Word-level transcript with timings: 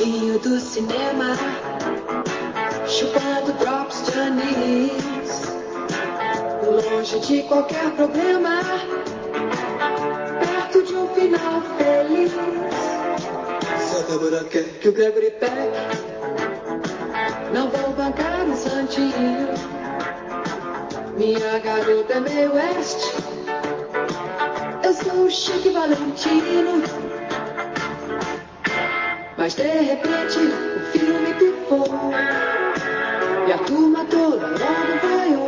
do 0.00 0.58
cinema, 0.58 1.36
chupando 2.86 3.52
drops 3.58 4.02
de 4.06 4.18
anis, 4.18 5.42
longe 6.64 7.18
de 7.20 7.42
qualquer 7.42 7.90
problema, 7.90 8.62
perto 10.40 10.82
de 10.84 10.94
um 10.94 11.06
final 11.08 11.60
feliz. 11.76 12.32
Se 13.78 13.96
a 13.96 14.00
Débora 14.06 14.44
quer 14.44 14.64
que 14.80 14.88
o 14.88 14.92
Gregory 14.92 15.32
Peck, 15.32 15.52
não 17.52 17.68
vou 17.68 17.92
bancar 17.92 18.46
um 18.48 18.56
santinho. 18.56 19.48
Minha 21.18 21.58
garota 21.58 22.14
é 22.14 22.20
meio 22.20 22.54
oeste, 22.54 23.12
eu 24.82 24.94
sou 24.94 25.24
o 25.26 25.30
Chique 25.30 25.68
Valentino. 25.68 27.09
Mas 29.40 29.54
de 29.54 29.62
repente 29.62 30.38
o 30.38 30.80
filme 30.92 31.32
pipou 31.32 31.86
E 33.48 33.52
a 33.52 33.56
turma 33.56 34.04
toda 34.04 34.48
logo 34.48 34.98
vaiou 35.00 35.46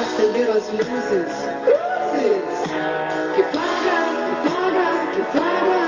Acendeu 0.00 0.50
as 0.50 0.66
luzes 0.70 1.30
Cruzes 1.62 2.56
Que 3.36 3.42
flagra, 3.42 3.98
que 4.24 4.48
flagra, 4.48 4.88
que 5.12 5.22
flagra 5.30 5.80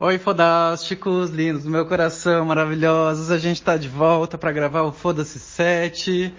Oi, 0.00 0.16
fodásticos, 0.16 1.28
lindos 1.28 1.64
do 1.64 1.70
meu 1.70 1.84
coração, 1.84 2.46
maravilhosos. 2.46 3.30
A 3.30 3.36
gente 3.36 3.60
tá 3.60 3.76
de 3.76 3.88
volta 3.88 4.38
para 4.38 4.52
gravar 4.52 4.82
o 4.82 4.92
Foda-se 4.92 5.38
7. 5.38 6.32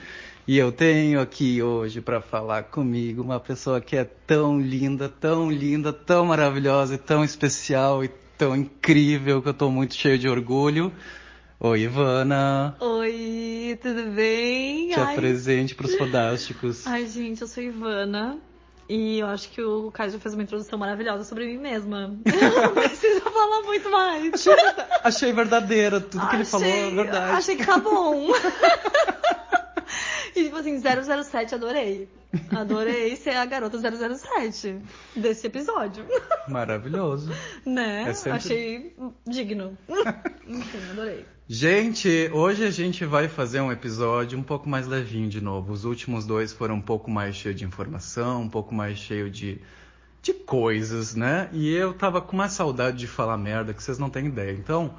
E 0.49 0.57
eu 0.57 0.71
tenho 0.71 1.21
aqui 1.21 1.61
hoje 1.61 2.01
para 2.01 2.21
falar 2.21 2.63
comigo 2.63 3.21
uma 3.21 3.39
pessoa 3.39 3.79
que 3.79 3.95
é 3.95 4.03
tão 4.03 4.59
linda, 4.59 5.07
tão 5.07 5.51
linda, 5.51 5.93
tão 5.93 6.25
maravilhosa, 6.25 6.95
e 6.95 6.97
tão 6.97 7.23
especial 7.23 8.03
e 8.03 8.07
tão 8.35 8.55
incrível 8.55 9.43
que 9.43 9.49
eu 9.49 9.53
tô 9.53 9.69
muito 9.69 9.93
cheio 9.93 10.17
de 10.17 10.27
orgulho. 10.27 10.91
Oi, 11.59 11.81
Ivana. 11.81 12.75
Oi, 12.79 13.77
tudo 13.79 14.09
bem? 14.09 14.89
Te 14.89 14.99
apresente 14.99 15.75
pros 15.75 15.93
fodásticos. 15.93 16.87
Ai, 16.87 17.05
gente, 17.05 17.43
eu 17.43 17.47
sou 17.47 17.61
Ivana. 17.61 18.39
E 18.89 19.19
eu 19.19 19.27
acho 19.27 19.51
que 19.51 19.61
o 19.61 19.91
Caio 19.91 20.09
já 20.09 20.17
fez 20.17 20.33
uma 20.33 20.41
introdução 20.41 20.79
maravilhosa 20.79 21.25
sobre 21.25 21.45
mim 21.45 21.59
mesma. 21.59 22.17
Eu 22.25 22.61
não 22.63 22.73
preciso 22.73 23.21
falar 23.21 23.61
muito 23.61 23.91
mais. 23.91 24.33
Achei, 24.33 24.53
achei 25.03 25.31
verdadeira, 25.31 26.01
tudo 26.01 26.27
que 26.27 26.37
ele 26.37 26.45
falou 26.45 26.65
é 26.65 26.89
verdade. 26.89 27.31
Achei 27.33 27.55
que 27.55 27.67
tá 27.67 27.77
bom. 27.77 28.29
Assim, 30.59 30.79
007, 31.23 31.55
adorei. 31.55 32.07
Adorei 32.51 33.15
ser 33.15 33.31
a 33.35 33.45
garota 33.45 33.77
007 33.79 34.77
desse 35.15 35.47
episódio. 35.47 36.05
Maravilhoso. 36.47 37.31
Né? 37.65 38.03
É 38.09 38.13
sempre- 38.13 38.37
Achei 38.37 38.95
digno. 39.27 39.77
Enfim, 40.47 40.79
adorei. 40.91 41.25
Gente, 41.47 42.29
hoje 42.31 42.63
a 42.63 42.69
gente 42.69 43.03
vai 43.05 43.27
fazer 43.27 43.59
um 43.61 43.71
episódio 43.71 44.37
um 44.37 44.43
pouco 44.43 44.69
mais 44.69 44.85
levinho 44.85 45.27
de 45.27 45.41
novo. 45.41 45.73
Os 45.73 45.83
últimos 45.85 46.25
dois 46.25 46.53
foram 46.53 46.75
um 46.75 46.81
pouco 46.81 47.09
mais 47.09 47.35
cheio 47.35 47.55
de 47.55 47.65
informação, 47.65 48.43
um 48.43 48.49
pouco 48.49 48.75
mais 48.75 48.99
cheio 48.99 49.31
de, 49.31 49.59
de 50.21 50.31
coisas, 50.33 51.15
né? 51.15 51.49
E 51.51 51.73
eu 51.73 51.93
tava 51.93 52.21
com 52.21 52.33
uma 52.33 52.49
saudade 52.49 52.97
de 52.97 53.07
falar 53.07 53.37
merda 53.37 53.73
que 53.73 53.81
vocês 53.81 53.97
não 53.97 54.11
têm 54.11 54.27
ideia. 54.27 54.51
Então, 54.51 54.93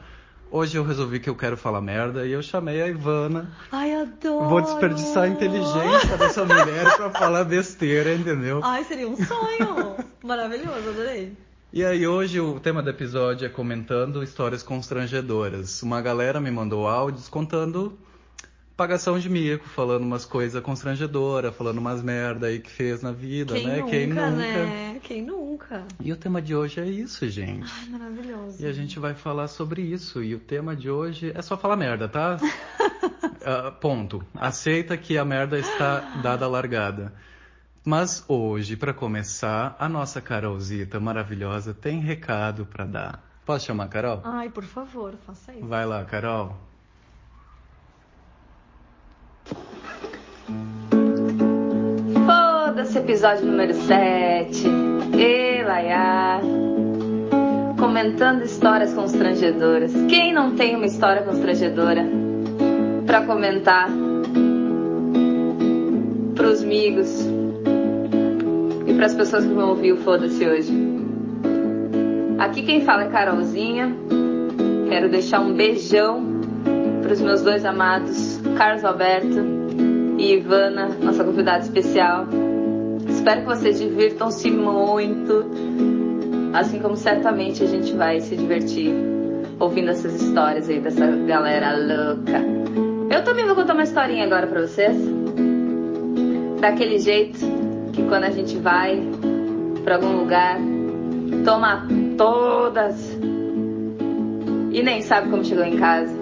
hoje 0.51 0.77
eu 0.77 0.85
resolvi 0.85 1.21
que 1.21 1.31
eu 1.31 1.35
quero 1.35 1.57
falar 1.57 1.81
merda 1.81 2.27
e 2.27 2.33
eu 2.33 2.43
chamei 2.43 2.83
a 2.83 2.89
Ivana. 2.89 3.51
Ai, 3.71 3.95
adoro. 3.95 4.49
Vou 4.49 4.61
desperdiçar 4.61 5.25
a 5.25 5.29
inteligência 5.29 6.17
dessa 6.19 6.45
mulher 6.45 6.97
pra 6.97 7.11
falar 7.11 7.45
besteira, 7.45 8.15
entendeu? 8.15 8.61
Ai, 8.63 8.85
seria 8.85 9.09
um 9.09 9.17
sonho. 9.17 9.97
Maravilhoso, 10.23 10.89
adorei. 10.89 11.33
E 11.73 11.85
aí 11.85 12.05
hoje 12.07 12.41
o 12.41 12.59
tema 12.59 12.83
do 12.83 12.91
episódio 12.91 13.47
é 13.47 13.49
comentando 13.49 14.23
histórias 14.25 14.63
constrangedoras. 14.63 15.83
Uma 15.83 16.03
galera 16.03 16.41
me 16.41 16.51
mandou 16.51 16.89
áudios 16.89 17.29
contando 17.29 17.97
pagação 18.81 19.19
de 19.19 19.29
mico, 19.29 19.69
falando 19.69 20.05
umas 20.05 20.25
coisas 20.25 20.63
constrangedoras, 20.63 21.55
falando 21.55 21.77
umas 21.77 22.03
merda 22.03 22.47
aí 22.47 22.59
que 22.61 22.71
fez 22.71 23.03
na 23.03 23.13
vida, 23.13 23.53
Quem 23.53 23.67
né? 23.67 23.77
nunca, 23.77 23.91
Quem 23.91 24.07
nunca. 24.07 24.31
né? 24.31 25.01
Quem 25.03 25.23
nunca? 25.23 25.85
E 26.01 26.11
o 26.11 26.17
tema 26.17 26.41
de 26.41 26.57
hoje 26.57 26.81
é 26.81 26.87
isso, 26.87 27.29
gente. 27.29 27.71
Ai, 27.71 27.91
maravilhoso. 27.91 28.57
E 28.59 28.67
a 28.67 28.73
gente 28.73 28.99
vai 28.99 29.13
falar 29.13 29.49
sobre 29.49 29.83
isso. 29.83 30.23
E 30.23 30.35
o 30.35 30.39
tema 30.39 30.75
de 30.75 30.89
hoje 30.89 31.31
é 31.35 31.43
só 31.43 31.59
falar 31.59 31.77
merda, 31.77 32.09
tá? 32.09 32.39
Ah, 33.43 33.71
ponto. 33.71 34.23
Aceita 34.35 34.95
que 34.99 35.17
a 35.17 35.25
merda 35.25 35.59
está 35.59 36.01
dada 36.23 36.45
a 36.45 36.49
largada. 36.49 37.15
Mas 37.83 38.23
hoje, 38.29 38.77
para 38.77 38.93
começar, 38.93 39.75
a 39.79 39.89
nossa 39.89 40.21
Carolzita 40.21 41.01
maravilhosa 41.01 41.73
tem 41.73 42.01
recado 42.01 42.67
para 42.67 42.85
dar. 42.85 43.25
Posso 43.47 43.65
chamar 43.67 43.85
a 43.85 43.89
Carol? 43.89 44.21
Ai, 44.25 44.51
por 44.51 44.65
favor, 44.65 45.15
faça 45.27 45.55
isso. 45.55 45.67
Vai 45.67 45.87
lá, 45.87 46.05
Carol. 46.05 46.70
Foda-se, 52.91 52.99
episódio 52.99 53.47
número 53.47 53.73
7. 53.73 54.67
E 55.17 55.63
Laiá. 55.63 56.41
Comentando 57.79 58.43
histórias 58.43 58.93
constrangedoras. 58.93 59.93
Quem 60.09 60.33
não 60.33 60.57
tem 60.57 60.75
uma 60.75 60.87
história 60.87 61.23
constrangedora 61.23 62.05
pra 63.07 63.25
comentar 63.25 63.89
pros 66.35 66.63
amigos 66.63 67.27
e 68.87 68.95
pras 68.95 69.15
pessoas 69.15 69.45
que 69.47 69.53
vão 69.53 69.71
ouvir 69.71 69.93
o 69.93 69.97
Foda-se 69.99 70.45
hoje? 70.45 70.73
Aqui 72.39 72.63
quem 72.63 72.81
fala 72.81 73.05
é 73.05 73.09
Carolzinha. 73.09 73.95
Quero 74.89 75.09
deixar 75.09 75.41
um 75.41 75.55
beijão 75.55 76.25
pros 77.03 77.21
meus 77.21 77.43
dois 77.43 77.65
amados, 77.65 78.41
Carlos 78.57 78.85
Alberto 78.85 79.45
e 80.19 80.35
Ivana, 80.35 80.89
nossa 81.01 81.23
convidada 81.23 81.61
especial. 81.61 82.27
Espero 83.21 83.43
que 83.43 83.49
vocês 83.49 83.79
divirtam-se 83.79 84.51
muito, 84.51 85.45
assim 86.55 86.81
como 86.81 86.97
certamente 86.97 87.63
a 87.63 87.67
gente 87.67 87.93
vai 87.93 88.19
se 88.19 88.35
divertir 88.35 88.95
ouvindo 89.59 89.91
essas 89.91 90.23
histórias 90.23 90.71
aí 90.71 90.81
dessa 90.81 91.07
galera 91.07 91.77
louca. 91.77 92.43
Eu 93.15 93.23
também 93.23 93.45
vou 93.45 93.55
contar 93.55 93.75
uma 93.75 93.83
historinha 93.83 94.25
agora 94.25 94.47
pra 94.47 94.63
vocês. 94.63 94.97
Daquele 96.63 96.99
jeito 96.99 97.41
que 97.93 98.03
quando 98.05 98.25
a 98.25 98.31
gente 98.31 98.57
vai 98.57 99.03
pra 99.85 99.97
algum 99.97 100.17
lugar, 100.17 100.59
toma 101.45 101.87
todas 102.17 103.19
e 104.73 104.83
nem 104.83 105.03
sabe 105.03 105.29
como 105.29 105.45
chegou 105.45 105.65
em 105.65 105.77
casa. 105.77 106.19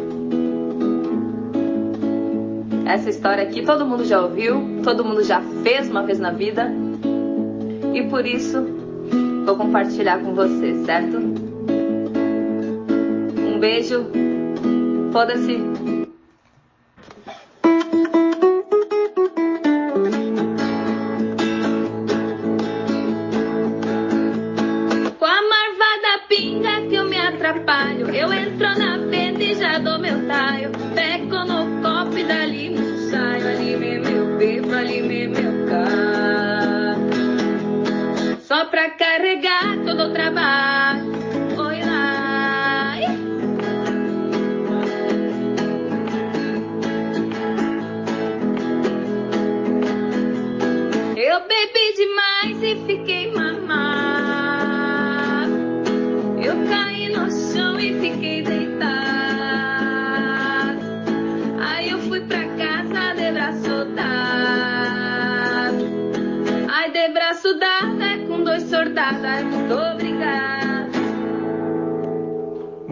Essa 2.87 3.09
história 3.09 3.45
aqui 3.45 3.63
todo 3.63 3.87
mundo 3.87 4.05
já 4.05 4.21
ouviu, 4.21 4.81
todo 4.83 5.05
mundo 5.05 5.23
já 5.23 5.41
fez 5.63 5.89
uma 5.89 6.03
vez 6.03 6.19
na 6.19 6.33
vida. 6.33 6.88
E 7.95 8.03
por 8.09 8.27
isso 8.27 8.65
vou 9.45 9.57
compartilhar 9.57 10.21
com 10.21 10.35
vocês, 10.35 10.85
certo? 10.85 11.17
Um 13.39 13.59
beijo. 13.59 14.07
Foda-se. 15.13 15.78
Pra 38.67 38.91
carregar 38.91 39.79
todo 39.87 40.11
o 40.11 40.13
trabalho. 40.13 41.19
Eu 51.17 51.41
bebi 51.47 51.95
demais 51.97 52.63
e 52.63 52.77
fiquei 52.87 53.33
mamado. 53.33 53.48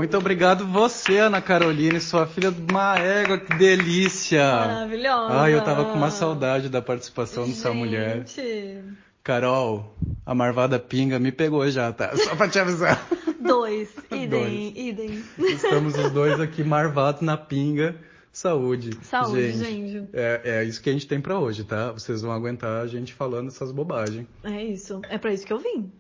Muito 0.07 0.19
obrigado 0.19 0.65
você, 0.65 1.19
Ana 1.19 1.43
Caroline, 1.43 2.01
sua 2.01 2.29
filha 2.29 2.53
de 2.53 2.73
uma 2.73 2.97
égua, 2.97 3.39
que 3.41 3.53
delícia. 3.57 4.41
Maravilhosa. 4.41 5.35
Ai, 5.35 5.53
eu 5.53 5.65
tava 5.65 5.85
com 5.87 5.95
uma 5.95 6.13
saudade 6.13 6.69
da 6.69 6.81
participação 6.81 7.45
dessa 7.45 7.73
mulher. 7.73 8.25
Gente, 8.25 8.85
Carol, 9.25 9.97
a 10.25 10.33
Marvada 10.33 10.79
Pinga 10.79 11.19
me 11.19 11.33
pegou 11.33 11.69
já, 11.69 11.93
tá? 11.93 12.15
Só 12.23 12.37
pra 12.37 12.49
te 12.49 12.57
avisar. 12.57 13.05
Dois. 13.41 13.97
Idem, 14.13 14.29
Dois. 14.29 14.73
idem. 14.77 15.25
Estamos 15.39 15.99
os 15.99 16.13
dois 16.13 16.39
aqui 16.39 16.63
marvados 16.63 17.23
na 17.23 17.37
pinga. 17.37 17.97
Saúde. 18.31 18.97
Saúde, 19.03 19.53
gente. 19.55 20.09
É, 20.13 20.41
é 20.45 20.65
isso 20.65 20.81
que 20.81 20.89
a 20.89 20.93
gente 20.93 21.09
tem 21.09 21.21
pra 21.21 21.37
hoje, 21.37 21.65
tá? 21.65 21.91
Vocês 21.91 22.23
vão 22.23 22.31
aguentar 22.31 22.81
a 22.81 22.87
gente 22.87 23.13
falando 23.13 23.49
essas 23.49 23.73
bobagens. 23.73 24.25
É 24.45 24.63
isso. 24.63 25.01
É 25.09 25.19
pra 25.19 25.33
isso 25.33 25.45
que 25.45 25.53
eu 25.53 25.59
vim. 25.59 25.91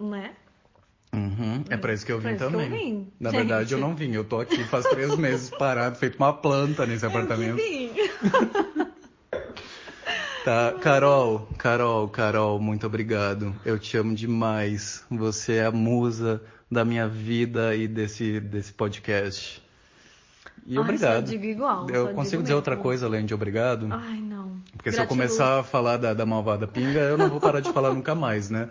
Né? 0.00 0.30
Uhum, 1.14 1.62
é 1.68 1.76
pra 1.76 1.92
isso 1.92 2.06
que 2.06 2.12
eu 2.12 2.18
vim 2.18 2.36
que 2.36 2.42
eu 2.42 2.50
também. 2.50 2.70
vim, 2.70 3.08
Na 3.20 3.30
gente. 3.30 3.40
verdade, 3.40 3.74
eu 3.74 3.78
não 3.78 3.94
vim. 3.94 4.12
Eu 4.12 4.24
tô 4.24 4.40
aqui 4.40 4.64
faz 4.64 4.84
três 4.86 5.14
meses 5.16 5.50
parado, 5.58 5.96
feito 5.98 6.16
uma 6.16 6.32
planta 6.32 6.86
nesse 6.86 7.04
apartamento. 7.04 7.56
Vim. 7.56 7.90
Tá, 10.44 10.74
Carol, 10.80 11.48
Carol, 11.56 12.08
Carol, 12.08 12.58
muito 12.58 12.84
obrigado. 12.84 13.54
Eu 13.64 13.78
te 13.78 13.96
amo 13.96 14.12
demais. 14.12 15.04
Você 15.08 15.54
é 15.54 15.66
a 15.66 15.70
musa 15.70 16.42
da 16.68 16.84
minha 16.84 17.06
vida 17.06 17.76
e 17.76 17.86
desse, 17.86 18.40
desse 18.40 18.72
podcast. 18.72 19.62
E 20.66 20.76
Ai, 20.76 20.82
obrigado. 20.82 21.14
só 21.26 21.30
digo 21.30 21.44
igual, 21.44 21.88
eu 21.88 22.06
só 22.08 22.12
consigo 22.12 22.30
digo 22.38 22.42
dizer 22.42 22.54
outra 22.54 22.72
mesmo. 22.74 22.82
coisa 22.82 23.06
além 23.06 23.24
de 23.24 23.32
obrigado? 23.32 23.86
Ai, 23.92 24.18
não. 24.20 24.56
Porque 24.76 24.90
se 24.90 25.00
eu 25.00 25.06
começar 25.06 25.60
a 25.60 25.62
falar 25.62 25.96
da, 25.96 26.12
da 26.12 26.26
malvada 26.26 26.66
pinga, 26.66 26.98
eu 26.98 27.16
não 27.16 27.28
vou 27.30 27.38
parar 27.40 27.60
de 27.60 27.72
falar 27.72 27.94
nunca 27.94 28.12
mais, 28.14 28.50
né? 28.50 28.68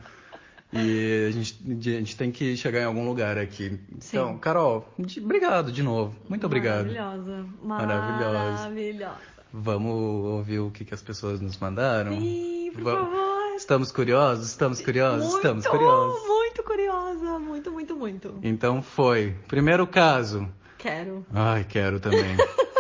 E 0.74 1.26
a 1.28 1.32
gente, 1.32 1.60
a 1.68 1.74
gente 2.00 2.16
tem 2.16 2.32
que 2.32 2.56
chegar 2.56 2.80
em 2.82 2.86
algum 2.86 3.06
lugar 3.08 3.38
aqui. 3.38 3.78
Então, 3.92 4.34
Sim. 4.34 4.38
Carol, 4.38 4.88
de- 4.98 5.20
obrigado 5.20 5.72
de 5.72 5.84
novo. 5.84 6.16
Muito 6.30 6.46
obrigado. 6.46 6.88
Maravilhosa. 6.88 7.46
Maravilhosa. 7.62 8.58
Maravilhosa. 8.70 9.32
Vamos 9.54 9.94
ouvir 9.94 10.60
o 10.60 10.72
que, 10.72 10.86
que 10.86 10.94
as 10.94 11.02
pessoas 11.02 11.42
nos 11.42 11.58
mandaram? 11.58 12.14
Sim, 12.18 12.72
por 12.74 12.84
favor. 12.84 13.56
Estamos 13.58 13.92
curiosos? 13.92 14.48
Estamos 14.48 14.80
curiosos? 14.82 15.24
Muito, 15.26 15.36
Estamos 15.38 15.68
curiosos. 15.68 16.26
muito 16.28 16.64
curiosa. 16.64 17.40
Muito, 17.40 17.72
muito, 17.72 17.96
muito. 17.96 18.40
Então 18.42 18.82
foi. 18.82 19.36
Primeiro 19.50 19.86
caso. 19.86 20.48
Quero. 20.78 21.26
Ai, 21.34 21.66
quero 21.68 22.00
também. 22.00 22.38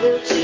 Quando 0.00 0.39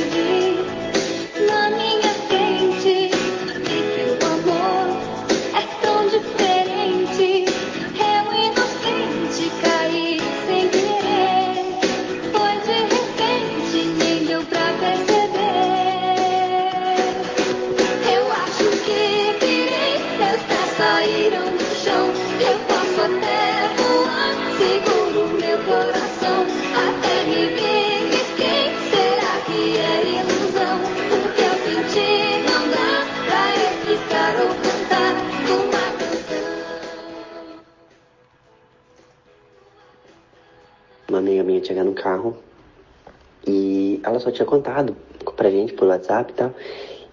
WhatsApp 46.06 46.32
e 46.32 46.34
tal. 46.34 46.54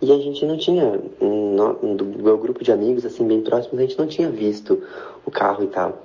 E 0.01 0.12
a 0.12 0.18
gente 0.18 0.45
não 0.45 0.57
tinha, 0.57 1.00
no- 1.22 1.95
do 1.95 2.06
meu 2.06 2.38
grupo 2.38 2.63
de 2.63 2.72
amigos, 2.72 3.06
assim, 3.06 3.25
bem 3.28 3.42
próximos, 3.42 3.80
a 3.80 3.81
gente 3.81 3.98
não 3.98 4.07
tinha 4.07 4.30
visto 4.30 4.84
o 5.25 5.31
carro 5.31 5.63
e 5.63 5.68
tal. 5.68 6.04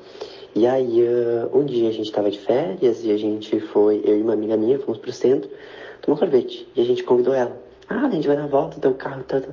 E 0.54 0.66
aí, 0.66 1.04
ah, 1.06 1.48
um 1.52 1.64
dia 1.64 1.88
a 1.88 1.92
gente 1.92 2.10
tava 2.12 2.30
de 2.30 2.38
férias 2.38 3.04
e 3.04 3.10
a 3.10 3.16
gente 3.16 3.60
foi, 3.60 4.00
eu 4.04 4.18
e 4.18 4.22
uma 4.22 4.32
amiga 4.32 4.56
minha, 4.56 4.78
fomos 4.78 4.98
pro 4.98 5.12
centro 5.12 5.50
tomar 6.00 6.16
um 6.16 6.18
sorvete. 6.18 6.66
E 6.76 6.80
a 6.80 6.84
gente 6.84 7.02
convidou 7.02 7.34
ela. 7.34 7.56
Ah, 7.88 8.06
a 8.06 8.10
gente 8.10 8.26
vai 8.26 8.36
na 8.36 8.46
volta, 8.46 8.78
tem 8.80 8.90
um 8.90 8.94
carro 8.94 9.24
tal, 9.26 9.40
tal. 9.40 9.50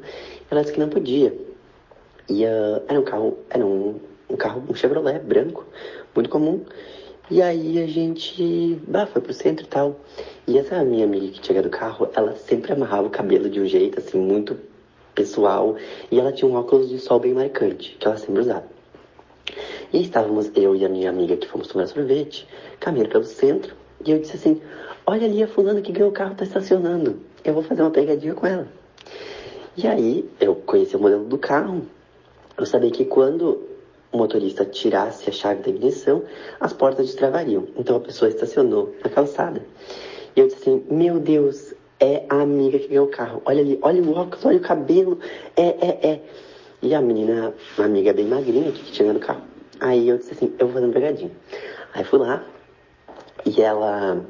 Ela 0.50 0.62
disse 0.62 0.74
que 0.74 0.80
não 0.80 0.90
podia. 0.90 1.34
E 2.30 2.46
ah, 2.46 2.82
era 2.88 3.00
um 3.00 3.04
carro, 3.04 3.38
era 3.50 3.66
um, 3.66 3.96
um 4.30 4.36
carro, 4.36 4.64
um 4.70 4.76
Chevrolet 4.76 5.20
branco, 5.20 5.66
muito 6.14 6.30
comum. 6.30 6.62
E 7.30 7.42
aí 7.42 7.82
a 7.82 7.88
gente 7.88 8.80
bah, 8.88 9.08
foi 9.08 9.20
pro 9.20 9.34
centro 9.34 9.66
e 9.66 9.68
tal. 9.68 10.00
E 10.48 10.60
essa 10.60 10.84
minha 10.84 11.06
amiga 11.06 11.28
que 11.28 11.46
chega 11.46 11.64
do 11.64 11.72
carro, 11.72 12.08
ela 12.14 12.36
sempre 12.36 12.72
amarrava 12.72 13.08
o 13.08 13.10
cabelo 13.10 13.50
de 13.50 13.60
um 13.60 13.66
jeito 13.66 14.00
assim, 14.00 14.20
muito 14.20 14.56
pessoal. 15.16 15.76
E 16.12 16.20
ela 16.20 16.32
tinha 16.32 16.50
um 16.50 16.56
óculos 16.56 16.88
de 16.88 17.00
sol 17.00 17.20
bem 17.20 17.34
marcante, 17.34 17.98
que 18.00 18.06
ela 18.06 18.18
sempre 18.18 18.42
usava. 18.42 18.66
E 19.92 20.04
estávamos 20.04 20.52
eu 20.56 20.76
e 20.76 20.86
a 20.86 20.90
minha 20.90 21.10
amiga 21.10 21.36
que 21.36 21.48
fomos 21.48 21.68
tomar 21.68 21.88
sorvete, 21.88 22.48
caminhando 22.80 23.10
pelo 23.10 23.24
centro, 23.24 23.76
e 24.06 24.12
eu 24.12 24.20
disse 24.20 24.36
assim: 24.36 24.62
Olha 25.08 25.26
ali 25.26 25.42
a 25.42 25.48
fulana 25.48 25.82
que 25.82 25.92
ganhou 25.92 26.10
o 26.10 26.14
carro, 26.14 26.36
tá 26.36 26.44
estacionando. 26.44 27.22
Eu 27.44 27.54
vou 27.54 27.64
fazer 27.64 27.82
uma 27.82 27.92
pegadinha 27.92 28.36
com 28.36 28.46
ela. 28.46 28.68
E 29.76 29.88
aí 29.88 30.30
eu 30.40 30.56
conheci 30.56 30.96
o 30.96 31.00
modelo 31.00 31.26
do 31.26 31.38
carro. 31.38 31.82
Eu 32.58 32.66
sabia 32.66 32.92
que 32.92 33.06
quando 33.06 33.75
o 34.16 34.18
motorista 34.18 34.64
tirasse 34.66 35.30
a 35.30 35.34
chave 35.34 35.62
da 35.62 35.70
ignição, 35.70 36.24
as 36.60 36.72
portas 36.72 37.06
destravariam. 37.08 37.68
Então 37.78 37.98
a 37.98 38.00
pessoa 38.00 38.30
estacionou 38.30 38.96
na 39.04 39.10
calçada. 39.10 39.62
E 40.36 40.40
eu 40.40 40.48
disse 40.48 40.62
assim: 40.62 40.86
Meu 40.90 41.20
Deus, 41.20 41.74
é 42.00 42.26
a 42.30 42.42
amiga 42.42 42.80
que 42.80 42.88
ganhou 42.88 43.08
o 43.08 43.12
carro. 43.12 43.42
Olha 43.46 43.62
ali, 43.62 43.78
olha 43.82 44.02
o 44.02 44.14
óculos, 44.14 44.46
olha 44.46 44.58
o 44.58 44.62
cabelo. 44.62 45.20
É, 45.56 45.64
é, 45.64 46.08
é. 46.10 46.22
E 46.82 46.96
a 46.96 47.02
menina, 47.02 47.54
uma 47.78 47.86
amiga 47.86 48.14
bem 48.14 48.26
magrinha 48.26 48.72
que 48.72 48.92
tinha 48.92 49.12
no 49.12 49.20
carro. 49.20 49.42
Aí 49.82 50.08
eu 50.08 50.18
disse 50.18 50.32
assim: 50.32 50.54
Eu 50.58 50.68
vou 50.68 50.76
fazer 50.76 50.86
uma 50.86 50.94
pegadinha. 50.94 51.32
Aí 51.94 52.04
fui 52.04 52.20
lá 52.20 52.44
e 53.46 53.62
ela. 53.62 54.26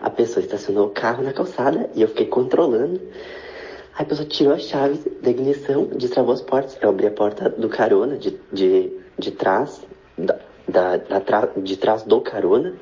A 0.00 0.10
pessoa 0.10 0.44
estacionou 0.44 0.88
o 0.88 0.90
carro 0.90 1.22
na 1.22 1.32
calçada 1.32 1.88
e 1.94 2.02
eu 2.02 2.08
fiquei 2.08 2.26
controlando. 2.26 3.00
Aí 3.94 4.02
a 4.02 4.04
pessoa 4.04 4.28
tirou 4.28 4.52
as 4.52 4.62
chaves 4.62 5.06
da 5.22 5.30
ignição, 5.30 5.86
destravou 5.86 6.34
as 6.34 6.42
portas. 6.42 6.76
Eu 6.82 6.90
abri 6.90 7.06
a 7.06 7.10
porta 7.10 7.48
do 7.48 7.70
carona, 7.70 8.18
de, 8.18 8.38
de, 8.52 8.92
de 9.18 9.30
trás, 9.30 9.86
da, 10.16 10.38
da, 10.68 10.96
da 10.96 11.46
de 11.56 11.76
trás 11.76 12.02
do 12.02 12.20
carona. 12.20 12.74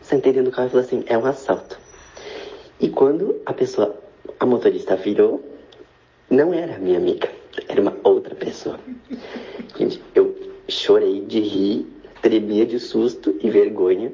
Sentei 0.00 0.32
dentro 0.32 0.50
do 0.50 0.54
carro 0.54 0.68
e 0.68 0.70
falei 0.70 0.86
assim, 0.86 1.04
é 1.06 1.16
um 1.16 1.26
assalto. 1.26 1.78
E 2.80 2.88
quando 2.88 3.40
a 3.46 3.52
pessoa, 3.52 3.98
a 4.38 4.44
motorista 4.44 4.96
virou, 4.96 5.42
não 6.28 6.52
era 6.52 6.76
a 6.76 6.78
minha 6.78 6.98
amiga, 6.98 7.30
era 7.68 7.80
uma 7.80 7.96
outra 8.02 8.34
pessoa. 8.34 8.78
Gente, 9.78 10.02
eu 10.14 10.36
chorei 10.68 11.20
de 11.22 11.40
rir, 11.40 11.86
tremia 12.20 12.66
de 12.66 12.78
susto 12.78 13.36
e 13.40 13.50
vergonha. 13.50 14.12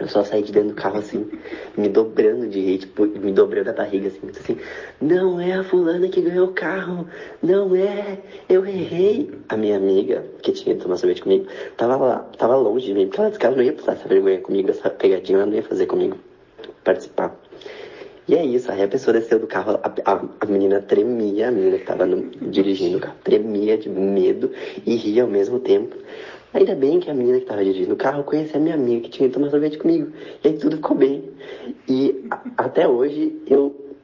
Eu 0.00 0.06
só 0.08 0.22
saí 0.22 0.42
de 0.42 0.52
dentro 0.52 0.68
do 0.70 0.74
carro 0.74 0.98
assim, 0.98 1.28
me 1.76 1.88
dobrando 1.88 2.46
de 2.46 2.60
rir, 2.60 2.78
tipo, 2.78 3.04
me 3.04 3.32
dobrando 3.32 3.70
a 3.70 3.72
barriga 3.72 4.06
assim, 4.08 4.20
assim, 4.30 4.56
não 5.00 5.40
é 5.40 5.54
a 5.54 5.64
fulana 5.64 6.08
que 6.08 6.20
ganhou 6.20 6.46
o 6.48 6.52
carro, 6.52 7.06
não 7.42 7.74
é, 7.74 8.18
eu 8.48 8.64
errei. 8.64 9.30
A 9.48 9.56
minha 9.56 9.76
amiga, 9.76 10.24
que 10.40 10.52
tinha 10.52 10.74
ido 10.74 10.82
tomar 10.84 10.98
sorvete 10.98 11.22
comigo, 11.22 11.46
tava 11.76 11.96
lá, 11.96 12.18
tava 12.38 12.54
longe 12.56 12.86
de 12.86 12.94
mim, 12.94 13.06
porque 13.06 13.20
ela 13.20 13.28
disse 13.30 13.40
que 13.40 13.46
ela 13.46 13.56
não 13.56 13.62
ia 13.64 13.72
passar 13.72 13.92
essa 13.94 14.06
vergonha 14.08 14.38
comigo, 14.38 14.70
essa 14.70 14.88
pegadinha 14.88 15.38
ela 15.38 15.46
não 15.46 15.54
ia 15.54 15.62
fazer 15.64 15.86
comigo, 15.86 16.16
participar. 16.84 17.34
E 18.28 18.34
é 18.36 18.44
isso, 18.44 18.70
aí 18.70 18.82
a 18.82 18.88
pessoa 18.88 19.14
desceu 19.14 19.38
do 19.38 19.46
carro, 19.46 19.80
a, 19.82 20.12
a, 20.12 20.20
a 20.42 20.46
menina 20.46 20.80
tremia, 20.82 21.48
a 21.48 21.50
menina 21.50 21.78
que 21.78 21.84
tava 21.86 22.04
no- 22.04 22.30
dirigindo 22.50 22.98
o 22.98 23.00
carro, 23.00 23.16
tremia 23.24 23.76
de 23.78 23.88
medo 23.88 24.52
e 24.86 24.94
ria 24.96 25.22
ao 25.22 25.28
mesmo 25.28 25.58
tempo. 25.58 25.96
Ainda 26.54 26.74
bem 26.74 26.98
que 26.98 27.10
a 27.10 27.14
menina 27.14 27.38
que 27.40 27.46
tava 27.46 27.62
dirigindo 27.62 27.92
o 27.94 27.96
carro 27.96 28.24
conhecia 28.24 28.56
a 28.56 28.60
minha 28.62 28.74
amiga 28.74 29.02
que 29.02 29.10
tinha 29.10 29.26
ido 29.28 29.34
tomar 29.34 29.50
sorvete 29.50 29.76
comigo. 29.78 30.12
E 30.42 30.48
aí 30.48 30.58
tudo 30.58 30.76
ficou 30.76 30.96
bem. 30.96 31.30
E 31.88 32.24
a- 32.30 32.40
até 32.64 32.88
hoje 32.88 33.42
eu 33.46 33.94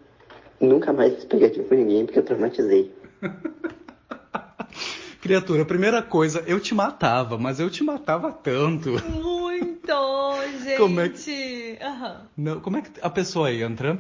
nunca 0.61 0.93
mais 0.93 1.15
fiz 1.15 1.25
pegadinha 1.25 1.65
com 1.67 1.75
ninguém 1.75 2.05
porque 2.05 2.19
eu 2.19 2.23
traumatizei. 2.23 2.93
Criatura, 5.21 5.65
primeira 5.65 6.03
coisa, 6.03 6.45
eu 6.47 6.61
te 6.61 6.75
matava, 6.75 7.39
mas 7.39 7.59
eu 7.59 7.71
te 7.71 7.83
matava 7.83 8.31
tanto. 8.31 8.91
Muito, 9.09 10.35
gente. 10.63 10.77
Como 10.77 11.01
é 11.01 11.09
que- 11.09 11.79
Aham. 11.81 12.21
Não, 12.37 12.61
como 12.61 12.77
é 12.77 12.83
que 12.83 12.91
a 13.01 13.09
pessoa 13.09 13.51
entra 13.53 13.99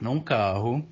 num 0.00 0.18
carro 0.18 0.82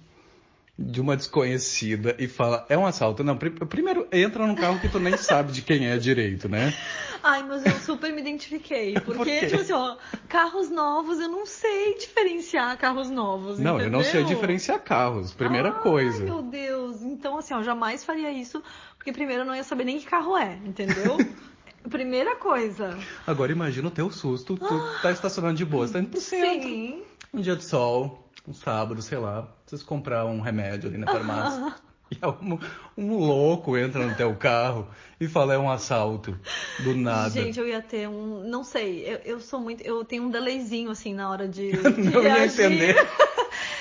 de 0.78 1.00
uma 1.00 1.16
desconhecida 1.16 2.14
e 2.18 2.28
fala, 2.28 2.66
é 2.68 2.76
um 2.76 2.85
assalto? 2.87 3.25
Não, 3.25 3.37
pri- 3.37 3.50
primeiro 3.50 4.06
entra 4.12 4.47
num 4.47 4.54
carro 4.54 4.78
que 4.78 4.88
tu 4.88 4.99
nem 5.00 5.16
sabe 5.16 5.52
de 5.52 5.62
quem 5.62 5.87
é 5.88 5.97
direito, 5.97 6.49
né? 6.49 6.73
Ai, 7.23 7.42
mas 7.42 7.64
eu 7.64 7.73
super 7.80 8.12
me 8.12 8.21
identifiquei. 8.21 8.95
Por 9.00 9.16
Porque, 9.16 9.40
quê? 9.40 9.47
tipo 9.47 9.61
assim, 9.61 9.73
ó, 9.73 9.97
carros 10.28 10.71
novos, 10.71 11.18
eu 11.18 11.28
não 11.28 11.47
sei 11.47 11.95
diferenciar 11.95 12.76
carros 12.78 13.09
novos. 13.11 13.59
Não, 13.59 13.80
eu 13.80 13.90
não 13.90 14.02
sei 14.02 14.21
entendeu? 14.21 14.37
diferenciar 14.37 14.78
carros, 14.80 15.33
primeira 15.33 15.71
Ai, 15.73 15.83
coisa. 15.83 16.23
meu 16.25 16.42
Deus. 16.42 17.02
Então, 17.02 17.38
assim, 17.38 17.54
ó, 17.54 17.62
jamais 17.62 18.04
faria 18.04 18.30
isso, 18.30 18.62
porque 18.99 19.12
primeiro 19.12 19.42
eu 19.42 19.47
não 19.47 19.56
ia 19.56 19.64
saber 19.64 19.85
nem 19.85 19.99
que 19.99 20.06
carro 20.06 20.37
é, 20.37 20.59
entendeu? 20.64 21.18
Primeira 21.88 22.37
coisa. 22.37 22.97
Agora 23.26 23.50
imagina 23.52 23.88
o 23.88 23.90
teu 23.92 24.11
susto, 24.11 24.56
tu 24.56 24.64
tá 25.02 25.11
estacionando 25.11 25.54
de 25.54 25.64
boa, 25.64 25.87
você 25.87 25.95
tá 25.95 26.00
indo 26.00 26.11
pro 26.11 26.21
centro. 26.21 26.68
Sim. 26.68 27.02
Um 27.33 27.40
dia 27.40 27.54
de 27.56 27.64
sol, 27.64 28.25
um 28.47 28.55
sábado, 28.55 29.03
sei 29.03 29.19
lá, 29.19 29.49
precisa 29.65 29.85
comprar 29.85 30.25
um 30.25 30.41
remédio 30.41 30.88
ali 30.88 30.99
na 30.99 31.07
farmácia. 31.11 31.75
E 32.09 32.19
um, 32.25 32.59
um 32.97 33.19
louco 33.19 33.76
entra 33.76 34.07
no 34.07 34.15
teu 34.15 34.35
carro 34.37 34.87
e 35.21 35.26
fala, 35.26 35.55
é 35.55 35.59
um 35.59 35.69
assalto. 35.69 36.38
Do 36.85 36.95
nada. 36.95 37.31
Gente, 37.31 37.59
eu 37.59 37.67
ia 37.67 37.83
ter 37.83 38.09
um. 38.09 38.49
Não 38.49 38.62
sei, 38.62 39.05
eu, 39.05 39.17
eu 39.25 39.41
sou 39.41 39.59
muito. 39.61 39.83
Eu 39.83 40.05
tenho 40.05 40.23
um 40.23 40.31
delayzinho, 40.31 40.91
assim, 40.91 41.12
na 41.12 41.29
hora 41.29 41.49
de. 41.49 41.73
de 41.75 42.11
Não 42.11 42.23
ia 42.23 42.47
entender. 42.47 42.95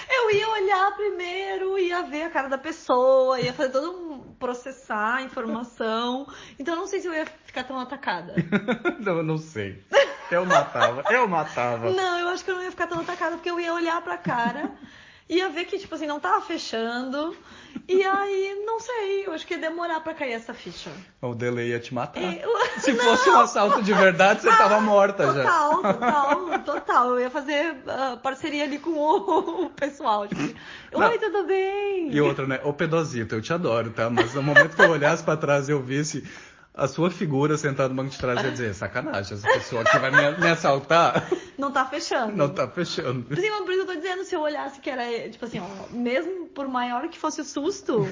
Eu 0.08 0.32
ia 0.32 0.50
olhar 0.50 0.96
primeiro, 0.96 1.78
ia 1.78 2.02
ver 2.02 2.24
a 2.24 2.30
cara 2.32 2.48
da 2.48 2.58
pessoa, 2.58 3.40
ia 3.40 3.54
fazer 3.54 3.72
todo 3.72 3.92
um. 3.92 4.20
processar 4.40 5.18
a 5.18 5.22
informação. 5.22 6.26
Então 6.58 6.74
eu 6.74 6.80
não 6.80 6.88
sei 6.88 7.00
se 7.00 7.08
eu 7.08 7.14
ia 7.14 7.26
ficar 7.26 7.64
tão 7.64 7.78
atacada. 7.80 8.34
não, 9.00 9.18
eu 9.18 9.24
não 9.24 9.38
sei. 9.38 9.84
Eu 10.32 10.46
matava, 10.46 11.04
eu 11.12 11.28
matava. 11.28 11.90
Não, 11.92 12.20
eu 12.20 12.28
acho 12.30 12.44
que 12.44 12.52
eu 12.52 12.56
não 12.56 12.64
ia 12.64 12.72
ficar 12.72 12.88
tão 12.88 13.00
atacada, 13.00 13.36
porque 13.36 13.50
eu 13.50 13.60
ia 13.60 13.74
olhar 13.74 14.02
pra 14.02 14.18
cara, 14.18 14.72
ia 15.30 15.50
ver 15.50 15.66
que, 15.66 15.78
tipo 15.78 15.94
assim, 15.96 16.08
não 16.08 16.20
tava 16.20 16.42
fechando. 16.42 17.36
E 17.88 18.02
aí, 18.04 18.64
não 18.66 18.80
sei, 18.80 19.28
eu 19.28 19.34
acho 19.34 19.46
que 19.46 19.54
ia 19.54 19.60
demorar 19.60 20.00
pra 20.00 20.14
cair 20.14 20.32
essa 20.34 20.54
ficha. 20.54 20.90
O 21.22 21.36
delay 21.36 21.70
ia 21.72 21.80
te 21.80 21.94
matar. 21.94 22.22
Eu- 22.24 22.56
Se 22.80 22.94
fosse 22.96 23.30
um 23.30 23.38
assalto 23.40 23.84
de 23.84 23.94
verdade, 23.94 24.42
você 24.42 24.50
tava 24.50 24.80
morta 24.80 25.26
já. 25.34 25.44
Total, 25.44 25.82
total, 25.94 26.60
total. 26.66 27.10
Eu 27.12 27.20
ia 27.20 27.30
fazer 27.30 27.76
ah, 27.88 28.18
parceria 28.22 28.64
ali 28.64 28.80
com 28.80 28.92
o, 28.92 29.66
o 29.66 29.70
pessoal. 29.70 30.28
Tipo, 30.28 30.42
assim, 30.42 30.56
Não. 30.92 31.02
Oi, 31.10 31.18
tudo 31.20 31.44
bem? 31.46 32.12
E 32.12 32.22
outra, 32.22 32.48
né? 32.48 32.60
Ô 32.64 32.74
Pedozito, 32.74 33.36
eu 33.36 33.42
te 33.42 33.54
adoro, 33.54 33.92
tá? 33.92 34.10
Mas 34.10 34.34
no 34.34 34.42
momento 34.42 34.76
que 34.76 34.82
eu 34.82 34.90
olhasse 34.92 35.22
pra 35.24 35.38
trás 35.38 35.68
e 35.70 35.72
eu 35.72 35.82
visse 35.82 36.28
a 36.76 36.88
sua 36.88 37.10
figura 37.10 37.58
sentada 37.58 37.90
no 37.90 37.96
banco 37.96 38.10
de 38.12 38.18
trás, 38.18 38.44
ia 38.44 38.52
dizer, 38.52 38.74
sacanagem, 38.76 39.38
essa 39.38 39.48
pessoa 39.48 39.82
aqui 39.84 39.98
vai 39.98 40.12
me, 40.12 40.38
me 40.42 40.48
assaltar. 40.50 41.26
Não 41.58 41.72
tá 41.72 41.86
fechando. 41.86 42.36
Não 42.36 42.50
tá 42.50 42.68
fechando. 42.68 43.34
Sim, 43.36 43.50
mas 43.50 43.62
por 43.62 43.72
isso 43.72 43.82
eu 43.82 43.86
tô 43.86 43.96
dizendo, 43.96 44.24
se 44.26 44.36
eu 44.36 44.42
olhasse 44.42 44.80
que 44.82 44.90
era, 44.90 45.30
tipo 45.30 45.46
assim, 45.46 45.60
ó, 45.60 45.68
mesmo 45.96 46.48
por 46.48 46.68
maior 46.68 47.08
que 47.08 47.18
fosse 47.18 47.40
o 47.40 47.46
susto, 47.46 48.08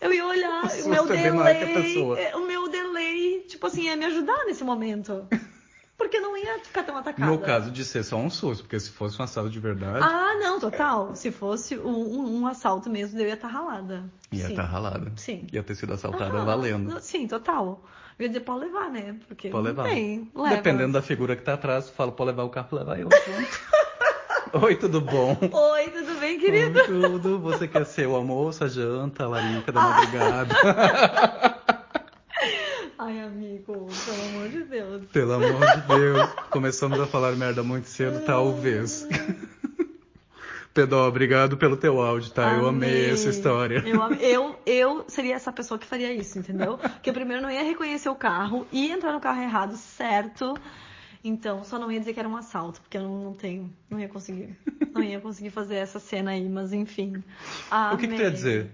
eu 0.00 0.12
ia 0.12 0.26
olhar, 0.26 0.64
O 0.82 0.86
o, 0.86 0.88
meu 0.90 1.04
é 1.04 1.06
que 1.16 1.22
delay, 1.22 1.74
pessoa. 1.74 2.20
é, 2.20 2.36
o 2.36 2.46
meu 2.46 2.68
delay, 2.68 3.40
tipo 3.48 3.66
assim, 3.66 3.84
ia 3.84 3.96
me 3.96 4.04
ajudar 4.04 4.44
nesse 4.44 4.62
momento. 4.62 5.26
Porque 5.96 6.18
não 6.18 6.36
ia 6.36 6.58
ficar 6.58 6.82
tão 6.82 6.96
atacada. 6.96 7.30
No 7.30 7.38
caso 7.38 7.70
de 7.70 7.84
ser 7.84 8.02
só 8.02 8.16
um 8.16 8.28
susto, 8.28 8.64
porque 8.64 8.80
se 8.80 8.90
fosse 8.90 9.20
um 9.20 9.24
assalto 9.24 9.50
de 9.50 9.60
verdade, 9.60 10.00
Ah, 10.04 10.34
não, 10.40 10.58
total. 10.58 11.14
Se 11.14 11.30
fosse 11.30 11.78
um, 11.78 12.40
um- 12.40 12.46
assalto 12.46 12.90
mesmo, 12.90 13.20
eu 13.20 13.28
ia 13.28 13.34
estar 13.34 13.46
ralada. 13.46 14.10
ia 14.32 14.48
estar 14.48 14.64
ralada. 14.64 15.12
Sim. 15.14 15.46
Ia 15.52 15.62
ter 15.62 15.76
sido 15.76 15.92
assaltada 15.92 16.36
Aham. 16.38 16.44
valendo. 16.44 17.00
Sim, 17.00 17.28
total. 17.28 17.84
Eu 18.22 18.26
ia 18.26 18.28
dizer, 18.28 18.40
pode 18.44 18.66
levar, 18.66 18.88
né? 18.88 19.16
Porque 19.26 19.48
Pode 19.48 19.64
levar. 19.64 19.82
Leva. 19.82 20.48
Dependendo 20.56 20.92
da 20.92 21.02
figura 21.02 21.34
que 21.34 21.42
tá 21.42 21.54
atrás, 21.54 21.86
tu 21.86 21.92
fala, 21.92 22.12
pode 22.12 22.30
levar 22.30 22.44
o 22.44 22.50
carro, 22.50 22.68
levar 22.78 23.00
eu. 23.00 23.08
Oi, 24.62 24.76
tudo 24.76 25.00
bom? 25.00 25.36
Oi, 25.50 25.88
tudo 25.88 26.20
bem, 26.20 26.38
querido? 26.38 26.78
Oi, 26.78 26.86
tudo. 26.86 27.40
Você 27.40 27.66
quer 27.66 27.84
ser 27.84 28.06
o 28.06 28.14
almoço, 28.14 28.62
a 28.62 28.68
janta, 28.68 29.24
a 29.24 29.28
larica 29.28 29.72
da 29.72 29.80
Ah. 29.82 29.88
madrugada? 29.88 30.54
Ai, 32.96 33.20
amigo, 33.22 33.88
pelo 34.04 34.22
amor 34.28 34.48
de 34.50 34.62
Deus. 34.64 35.02
Pelo 35.12 35.32
amor 35.32 35.66
de 35.66 35.80
Deus. 35.88 36.28
Começamos 36.50 37.00
a 37.00 37.06
falar 37.08 37.32
merda 37.32 37.64
muito 37.64 37.88
cedo, 37.88 38.24
talvez. 38.24 39.04
Pedó, 40.74 41.06
obrigado 41.06 41.56
pelo 41.56 41.76
teu 41.76 42.00
áudio, 42.00 42.30
tá? 42.30 42.54
Eu 42.54 42.66
amei 42.66 43.10
essa 43.10 43.28
história. 43.28 43.84
Eu, 43.86 44.00
eu, 44.14 44.56
eu 44.64 45.04
seria 45.06 45.34
essa 45.34 45.52
pessoa 45.52 45.78
que 45.78 45.86
faria 45.86 46.12
isso, 46.12 46.38
entendeu? 46.38 46.78
Porque 46.78 47.10
eu 47.10 47.14
primeiro 47.14 47.42
não 47.42 47.50
ia 47.50 47.62
reconhecer 47.62 48.08
o 48.08 48.14
carro, 48.14 48.66
ia 48.72 48.94
entrar 48.94 49.12
no 49.12 49.20
carro 49.20 49.42
errado, 49.42 49.76
certo. 49.76 50.54
Então, 51.24 51.62
só 51.62 51.78
não 51.78 51.92
ia 51.92 52.00
dizer 52.00 52.14
que 52.14 52.20
era 52.20 52.28
um 52.28 52.36
assalto, 52.36 52.80
porque 52.80 52.96
eu 52.96 53.02
não, 53.02 53.24
não 53.24 53.32
tenho, 53.34 53.72
não 53.88 54.00
ia 54.00 54.08
conseguir. 54.08 54.56
Não 54.92 55.02
ia 55.02 55.20
conseguir 55.20 55.50
fazer 55.50 55.76
essa 55.76 55.98
cena 55.98 56.32
aí, 56.32 56.48
mas 56.48 56.72
enfim. 56.72 57.22
O 57.92 57.96
que, 57.96 58.08
que 58.08 58.14
tu 58.14 58.20
ia 58.20 58.28
Amei. 58.28 58.30
dizer? 58.30 58.70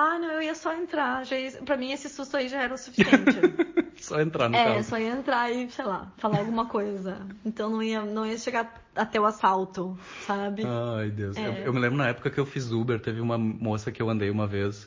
Ah, 0.00 0.16
não, 0.16 0.30
eu 0.30 0.42
ia 0.42 0.54
só 0.54 0.72
entrar. 0.72 1.26
Já 1.26 1.36
ia, 1.36 1.50
pra 1.62 1.76
mim, 1.76 1.90
esse 1.90 2.08
susto 2.08 2.36
aí 2.36 2.48
já 2.48 2.62
era 2.62 2.72
o 2.72 2.78
suficiente. 2.78 3.36
Só 4.00 4.20
entrar 4.20 4.48
no 4.48 4.54
é, 4.54 4.64
carro. 4.64 4.84
só 4.84 4.96
ia 4.96 5.10
entrar 5.10 5.50
e, 5.50 5.68
sei 5.72 5.84
lá, 5.84 6.12
falar 6.18 6.38
alguma 6.38 6.66
coisa. 6.66 7.26
Então 7.44 7.68
não 7.68 7.82
ia, 7.82 8.02
não 8.02 8.24
ia 8.24 8.38
chegar 8.38 8.80
até 8.94 9.20
o 9.20 9.24
assalto, 9.24 9.98
sabe? 10.24 10.62
Ai, 10.64 11.10
Deus. 11.10 11.36
É. 11.36 11.48
Eu, 11.48 11.52
eu 11.64 11.72
me 11.72 11.80
lembro 11.80 11.98
na 11.98 12.06
época 12.06 12.30
que 12.30 12.38
eu 12.38 12.46
fiz 12.46 12.70
Uber, 12.70 13.00
teve 13.00 13.20
uma 13.20 13.36
moça 13.36 13.90
que 13.90 14.00
eu 14.00 14.08
andei 14.08 14.30
uma 14.30 14.46
vez, 14.46 14.86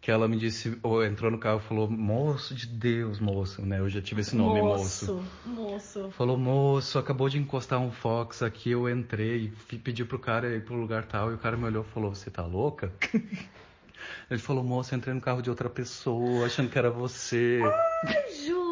que 0.00 0.12
ela 0.12 0.28
me 0.28 0.36
disse, 0.36 0.78
ou 0.80 1.04
entrou 1.04 1.28
no 1.28 1.38
carro 1.38 1.58
e 1.58 1.66
falou, 1.66 1.90
moço 1.90 2.54
de 2.54 2.68
Deus, 2.68 3.18
moço, 3.18 3.62
né? 3.62 3.80
Eu 3.80 3.88
já 3.88 4.00
tive 4.00 4.20
esse 4.20 4.36
nome, 4.36 4.62
moço. 4.62 5.12
Moço. 5.12 5.26
moço. 5.44 6.10
Falou, 6.12 6.38
moço, 6.38 7.00
acabou 7.00 7.28
de 7.28 7.36
encostar 7.36 7.80
um 7.80 7.90
Fox 7.90 8.44
aqui, 8.44 8.70
eu 8.70 8.88
entrei, 8.88 9.52
pedi 9.82 10.04
pro 10.04 10.20
cara 10.20 10.54
ir 10.54 10.64
pro 10.64 10.76
lugar 10.76 11.04
tal, 11.04 11.32
e 11.32 11.34
o 11.34 11.38
cara 11.38 11.56
me 11.56 11.64
olhou 11.64 11.82
e 11.82 11.92
falou, 11.92 12.14
você 12.14 12.30
tá 12.30 12.46
louca? 12.46 12.92
Ele 14.30 14.40
falou, 14.40 14.64
moço, 14.64 14.94
eu 14.94 14.98
entrei 14.98 15.14
no 15.14 15.20
carro 15.20 15.42
de 15.42 15.50
outra 15.50 15.68
pessoa, 15.68 16.46
achando 16.46 16.70
que 16.70 16.78
era 16.78 16.90
você. 16.90 17.60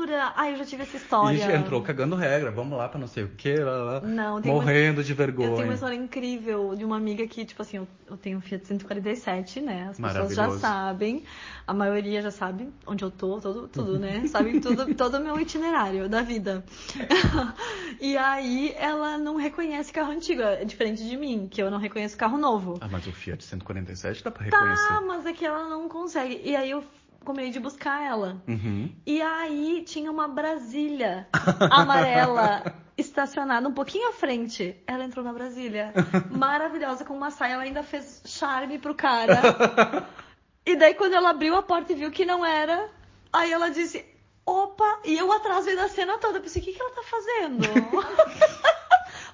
Jura? 0.04 0.32
Ai, 0.36 0.52
eu 0.52 0.56
já 0.58 0.64
tive 0.64 0.82
essa 0.82 0.96
história. 0.96 1.36
E 1.36 1.56
entrou 1.56 1.82
cagando 1.82 2.14
regra, 2.14 2.50
vamos 2.50 2.76
lá 2.76 2.88
pra 2.88 2.98
não 3.00 3.06
sei 3.06 3.24
o 3.24 3.28
que, 3.28 3.56
lá, 3.56 3.76
lá. 3.76 4.00
Não, 4.02 4.40
tem 4.40 4.52
uma- 4.52 4.60
morrendo 4.60 5.02
de 5.02 5.12
Eu 5.12 5.16
tenho 5.16 5.38
uma 5.38 5.46
vergonha. 5.56 5.74
história 5.74 5.94
incrível 5.96 6.74
de 6.76 6.84
uma 6.84 6.96
amiga 6.96 7.26
que, 7.26 7.44
tipo 7.44 7.62
assim, 7.62 7.78
eu, 8.08 8.16
tenho 8.18 8.38
um 8.38 8.40
Fiat 8.40 8.66
147, 8.66 9.60
né? 9.60 9.88
As 9.90 9.98
pessoas 9.98 10.34
já 10.34 10.50
sabem, 10.58 11.24
a 11.66 11.72
maioria 11.74 12.20
já 12.22 12.30
sabe 12.30 12.68
onde 12.86 13.02
eu 13.04 13.10
tô, 13.10 13.40
todo, 13.40 13.66
tudo, 13.68 13.98
né? 13.98 14.26
Sabem 14.28 14.60
tudo, 14.60 14.94
todo 14.94 15.16
o 15.16 15.20
meu 15.20 15.38
itinerário 15.40 16.08
da 16.08 16.22
vida. 16.22 16.64
e 18.00 18.16
aí 18.16 18.74
ela 18.78 19.16
não 19.18 19.36
reconhece 19.36 19.92
carro 19.92 20.12
antigo, 20.12 20.42
é 20.42 20.64
diferente 20.64 21.02
de 21.08 21.16
mim, 21.16 21.48
que 21.50 21.62
eu 21.62 21.70
não 21.70 21.78
reconheço 21.78 22.16
carro 22.16 22.38
novo. 22.38 22.76
Ah, 22.80 22.88
mas 22.90 23.06
o 23.06 23.12
Fiat 23.12 23.42
147 23.42 24.22
dá 24.22 24.30
pra 24.30 24.44
reconhecer. 24.44 24.88
Tá, 24.88 25.00
mas 25.00 25.26
é 25.26 25.32
que 25.32 25.44
ela 25.44 25.68
não 25.68 25.88
consegue. 25.88 26.40
E 26.44 26.54
aí 26.54 26.70
eu 26.70 26.84
combinei 27.24 27.50
de 27.50 27.58
buscar 27.58 28.02
ela. 28.02 28.42
Uhum. 28.46 28.94
E 29.06 29.20
aí 29.20 29.82
tinha 29.86 30.10
uma 30.10 30.28
Brasília 30.28 31.26
amarela 31.70 32.62
estacionada 32.96 33.68
um 33.68 33.72
pouquinho 33.72 34.08
à 34.10 34.12
frente. 34.12 34.76
Ela 34.86 35.04
entrou 35.04 35.24
na 35.24 35.32
Brasília. 35.32 35.92
Maravilhosa, 36.30 37.04
com 37.04 37.14
uma 37.14 37.30
saia. 37.30 37.54
Ela 37.54 37.62
ainda 37.64 37.82
fez 37.82 38.22
charme 38.24 38.78
pro 38.78 38.94
cara. 38.94 39.40
E 40.66 40.76
daí 40.76 40.94
quando 40.94 41.12
ela 41.12 41.28
abriu 41.28 41.54
a 41.54 41.62
porta 41.62 41.92
e 41.92 41.94
viu 41.94 42.10
que 42.10 42.24
não 42.24 42.42
era, 42.42 42.88
aí 43.30 43.52
ela 43.52 43.68
disse, 43.68 44.02
opa, 44.46 45.00
e 45.04 45.14
eu 45.14 45.30
atrás 45.30 45.66
veio 45.66 45.76
da 45.76 45.88
cena 45.88 46.16
toda. 46.16 46.38
Eu 46.38 46.42
pensei, 46.42 46.62
o 46.62 46.64
que, 46.64 46.72
que 46.72 46.80
ela 46.80 46.90
tá 46.90 47.02
fazendo? 47.02 47.66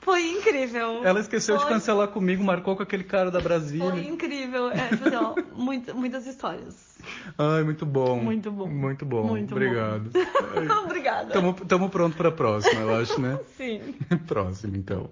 Foi 0.00 0.22
incrível. 0.30 1.04
Ela 1.04 1.20
esqueceu 1.20 1.56
de 1.56 1.62
Foi- 1.62 1.72
cancelar 1.72 2.08
comigo, 2.08 2.42
marcou 2.42 2.74
com 2.74 2.82
aquele 2.82 3.04
cara 3.04 3.30
da 3.30 3.40
Brasília. 3.40 3.90
Foi 3.90 4.06
incrível. 4.06 4.70
É, 4.70 4.88
tipo 4.88 5.14
ó, 5.14 5.34
muito- 5.54 5.94
muitas 5.94 6.26
histórias. 6.26 6.98
Ai, 7.38 7.62
muito 7.64 7.84
bom. 7.84 8.16
Muito 8.18 8.50
bom. 8.50 8.66
Muito 8.66 9.04
bom. 9.04 9.24
Muito 9.26 9.50
bom. 9.50 9.56
Obrigado. 9.56 10.10
Obrigada. 10.84 11.32
Tamo, 11.32 11.52
tamo 11.54 11.90
pronto 11.90 12.16
pra 12.16 12.30
próxima, 12.30 12.80
eu 12.80 12.94
acho, 12.96 13.20
né? 13.20 13.38
Sim. 13.56 13.94
Próximo, 14.26 14.76
então. 14.76 15.10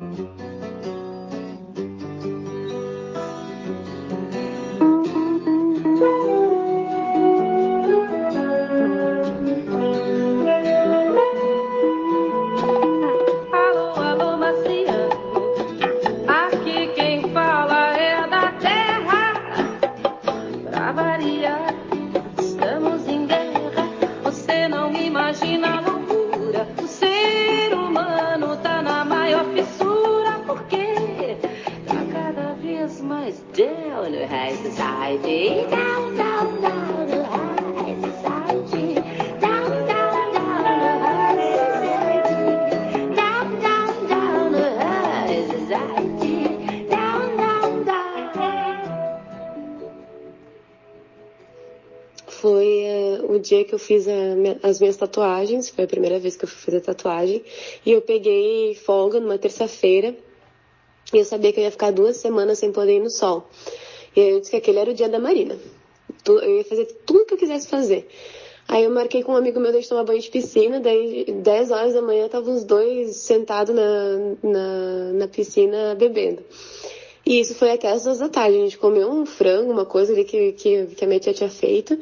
Alô, 0.00 0.57
Foi 52.40 52.82
eh, 52.84 53.20
o 53.24 53.38
dia 53.40 53.64
que 53.64 53.74
eu 53.74 53.78
fiz 53.80 54.06
a, 54.06 54.12
as 54.62 54.78
minhas 54.78 54.96
tatuagens, 54.96 55.70
foi 55.70 55.84
a 55.84 55.88
primeira 55.88 56.20
vez 56.20 56.36
que 56.36 56.44
eu 56.44 56.48
fui 56.48 56.60
fazer 56.60 56.80
tatuagem, 56.80 57.42
e 57.84 57.90
eu 57.90 58.00
peguei 58.00 58.74
folga 58.74 59.18
numa 59.18 59.36
terça-feira, 59.36 60.14
e 61.12 61.18
eu 61.18 61.24
sabia 61.24 61.52
que 61.52 61.58
eu 61.58 61.64
ia 61.64 61.70
ficar 61.70 61.90
duas 61.90 62.16
semanas 62.18 62.58
sem 62.58 62.70
poder 62.70 62.96
ir 62.96 63.00
no 63.00 63.10
sol. 63.10 63.48
E 64.14 64.20
aí 64.20 64.30
eu 64.30 64.40
disse 64.40 64.50
que 64.50 64.56
aquele 64.56 64.78
era 64.78 64.90
o 64.90 64.94
dia 64.94 65.08
da 65.08 65.18
Marina. 65.18 65.56
Eu 66.26 66.56
ia 66.56 66.64
fazer 66.64 66.86
tudo 67.06 67.24
que 67.24 67.34
eu 67.34 67.38
quisesse 67.38 67.68
fazer. 67.68 68.08
Aí 68.66 68.84
eu 68.84 68.90
marquei 68.90 69.22
com 69.22 69.32
um 69.32 69.36
amigo 69.36 69.58
meu 69.58 69.72
de 69.72 69.88
tomar 69.88 70.04
banho 70.04 70.20
de 70.20 70.28
piscina, 70.28 70.78
daí 70.78 71.24
10 71.24 71.70
horas 71.70 71.94
da 71.94 72.02
manhã 72.02 72.26
estavam 72.26 72.54
os 72.54 72.64
dois 72.64 73.16
sentados 73.16 73.74
na, 73.74 74.36
na, 74.42 75.12
na 75.14 75.28
piscina 75.28 75.94
bebendo. 75.94 76.42
E 77.24 77.40
isso 77.40 77.54
foi 77.54 77.70
até 77.70 77.88
as 77.88 78.04
duas 78.04 78.18
da 78.18 78.28
tarde. 78.28 78.56
A 78.56 78.60
gente 78.60 78.78
comeu 78.78 79.10
um 79.10 79.24
frango, 79.24 79.72
uma 79.72 79.86
coisa 79.86 80.12
ali 80.12 80.24
que, 80.24 80.52
que, 80.52 80.86
que 80.86 81.04
a 81.04 81.06
minha 81.06 81.20
tia 81.20 81.32
tinha 81.32 81.48
feito. 81.48 81.98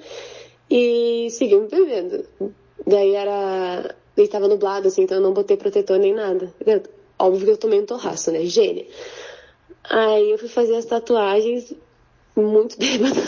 E 0.71 1.29
seguimos 1.31 1.71
bebendo. 1.71 2.25
Daí 2.87 3.15
era. 3.15 3.95
E 4.17 4.29
tava 4.29 4.49
nublado, 4.49 4.89
assim, 4.89 5.03
então 5.03 5.19
eu 5.19 5.23
não 5.23 5.33
botei 5.33 5.57
protetor 5.57 5.99
nem 5.99 6.15
nada. 6.15 6.53
Óbvio 7.19 7.45
que 7.45 7.53
eu 7.53 7.57
tomei 7.57 7.81
um 7.81 7.87
torraço, 7.87 8.31
né? 8.31 8.45
Gênia. 8.47 8.87
Aí 9.85 10.31
eu 10.31 10.39
fui 10.39 10.49
fazer 10.49 10.77
as 10.77 10.85
tatuagens 10.85 11.73
muito 12.37 12.77
bêbada. 12.79 13.21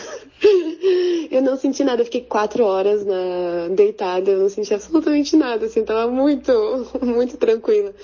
Eu 1.31 1.43
não 1.43 1.57
senti 1.57 1.85
nada, 1.85 2.00
eu 2.00 2.05
fiquei 2.05 2.23
quatro 2.23 2.65
horas 2.65 3.05
na... 3.05 3.69
deitada, 3.71 4.31
eu 4.31 4.38
não 4.38 4.49
senti 4.49 4.73
absolutamente 4.73 5.37
nada, 5.37 5.67
assim, 5.67 5.85
tava 5.85 6.11
muito, 6.11 6.53
muito 7.03 7.37
tranquila. 7.37 7.95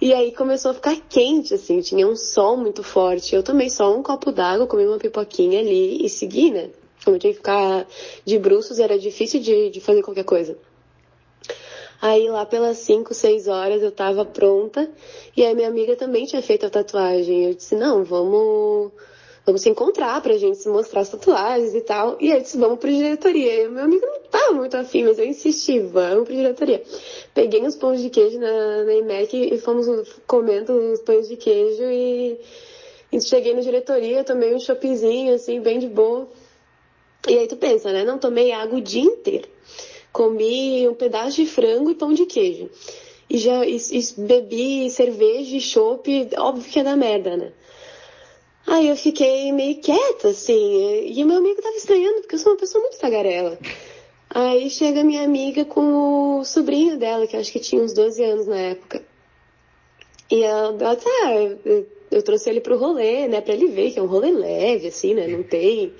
E 0.00 0.12
aí 0.12 0.32
começou 0.32 0.70
a 0.70 0.74
ficar 0.74 0.96
quente, 1.08 1.54
assim, 1.54 1.80
tinha 1.80 2.06
um 2.06 2.16
sol 2.16 2.56
muito 2.56 2.82
forte. 2.82 3.34
Eu 3.34 3.42
tomei 3.42 3.68
só 3.68 3.94
um 3.94 4.02
copo 4.02 4.32
d'água, 4.32 4.66
comi 4.66 4.86
uma 4.86 4.98
pipoquinha 4.98 5.60
ali 5.60 6.04
e 6.04 6.08
segui, 6.08 6.50
né? 6.50 6.70
Como 7.04 7.16
eu 7.16 7.20
tinha 7.20 7.32
que 7.32 7.38
ficar 7.38 7.86
de 8.24 8.38
bruços, 8.38 8.78
era 8.78 8.98
difícil 8.98 9.40
de, 9.40 9.70
de 9.70 9.80
fazer 9.80 10.02
qualquer 10.02 10.24
coisa. 10.24 10.56
Aí 12.00 12.28
lá 12.28 12.44
pelas 12.44 12.78
5, 12.78 13.14
6 13.14 13.46
horas 13.46 13.80
eu 13.80 13.92
tava 13.92 14.24
pronta 14.24 14.90
e 15.36 15.44
aí 15.44 15.54
minha 15.54 15.68
amiga 15.68 15.94
também 15.94 16.26
tinha 16.26 16.42
feito 16.42 16.66
a 16.66 16.70
tatuagem. 16.70 17.44
Eu 17.44 17.54
disse, 17.54 17.76
não, 17.76 18.02
vamos, 18.02 18.90
vamos 19.44 19.62
se 19.62 19.68
encontrar 19.68 20.20
pra 20.22 20.36
gente 20.36 20.58
se 20.58 20.68
mostrar 20.68 21.00
as 21.00 21.10
tatuagens 21.10 21.74
e 21.74 21.80
tal. 21.80 22.16
E 22.20 22.32
aí 22.32 22.40
disse, 22.40 22.56
vamos 22.56 22.78
pra 22.78 22.90
diretoria. 22.90 23.64
E 23.64 23.68
meu 23.68 23.84
amigo 23.84 24.06
não 24.06 24.20
tava 24.30 24.52
muito 24.52 24.76
afim, 24.76 25.04
mas 25.04 25.18
eu 25.18 25.24
insisti, 25.24 25.80
vamos 25.80 26.24
pra 26.24 26.34
diretoria. 26.34 26.82
Peguei 27.34 27.62
uns 27.62 27.76
pães 27.76 28.00
de 28.00 28.10
queijo 28.10 28.38
na, 28.38 28.84
na 28.84 28.94
IMEC 28.94 29.54
e 29.54 29.58
fomos 29.58 29.86
comendo 30.26 30.72
os 30.92 31.00
pães 31.00 31.28
de 31.28 31.36
queijo 31.36 31.84
e, 31.84 32.38
e 33.12 33.20
cheguei 33.20 33.54
na 33.54 33.60
diretoria, 33.60 34.24
tomei 34.24 34.54
um 34.54 34.60
choppzinho, 34.60 35.34
assim, 35.34 35.60
bem 35.60 35.78
de 35.78 35.88
boa. 35.88 36.28
E 37.28 37.38
aí 37.38 37.46
tu 37.46 37.56
pensa, 37.56 37.92
né? 37.92 38.04
Não 38.04 38.18
tomei 38.18 38.52
água 38.52 38.78
o 38.78 38.82
dia 38.82 39.02
inteiro. 39.02 39.48
Comi 40.12 40.88
um 40.88 40.94
pedaço 40.94 41.36
de 41.36 41.46
frango 41.46 41.90
e 41.90 41.94
pão 41.94 42.12
de 42.12 42.26
queijo. 42.26 42.68
E 43.30 43.38
já 43.38 43.64
e, 43.64 43.76
e 43.76 44.20
bebi 44.20 44.90
cerveja 44.90 45.56
e 45.56 45.60
chopp, 45.60 46.28
óbvio 46.36 46.70
que 46.70 46.80
é 46.80 46.84
da 46.84 46.96
merda, 46.96 47.36
né? 47.36 47.52
Aí 48.66 48.88
eu 48.88 48.96
fiquei 48.96 49.52
meio 49.52 49.80
quieta, 49.80 50.28
assim, 50.28 51.06
e 51.06 51.24
meu 51.24 51.38
amigo 51.38 51.60
tava 51.60 51.76
estranhando, 51.76 52.20
porque 52.20 52.36
eu 52.36 52.38
sou 52.38 52.52
uma 52.52 52.58
pessoa 52.58 52.82
muito 52.82 52.98
tagarela. 52.98 53.58
Aí 54.30 54.70
chega 54.70 55.04
minha 55.04 55.22
amiga 55.24 55.64
com 55.64 56.38
o 56.40 56.44
sobrinho 56.44 56.96
dela, 56.96 57.26
que 57.26 57.36
acho 57.36 57.52
que 57.52 57.60
tinha 57.60 57.82
uns 57.82 57.92
12 57.92 58.22
anos 58.22 58.46
na 58.46 58.56
época. 58.56 59.02
E 60.30 60.42
ela, 60.42 60.74
ela 60.80 60.98
ah, 61.24 61.34
eu, 61.64 61.86
eu 62.10 62.22
trouxe 62.22 62.48
ele 62.48 62.60
pro 62.60 62.78
rolê, 62.78 63.28
né, 63.28 63.40
pra 63.40 63.52
ele 63.52 63.66
ver 63.68 63.90
que 63.90 63.98
é 63.98 64.02
um 64.02 64.06
rolê 64.06 64.30
leve, 64.30 64.86
assim, 64.88 65.12
né, 65.12 65.26
não 65.26 65.42
tem. 65.42 65.92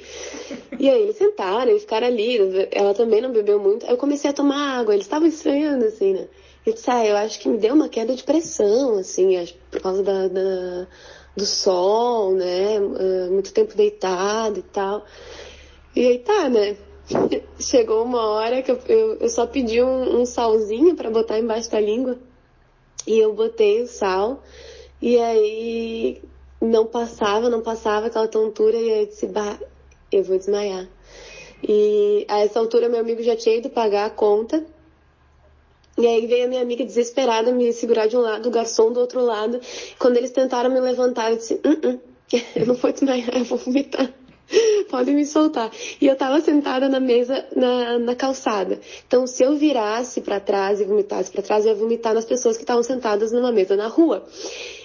E 0.79 0.88
aí 0.88 1.03
eles 1.03 1.16
sentaram 1.16 1.75
e 1.77 1.81
ficaram 1.81 2.07
ali, 2.07 2.38
ela 2.70 2.94
também 2.94 3.20
não 3.20 3.31
bebeu 3.33 3.59
muito. 3.59 3.85
Aí 3.85 3.92
eu 3.92 3.98
comecei 3.98 4.31
a 4.31 4.33
tomar 4.33 4.79
água, 4.79 4.94
eles 4.94 5.05
estavam 5.05 5.29
estranhando, 5.29 5.85
assim, 5.85 6.14
né. 6.14 6.29
Eu 6.64 6.72
disse, 6.72 6.90
ah, 6.90 7.05
eu 7.05 7.16
acho 7.16 7.40
que 7.40 7.48
me 7.48 7.59
deu 7.59 7.75
uma 7.75 7.88
queda 7.88 8.14
de 8.14 8.22
pressão, 8.22 8.96
assim, 8.96 9.46
por 9.70 9.81
causa 9.81 10.03
da, 10.03 10.29
da- 10.29 10.88
do 11.37 11.47
sol, 11.47 12.33
né, 12.33 12.77
ah, 12.77 13.31
muito 13.31 13.53
tempo 13.53 13.77
deitado 13.77 14.59
e 14.59 14.62
tal. 14.62 15.05
E 15.95 16.07
aí 16.07 16.18
tá, 16.18 16.49
né. 16.49 16.77
Chegou 17.59 18.05
uma 18.05 18.27
hora 18.31 18.62
que 18.62 18.71
eu, 18.71 18.79
eu, 18.88 19.14
eu 19.16 19.29
só 19.29 19.47
pedi 19.47 19.83
um, 19.83 20.21
um 20.21 20.27
salzinho 20.27 20.95
pra 20.95 21.11
botar 21.11 21.38
embaixo 21.38 21.71
da 21.71 21.81
língua. 21.81 22.18
E 23.07 23.18
eu 23.18 23.35
botei 23.35 23.83
o 23.83 23.87
sal. 23.87 24.42
E 25.01 25.18
aí 25.18 26.23
não 26.61 26.87
passava, 26.87 27.51
não 27.51 27.61
passava 27.61 28.07
aquela 28.07 28.29
tontura. 28.29 28.77
E 28.77 28.90
aí 28.90 29.01
eu 29.01 29.07
disse, 29.07 29.27
bah, 29.27 29.59
eu 30.11 30.23
vou 30.23 30.38
desmaiar. 30.38 30.88
E 31.66 32.25
a 32.29 32.40
essa 32.40 32.59
altura 32.59 32.88
meu 32.88 33.01
amigo 33.01 33.23
já 33.23 33.37
tinha 33.37 33.57
ido 33.57 33.71
pagar 33.71 34.07
a 34.07 34.11
conta. 34.11 34.64
E 35.98 36.07
aí 36.07 36.26
veio 36.26 36.46
a 36.46 36.48
minha 36.48 36.62
amiga 36.62 36.85
desesperada 36.85 37.52
me 37.52 37.72
segurar 37.72 38.07
de 38.07 38.16
um 38.16 38.20
lado, 38.20 38.48
o 38.48 38.52
garçom 38.52 38.92
do 38.92 39.00
outro 39.00 39.20
lado. 39.20 39.61
Quando 39.98 40.16
eles 40.16 40.31
tentaram 40.31 40.70
me 40.70 40.81
levantar, 40.81 41.31
eu 41.31 41.37
disse, 41.37 41.55
"Uh, 41.55 41.88
uh, 41.88 42.00
eu 42.57 42.66
não 42.66 42.74
vou 42.74 42.92
desmaiar, 42.92 43.37
eu 43.37 43.44
vou 43.44 43.59
vomitar. 43.59 44.12
Podem 44.90 45.14
me 45.14 45.26
soltar. 45.26 45.70
E 46.00 46.07
eu 46.07 46.16
tava 46.16 46.40
sentada 46.40 46.88
na 46.88 47.00
mesa, 47.00 47.46
na, 47.55 47.98
na 47.98 48.14
calçada. 48.14 48.81
Então, 49.07 49.26
se 49.26 49.42
eu 49.42 49.57
virasse 49.57 50.20
pra 50.20 50.40
trás 50.40 50.81
e 50.81 50.85
vomitasse 50.85 51.31
pra 51.31 51.42
trás, 51.42 51.64
eu 51.64 51.72
ia 51.72 51.78
vomitar 51.78 52.14
nas 52.14 52.24
pessoas 52.24 52.57
que 52.57 52.62
estavam 52.62 52.83
sentadas 52.83 53.33
numa 53.33 53.52
mesa 53.52 53.76
na 53.76 53.87
rua. 53.87 54.24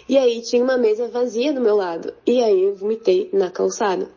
E 0.07 0.17
aí 0.17 0.41
tinha 0.41 0.63
uma 0.63 0.77
mesa 0.77 1.07
vazia 1.07 1.51
do 1.51 1.61
meu 1.61 1.75
lado. 1.75 2.13
E 2.25 2.41
aí 2.41 2.63
eu 2.63 2.75
vomitei 2.75 3.29
na 3.33 3.49
calçada. 3.49 4.16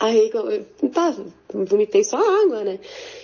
Aí, 0.00 0.30
eu, 0.32 0.90
tá, 0.90 1.14
vomitei 1.52 2.04
só 2.04 2.16
água, 2.16 2.64
né? 2.64 2.78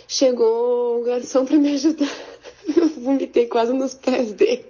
Chegou 0.07 1.01
o 1.01 1.05
garçom 1.05 1.45
pra 1.45 1.57
me 1.57 1.75
ajudar. 1.75 2.11
Eu 2.77 2.89
vomitei 2.89 3.47
quase 3.47 3.73
nos 3.73 3.95
pés 3.95 4.33
dele. 4.33 4.65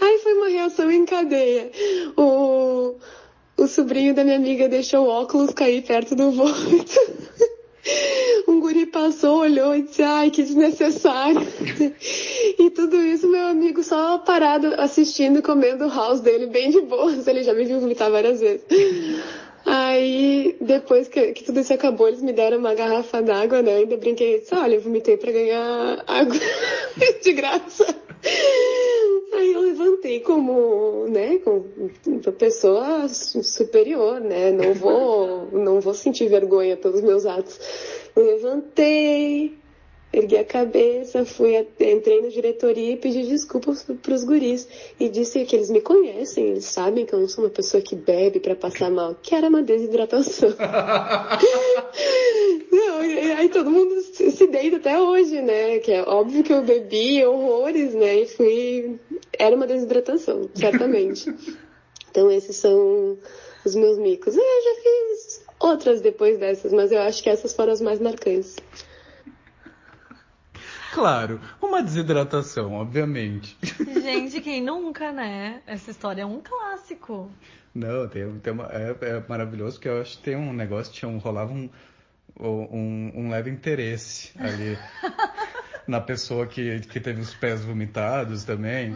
Aí 0.00 0.18
foi 0.18 0.34
uma 0.34 0.48
reação 0.48 0.90
em 0.90 1.04
cadeia. 1.04 1.70
O, 2.16 2.94
o 3.56 3.66
sobrinho 3.66 4.14
da 4.14 4.24
minha 4.24 4.36
amiga 4.36 4.68
deixou 4.68 5.06
o 5.06 5.08
óculos 5.08 5.52
cair 5.52 5.82
perto 5.82 6.14
do 6.14 6.30
vômito. 6.30 7.00
Um 8.46 8.60
guri 8.60 8.86
passou, 8.86 9.40
olhou 9.40 9.74
e 9.74 9.82
disse, 9.82 10.02
ai, 10.02 10.30
que 10.30 10.42
desnecessário. 10.42 11.40
E 12.58 12.70
tudo 12.70 13.00
isso, 13.00 13.28
meu 13.28 13.46
amigo 13.46 13.82
só 13.82 14.18
parado 14.18 14.74
assistindo, 14.78 15.42
comendo 15.42 15.86
o 15.86 15.88
house 15.88 16.20
dele 16.20 16.46
bem 16.46 16.70
de 16.70 16.80
boas. 16.80 17.26
Ele 17.26 17.42
já 17.42 17.54
me 17.54 17.64
viu 17.64 17.80
vomitar 17.80 18.10
várias 18.10 18.40
vezes. 18.40 18.64
Aí, 19.64 20.56
depois 20.60 21.08
que, 21.08 21.32
que 21.32 21.44
tudo 21.44 21.60
isso 21.60 21.72
acabou, 21.72 22.08
eles 22.08 22.22
me 22.22 22.32
deram 22.32 22.58
uma 22.58 22.74
garrafa 22.74 23.22
d'água, 23.22 23.62
né? 23.62 23.74
Eu 23.74 23.78
ainda 23.78 23.96
brinquei 23.96 24.40
disse, 24.40 24.54
olha, 24.54 24.74
eu 24.74 24.80
vomitei 24.80 25.16
pra 25.16 25.32
ganhar 25.32 26.04
água 26.06 26.36
de 27.22 27.32
graça. 27.32 27.86
Aí 29.32 29.52
eu 29.52 29.60
levantei 29.60 30.20
como, 30.20 31.06
né, 31.08 31.38
como 31.38 31.66
uma 32.06 32.32
pessoa 32.32 33.08
superior, 33.08 34.20
né? 34.20 34.50
Não 34.50 34.74
vou, 34.74 35.48
não 35.52 35.80
vou 35.80 35.94
sentir 35.94 36.28
vergonha 36.28 36.76
pelos 36.76 37.00
meus 37.00 37.24
atos. 37.24 37.58
Eu 38.14 38.24
levantei, 38.24 39.56
ergui 40.12 40.36
a 40.36 40.44
cabeça, 40.44 41.24
fui, 41.24 41.56
entrei 41.78 42.20
na 42.20 42.28
diretoria 42.28 42.92
e 42.92 42.96
pedi 42.96 43.22
desculpas 43.22 43.86
para 44.02 44.14
os 44.14 44.24
guris. 44.24 44.66
E 44.98 45.08
disse 45.08 45.44
que 45.44 45.54
eles 45.54 45.70
me 45.70 45.80
conhecem, 45.80 46.48
eles 46.48 46.64
sabem 46.64 47.06
que 47.06 47.12
eu 47.12 47.20
não 47.20 47.28
sou 47.28 47.44
uma 47.44 47.50
pessoa 47.50 47.82
que 47.82 47.94
bebe 47.94 48.40
para 48.40 48.56
passar 48.56 48.90
mal, 48.90 49.16
que 49.22 49.34
era 49.34 49.48
uma 49.48 49.62
desidratação. 49.62 50.50
Não, 52.72 53.04
e 53.04 53.32
aí 53.32 53.48
todo 53.48 53.68
mundo 53.70 54.00
se 54.00 54.30
se 54.40 54.46
deita 54.46 54.76
até 54.76 54.98
hoje, 54.98 55.42
né? 55.42 55.78
Que 55.80 55.92
é 55.92 56.02
óbvio 56.02 56.42
que 56.42 56.52
eu 56.52 56.62
bebi 56.62 57.22
horrores, 57.24 57.94
né? 57.94 58.20
E 58.20 58.26
fui. 58.26 58.98
Era 59.38 59.54
uma 59.54 59.66
desidratação, 59.66 60.48
certamente. 60.54 61.32
Então 62.10 62.28
esses 62.28 62.56
são 62.56 63.16
os 63.64 63.76
meus 63.76 63.96
micos. 63.96 64.34
Eu 64.34 64.42
já 64.42 64.82
fiz 64.82 65.44
outras 65.60 66.00
depois 66.00 66.38
dessas, 66.38 66.72
mas 66.72 66.90
eu 66.90 66.98
acho 66.98 67.22
que 67.22 67.30
essas 67.30 67.54
foram 67.54 67.72
as 67.72 67.80
mais 67.80 68.00
marcantes. 68.00 68.56
Claro, 70.92 71.40
uma 71.62 71.82
desidratação, 71.82 72.74
obviamente. 72.74 73.56
Gente, 74.02 74.40
quem 74.40 74.62
nunca, 74.62 75.12
né? 75.12 75.60
Essa 75.66 75.90
história 75.90 76.22
é 76.22 76.26
um 76.26 76.40
clássico. 76.40 77.30
Não, 77.74 78.08
tem, 78.08 78.38
tem 78.40 78.52
uma, 78.52 78.68
é, 78.72 78.96
é 79.00 79.24
maravilhoso 79.28 79.78
que 79.78 79.88
eu 79.88 80.00
acho 80.00 80.18
que 80.18 80.24
tem 80.24 80.36
um 80.36 80.52
negócio, 80.52 80.92
tinha 80.92 81.08
um, 81.08 81.18
rolava 81.18 81.52
um, 81.52 81.70
um, 82.38 83.12
um 83.14 83.30
leve 83.30 83.50
interesse 83.50 84.32
ali 84.38 84.76
na 85.86 86.00
pessoa 86.00 86.46
que, 86.46 86.80
que 86.80 86.98
teve 86.98 87.20
os 87.20 87.32
pés 87.34 87.64
vomitados 87.64 88.42
também, 88.42 88.90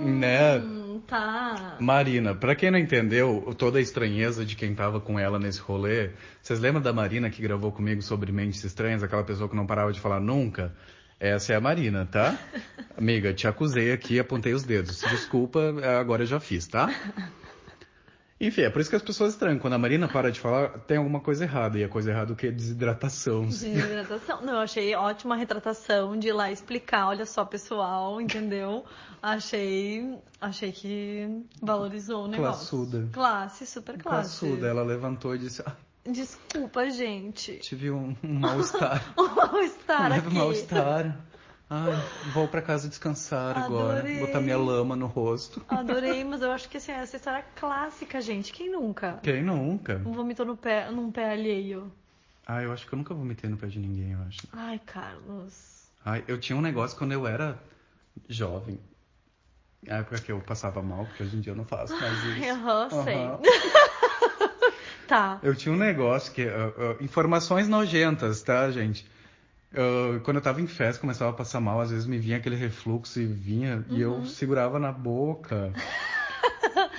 né? 0.00 0.58
Hum, 0.58 1.02
tá. 1.06 1.76
Marina, 1.80 2.34
pra 2.34 2.54
quem 2.54 2.70
não 2.70 2.78
entendeu 2.78 3.52
toda 3.58 3.78
a 3.78 3.82
estranheza 3.82 4.44
de 4.44 4.54
quem 4.54 4.72
tava 4.74 5.00
com 5.00 5.18
ela 5.18 5.40
nesse 5.40 5.58
rolê, 5.58 6.10
vocês 6.40 6.60
lembram 6.60 6.80
da 6.80 6.92
Marina 6.92 7.28
que 7.28 7.42
gravou 7.42 7.72
comigo 7.72 8.00
sobre 8.02 8.30
Mentes 8.30 8.62
Estranhas, 8.62 9.02
aquela 9.02 9.24
pessoa 9.24 9.48
que 9.48 9.56
não 9.56 9.66
parava 9.66 9.92
de 9.92 9.98
falar 9.98 10.20
nunca? 10.20 10.72
Essa 11.22 11.52
é 11.52 11.56
a 11.56 11.60
Marina, 11.60 12.04
tá? 12.04 12.36
Amiga, 12.98 13.32
te 13.32 13.46
acusei 13.46 13.92
aqui, 13.92 14.18
apontei 14.18 14.52
os 14.54 14.64
dedos. 14.64 15.02
Desculpa, 15.02 15.72
agora 16.00 16.24
eu 16.24 16.26
já 16.26 16.40
fiz, 16.40 16.66
tá? 16.66 16.92
Enfim, 18.40 18.62
é 18.62 18.70
por 18.70 18.80
isso 18.80 18.90
que 18.90 18.96
as 18.96 19.02
pessoas 19.02 19.34
estranham. 19.34 19.60
Quando 19.60 19.74
a 19.74 19.78
Marina 19.78 20.08
para 20.08 20.32
de 20.32 20.40
falar, 20.40 20.70
tem 20.80 20.96
alguma 20.96 21.20
coisa 21.20 21.44
errada. 21.44 21.78
E 21.78 21.84
a 21.84 21.88
coisa 21.88 22.10
errada 22.10 22.32
é 22.32 22.34
o 22.34 22.36
que? 22.36 22.50
Desidratação. 22.50 23.44
Desidratação. 23.46 24.42
Não, 24.42 24.54
eu 24.54 24.58
achei 24.58 24.92
ótima 24.96 25.36
a 25.36 25.38
retratação 25.38 26.18
de 26.18 26.26
ir 26.26 26.32
lá 26.32 26.50
explicar. 26.50 27.06
Olha 27.06 27.24
só, 27.24 27.44
pessoal, 27.44 28.20
entendeu? 28.20 28.84
Achei, 29.22 30.18
achei 30.40 30.72
que 30.72 31.44
valorizou 31.62 32.24
o 32.24 32.26
negócio. 32.26 32.78
Classuda. 32.80 33.08
Classe, 33.12 33.64
super 33.64 33.96
classe. 33.96 34.40
Classuda. 34.40 34.66
Ela 34.66 34.82
levantou 34.82 35.36
e 35.36 35.38
disse, 35.38 35.62
ah, 35.64 35.76
Desculpa, 36.04 36.90
gente. 36.90 37.58
tive 37.58 37.90
um, 37.90 38.16
um 38.24 38.34
mal-estar. 38.34 39.14
O 39.16 39.22
mal-estar 39.34 40.10
Leve 40.10 40.26
aqui. 40.26 40.36
mal-estar. 40.36 41.18
Ai, 41.70 41.92
vou 42.34 42.48
pra 42.48 42.60
casa 42.60 42.88
descansar 42.88 43.56
agora. 43.56 44.00
Adorei. 44.00 44.18
Botar 44.18 44.40
minha 44.40 44.58
lama 44.58 44.94
no 44.96 45.06
rosto. 45.06 45.64
Adorei, 45.68 46.22
mas 46.24 46.42
eu 46.42 46.50
acho 46.50 46.68
que 46.68 46.76
assim, 46.76 46.92
essa 46.92 47.16
história 47.16 47.38
é 47.38 47.44
clássica, 47.58 48.20
gente. 48.20 48.52
Quem 48.52 48.70
nunca? 48.70 49.20
Quem 49.22 49.42
nunca? 49.42 49.98
Vomitou 50.04 50.44
no 50.44 50.56
pé, 50.56 50.90
num 50.90 51.10
pé 51.10 51.30
alheio. 51.30 51.90
Ah, 52.46 52.60
eu 52.62 52.72
acho 52.72 52.86
que 52.86 52.92
eu 52.92 52.98
nunca 52.98 53.14
vomitei 53.14 53.48
no 53.48 53.56
pé 53.56 53.68
de 53.68 53.78
ninguém, 53.78 54.12
eu 54.12 54.20
acho. 54.22 54.40
Ai, 54.52 54.80
Carlos. 54.84 55.86
Ai, 56.04 56.24
eu 56.26 56.38
tinha 56.38 56.56
um 56.56 56.60
negócio 56.60 56.98
quando 56.98 57.12
eu 57.12 57.26
era 57.26 57.56
jovem. 58.28 58.78
A 59.88 59.96
época 59.98 60.20
que 60.20 60.30
eu 60.30 60.40
passava 60.40 60.82
mal, 60.82 61.06
porque 61.06 61.22
hoje 61.22 61.36
em 61.36 61.40
dia 61.40 61.52
eu 61.52 61.56
não 61.56 61.64
faço 61.64 61.92
mais 62.00 62.12
Ai, 62.24 62.40
isso. 62.40 62.50
aham, 62.50 62.90
sei. 62.90 63.14
Aham. 63.14 63.40
Tá. 65.12 65.38
Eu 65.42 65.54
tinha 65.54 65.74
um 65.74 65.78
negócio 65.78 66.32
que. 66.32 66.42
ah, 66.42 66.72
ah, 66.78 66.96
informações 67.02 67.68
nojentas, 67.68 68.40
tá, 68.42 68.70
gente? 68.70 69.06
Ah, 69.74 70.18
quando 70.24 70.38
eu 70.38 70.42
tava 70.42 70.60
em 70.62 70.66
festa, 70.66 71.00
começava 71.00 71.30
a 71.30 71.34
passar 71.34 71.60
mal, 71.60 71.80
às 71.82 71.90
vezes 71.90 72.06
me 72.06 72.16
vinha 72.16 72.38
aquele 72.38 72.56
refluxo 72.56 73.20
e 73.20 73.26
vinha, 73.26 73.84
e 73.90 74.04
Uhum. 74.04 74.20
eu 74.20 74.24
segurava 74.24 74.78
na 74.78 74.90
boca. 74.90 75.70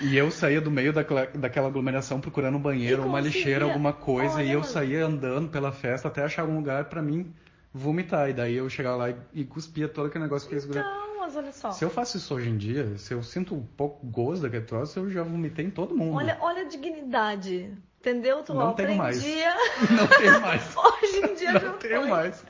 E 0.01 0.17
eu 0.17 0.29
saía 0.31 0.59
do 0.59 0.69
meio 0.71 0.91
daquela, 0.91 1.25
daquela 1.27 1.67
aglomeração 1.67 2.19
procurando 2.19 2.57
um 2.57 2.61
banheiro, 2.61 3.03
E 3.03 3.05
uma 3.05 3.19
lixeira, 3.19 3.63
alguma 3.65 3.93
coisa, 3.93 4.41
e 4.41 4.45
Olha, 4.47 4.53
eu 4.53 4.59
mano. 4.59 4.71
saía 4.71 5.05
andando 5.05 5.49
pela 5.49 5.71
festa 5.71 6.07
até 6.07 6.23
achar 6.23 6.45
um 6.45 6.55
lugar 6.55 6.85
pra 6.85 7.01
mim 7.01 7.33
vomitar. 7.73 8.29
E 8.29 8.33
daí 8.33 8.55
eu 8.55 8.69
chegava 8.69 8.95
lá 8.97 9.09
e, 9.11 9.15
e 9.33 9.43
cuspia 9.45 9.87
todo 9.87 10.07
aquele 10.07 10.23
negócio 10.23 10.47
que 10.47 10.55
eu 10.55 10.57
ia 10.57 10.61
segurar. 10.61 10.83
Não, 10.83 11.19
mas 11.19 11.35
olha 11.35 11.51
só. 11.51 11.71
Se 11.71 11.85
eu 11.85 11.89
faço 11.89 12.17
isso 12.17 12.33
hoje 12.33 12.49
em 12.49 12.57
dia, 12.57 12.97
se 12.97 13.13
eu 13.13 13.21
sinto 13.23 13.55
um 13.55 13.63
pouco 13.63 14.05
gosto 14.07 14.41
daquele 14.43 14.65
troço, 14.65 14.99
eu 14.99 15.09
já 15.09 15.23
vomitei 15.23 15.65
em 15.65 15.69
todo 15.71 15.95
mundo. 15.95 16.17
Olha, 16.17 16.37
olha 16.41 16.61
a 16.63 16.67
dignidade. 16.67 17.71
Entendeu? 18.03 18.43
Tu 18.43 18.53
Não 18.53 18.73
tenho 18.73 18.95
mais. 18.97 19.17
aprendia. 19.17 19.53
Não 19.95 20.07
tenho 20.07 20.41
mais. 20.41 20.61
Hoje 20.75 21.17
em 21.31 21.35
dia 21.35 21.53
já 21.53 21.59
Não 21.61 21.77
tenho 21.77 22.01
foi. 22.01 22.09
mais. 22.09 22.45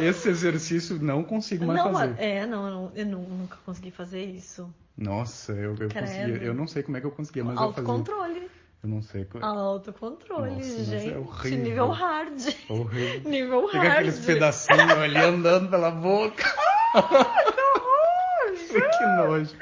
Esse 0.00 0.28
exercício 0.30 0.98
não 1.00 1.22
consigo 1.22 1.66
mais 1.66 1.78
não, 1.78 1.92
fazer. 1.92 2.14
é, 2.20 2.46
não, 2.46 2.66
eu 2.66 2.72
não- 2.74 2.92
eu 2.96 3.06
nu- 3.06 3.28
nunca 3.28 3.56
consegui 3.64 3.90
fazer 3.92 4.24
isso. 4.24 4.68
Nossa, 4.96 5.52
eu, 5.52 5.76
eu 5.78 5.88
conseguia. 5.88 6.36
Eu 6.42 6.54
não 6.54 6.66
sei 6.66 6.82
como 6.82 6.96
é 6.96 7.00
que 7.00 7.06
eu 7.06 7.10
conseguia, 7.12 7.44
mas 7.44 7.52
eu 7.54 7.58
fazia. 7.72 7.80
Autocontrole. 7.92 8.50
Eu 8.82 8.88
não 8.88 9.02
sei. 9.02 9.24
co- 9.26 9.38
Autocontrole, 9.44 10.50
Nossa, 10.56 10.80
é 10.80 10.84
gente. 11.00 11.14
horrível. 11.16 11.64
nível 11.64 11.88
hard. 11.90 12.40
Horrível. 12.68 13.20
Nível 13.30 13.66
Fica 13.68 13.78
hard. 13.78 13.92
aqueles 13.92 14.18
pedacinhos 14.24 14.90
ali 14.92 15.18
andando 15.18 15.70
pela 15.70 15.90
boca. 15.92 16.44
que 18.98 19.06
nojo. 19.16 19.54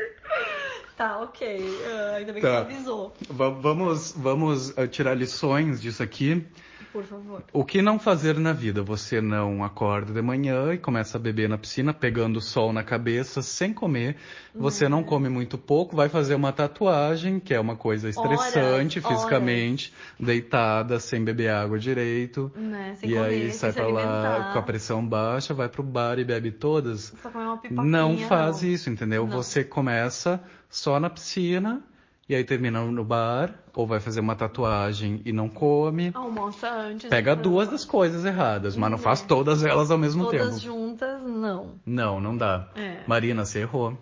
Tá, 0.96 1.20
ok. 1.22 1.82
Ah, 1.84 2.14
ainda 2.16 2.32
bem 2.32 2.42
Tá. 2.42 2.48
que 2.48 2.52
tu 2.52 2.58
avisou. 2.60 3.24
Va- 3.28 3.50
vamos 3.50 4.12
vamos 4.12 4.76
ah, 4.78 4.86
tirar 4.88 5.14
lições 5.14 5.80
disso 5.82 6.02
aqui. 6.02 6.52
Por 6.94 7.02
favor. 7.02 7.42
O 7.52 7.64
que 7.64 7.82
não 7.82 7.98
fazer 7.98 8.38
na 8.38 8.52
vida? 8.52 8.80
Você 8.80 9.20
não 9.20 9.64
acorda 9.64 10.12
de 10.12 10.22
manhã 10.22 10.72
e 10.72 10.78
começa 10.78 11.18
a 11.18 11.20
beber 11.20 11.48
na 11.48 11.58
piscina, 11.58 11.92
pegando 11.92 12.40
sol 12.40 12.72
na 12.72 12.84
cabeça, 12.84 13.42
sem 13.42 13.74
comer. 13.74 14.14
Você 14.54 14.88
não 14.88 15.02
come 15.02 15.28
muito 15.28 15.58
pouco, 15.58 15.96
vai 15.96 16.08
fazer 16.08 16.36
uma 16.36 16.52
tatuagem, 16.52 17.40
que 17.40 17.52
é 17.52 17.58
uma 17.58 17.74
coisa 17.74 18.08
estressante 18.08 19.00
Horas, 19.00 19.10
fisicamente, 19.10 19.92
deitada, 20.20 21.00
sem 21.00 21.24
beber 21.24 21.50
água 21.50 21.80
direito. 21.80 22.52
Né? 22.54 22.94
Sem 22.94 23.10
e 23.10 23.14
comer, 23.14 23.26
aí 23.26 23.50
sai 23.50 23.72
pra 23.72 23.88
lá 23.88 24.50
com 24.52 24.58
a 24.60 24.62
pressão 24.62 25.04
baixa, 25.04 25.52
vai 25.52 25.68
pro 25.68 25.82
bar 25.82 26.20
e 26.20 26.24
bebe 26.24 26.52
todas. 26.52 27.12
Só 27.20 27.28
comer 27.28 27.44
uma 27.44 27.58
pipoquinha. 27.58 27.90
Não 27.90 28.18
faz 28.18 28.62
não. 28.62 28.68
isso, 28.68 28.88
entendeu? 28.88 29.26
Não. 29.26 29.36
Você 29.36 29.64
começa 29.64 30.40
só 30.70 31.00
na 31.00 31.10
piscina 31.10 31.82
e 32.28 32.34
aí 32.34 32.42
termina 32.44 32.80
no 32.82 33.04
bar, 33.04 33.54
ou 33.74 33.86
vai 33.86 34.00
fazer 34.00 34.20
uma 34.20 34.34
tatuagem 34.34 35.20
e 35.24 35.32
não 35.32 35.48
come. 35.48 36.10
Almoça 36.14 36.70
antes. 36.70 37.08
Pega 37.10 37.34
de- 37.36 37.42
duas 37.42 37.68
das 37.68 37.84
coisas 37.84 38.24
erradas, 38.24 38.76
mas 38.76 38.90
não 38.90 38.98
É. 38.98 39.00
faz 39.00 39.20
todas 39.22 39.64
elas 39.64 39.90
ao 39.90 39.98
mesmo 39.98 40.24
Todas 40.24 40.40
tempo. 40.48 40.58
juntas, 40.58 41.20
não. 41.22 41.72
Não, 41.84 42.20
não 42.20 42.36
dá. 42.36 42.68
É. 42.76 42.98
Marina, 43.06 43.44
você 43.44 43.60
errou. 43.60 43.96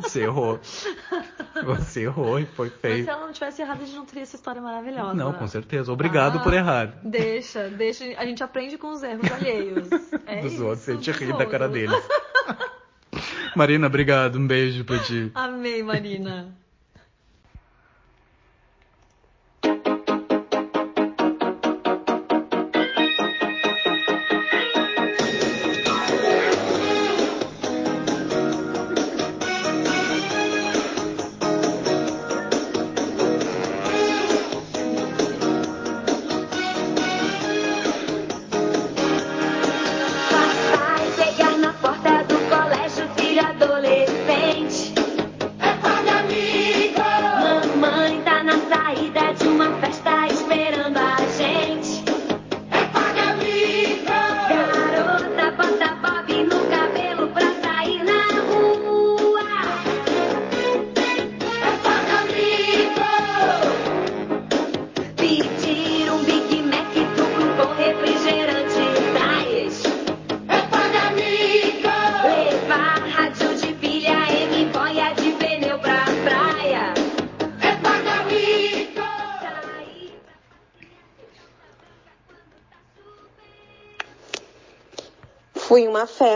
Você 0.00 0.22
errou. 0.24 0.60
Você 1.64 2.02
errou 2.02 2.38
e 2.38 2.44
foi 2.44 2.68
Mas 2.68 2.80
feio. 2.80 3.04
se 3.04 3.10
ela 3.10 3.24
não 3.26 3.32
tivesse 3.32 3.62
errado, 3.62 3.80
a 3.82 3.84
gente 3.86 3.96
não 3.96 4.04
teria 4.04 4.22
essa 4.24 4.36
história 4.36 4.60
maravilhosa. 4.60 5.14
Não, 5.14 5.32
com 5.32 5.46
certeza. 5.46 5.90
Obrigado 5.90 6.36
Ah, 6.38 6.42
por 6.42 6.52
errar. 6.52 6.98
Deixa, 7.02 7.68
deixa. 7.70 8.04
A 8.18 8.26
gente 8.26 8.42
aprende 8.42 8.76
com 8.76 8.90
os 8.92 9.02
erros 9.02 9.30
alheios. 9.32 9.88
É 10.26 10.42
dos 10.42 10.52
isso, 10.52 10.64
outros, 10.66 10.88
a 10.88 10.92
gente 10.92 11.10
ri 11.12 11.32
da 11.32 11.46
cara 11.46 11.66
deles. 11.68 11.96
Marina, 13.54 13.86
obrigado. 13.86 14.36
Um 14.38 14.46
beijo 14.46 14.84
pra 14.84 14.98
ti. 14.98 15.30
Amei, 15.34 15.82
Marina. 15.82 16.54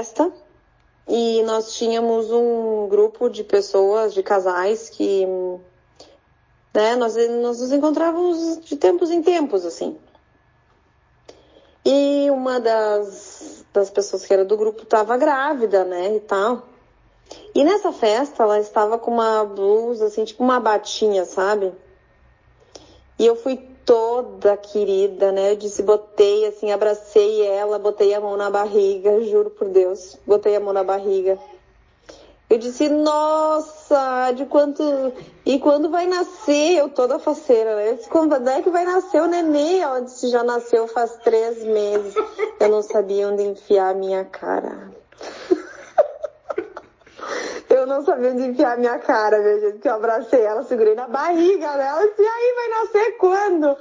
Festa 0.01 0.33
e 1.07 1.43
nós 1.43 1.75
tínhamos 1.75 2.31
um 2.31 2.89
grupo 2.89 3.29
de 3.29 3.45
pessoas, 3.45 4.15
de 4.15 4.23
casais 4.23 4.89
que, 4.89 5.27
né, 6.73 6.97
nós, 6.97 7.17
nós 7.17 7.61
nos 7.61 7.73
encontrávamos 7.73 8.61
de 8.61 8.77
tempos 8.77 9.11
em 9.11 9.23
tempos, 9.23 9.67
assim. 9.67 9.99
E 11.85 12.31
uma 12.31 12.61
das, 12.61 13.65
das 13.73 13.91
pessoas 13.91 14.25
que 14.25 14.33
era 14.33 14.45
do 14.45 14.57
grupo 14.57 14.83
estava 14.83 15.17
grávida, 15.17 15.85
né, 15.85 16.17
e 16.17 16.21
tal. 16.21 16.63
E 17.55 17.63
nessa 17.63 17.93
festa 17.93 18.43
ela 18.43 18.59
estava 18.59 18.99
com 18.99 19.11
uma 19.11 19.45
blusa, 19.45 20.07
assim, 20.07 20.25
tipo 20.25 20.43
uma 20.43 20.61
batinha, 20.61 21.25
sabe? 21.25 21.73
E 23.19 23.27
eu 23.27 23.37
fui 23.37 23.57
toda 23.91 24.57
querida, 24.57 25.33
né? 25.33 25.51
Eu 25.51 25.57
disse, 25.57 25.83
botei 25.83 26.47
assim, 26.47 26.71
abracei 26.71 27.45
ela, 27.45 27.77
botei 27.77 28.15
a 28.15 28.21
mão 28.21 28.37
na 28.37 28.49
barriga, 28.49 29.21
juro 29.25 29.51
por 29.51 29.67
Deus, 29.67 30.17
botei 30.25 30.55
a 30.55 30.61
mão 30.61 30.73
na 30.73 30.85
barriga. 30.85 31.37
Eu 32.49 32.57
disse, 32.57 32.89
nossa, 32.89 34.31
de 34.31 34.47
quanto. 34.47 34.81
E 35.45 35.59
quando 35.59 35.91
vai 35.91 36.07
nascer? 36.07 36.79
Eu 36.79 36.89
toda 36.89 37.19
faceira, 37.19 37.75
né? 37.75 37.91
Eu 37.91 37.97
disse, 37.97 38.09
quando 38.09 38.49
é 38.49 38.63
que 38.63 38.71
vai 38.71 38.85
nascer 38.85 39.23
o 39.23 39.27
nenê? 39.27 39.79
Ela 39.79 40.03
disse, 40.03 40.29
já 40.29 40.45
nasceu 40.45 40.87
faz 40.87 41.17
três 41.25 41.65
meses. 41.65 42.15
Eu 42.61 42.69
não 42.69 42.83
sabia 42.83 43.27
onde 43.27 43.43
enfiar 43.43 43.91
a 43.91 43.95
minha 43.95 44.25
cara. 44.25 44.93
Eu 47.81 47.87
não 47.87 48.05
sabia 48.05 48.31
onde 48.31 48.43
enfiar 48.43 48.77
minha 48.77 48.99
cara, 48.99 49.39
meu 49.39 49.59
gente, 49.59 49.79
que 49.79 49.89
eu 49.89 49.95
abracei 49.95 50.43
ela, 50.43 50.63
segurei 50.65 50.95
na 50.95 51.09
barriga 51.09 51.79
dela, 51.79 52.05
e 52.05 52.23
aí 52.23 52.55
vai 52.55 52.69
nascer 52.69 53.17
quando? 53.17 53.77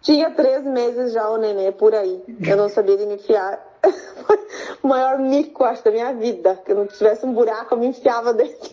Tinha 0.00 0.30
três 0.30 0.64
meses 0.64 1.12
já 1.12 1.28
o 1.28 1.36
nenê, 1.36 1.70
por 1.70 1.94
aí. 1.94 2.22
Eu 2.40 2.56
não 2.56 2.70
sabia 2.70 2.94
onde 2.94 3.14
enfiar. 3.14 3.62
O 4.82 4.88
maior 4.88 5.18
mico, 5.18 5.64
acho, 5.64 5.84
da 5.84 5.90
minha 5.90 6.12
vida. 6.12 6.60
Que 6.64 6.72
eu 6.72 6.76
não 6.76 6.86
tivesse 6.86 7.24
um 7.24 7.32
buraco, 7.32 7.74
eu 7.74 7.78
me 7.78 7.86
enfiava 7.86 8.34
dentro 8.34 8.70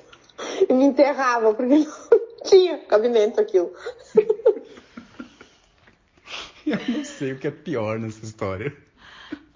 e 0.67 0.73
me 0.73 0.85
enterrava, 0.85 1.53
porque 1.53 1.75
não 1.85 1.87
tinha. 2.43 2.77
cabimento 2.79 3.39
aquilo. 3.39 3.71
Eu 6.65 6.77
não 6.87 7.03
sei 7.03 7.31
o 7.31 7.39
que 7.39 7.47
é 7.47 7.51
pior 7.51 7.97
nessa 7.97 8.23
história. 8.23 8.71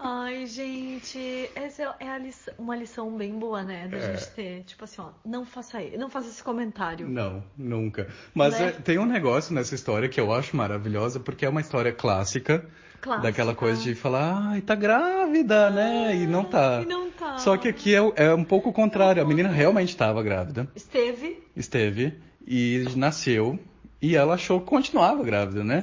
Ai, 0.06 0.44
gente, 0.46 1.48
essa 1.54 1.96
é 1.98 2.06
a 2.08 2.18
lição- 2.18 2.52
uma 2.58 2.76
lição 2.76 3.16
bem 3.16 3.38
boa, 3.38 3.62
né? 3.62 3.88
Da 3.88 3.96
É. 3.96 4.12
gente 4.16 4.30
ter. 4.32 4.62
Tipo 4.64 4.84
assim, 4.84 5.00
ó, 5.00 5.08
não 5.24 5.46
faça 5.46 5.78
aí, 5.78 5.96
não 5.96 6.10
faça 6.10 6.28
esse 6.28 6.42
comentário. 6.44 7.08
Não, 7.08 7.42
nunca. 7.56 8.08
Mas 8.34 8.58
Né? 8.60 8.66
é, 8.66 8.70
tem 8.72 8.98
um 8.98 9.06
negócio 9.06 9.54
nessa 9.54 9.74
história 9.74 10.06
que 10.06 10.20
eu 10.20 10.30
acho 10.30 10.54
maravilhosa, 10.54 11.18
porque 11.18 11.46
é 11.46 11.48
uma 11.48 11.62
história 11.62 11.90
clássica. 11.90 12.66
Clássica. 13.00 13.22
Daquela 13.26 13.54
coisa 13.54 13.82
de 13.82 13.94
falar, 13.94 14.50
ai, 14.50 14.60
tá 14.60 14.74
grávida, 14.74 15.70
né? 15.70 16.14
E 16.16 16.26
não 16.26 16.44
tá. 16.44 16.80
E 16.82 16.86
não 16.86 17.10
tá. 17.10 17.38
Só 17.38 17.56
que 17.56 17.68
aqui 17.68 17.94
é, 17.94 18.00
é 18.16 18.34
um 18.34 18.44
pouco 18.44 18.68
o 18.68 18.72
contrário. 18.74 19.22
A 19.22 19.26
menina 19.26 19.48
realmente 19.48 19.88
estava 19.88 20.22
grávida, 20.22 20.68
Esteve. 20.76 21.42
esteve, 21.56 22.14
e 22.46 22.84
nasceu, 22.94 23.58
e 24.02 24.16
ela 24.16 24.34
achou 24.34 24.60
que 24.60 24.66
continuava 24.66 25.22
grávida, 25.22 25.64
né? 25.64 25.82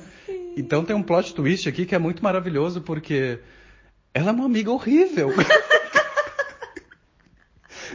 Então 0.56 0.84
tem 0.86 0.96
um 0.96 1.02
plot 1.02 1.34
twist 1.34 1.68
aqui 1.68 1.86
que 1.88 1.96
é 1.96 2.00
muito 2.00 2.24
maravilhoso, 2.24 2.82
porque 2.82 3.40
ela 4.14 4.30
é 4.30 4.32
uma 4.32 4.46
amiga 4.46 4.72
horrível. 4.72 5.30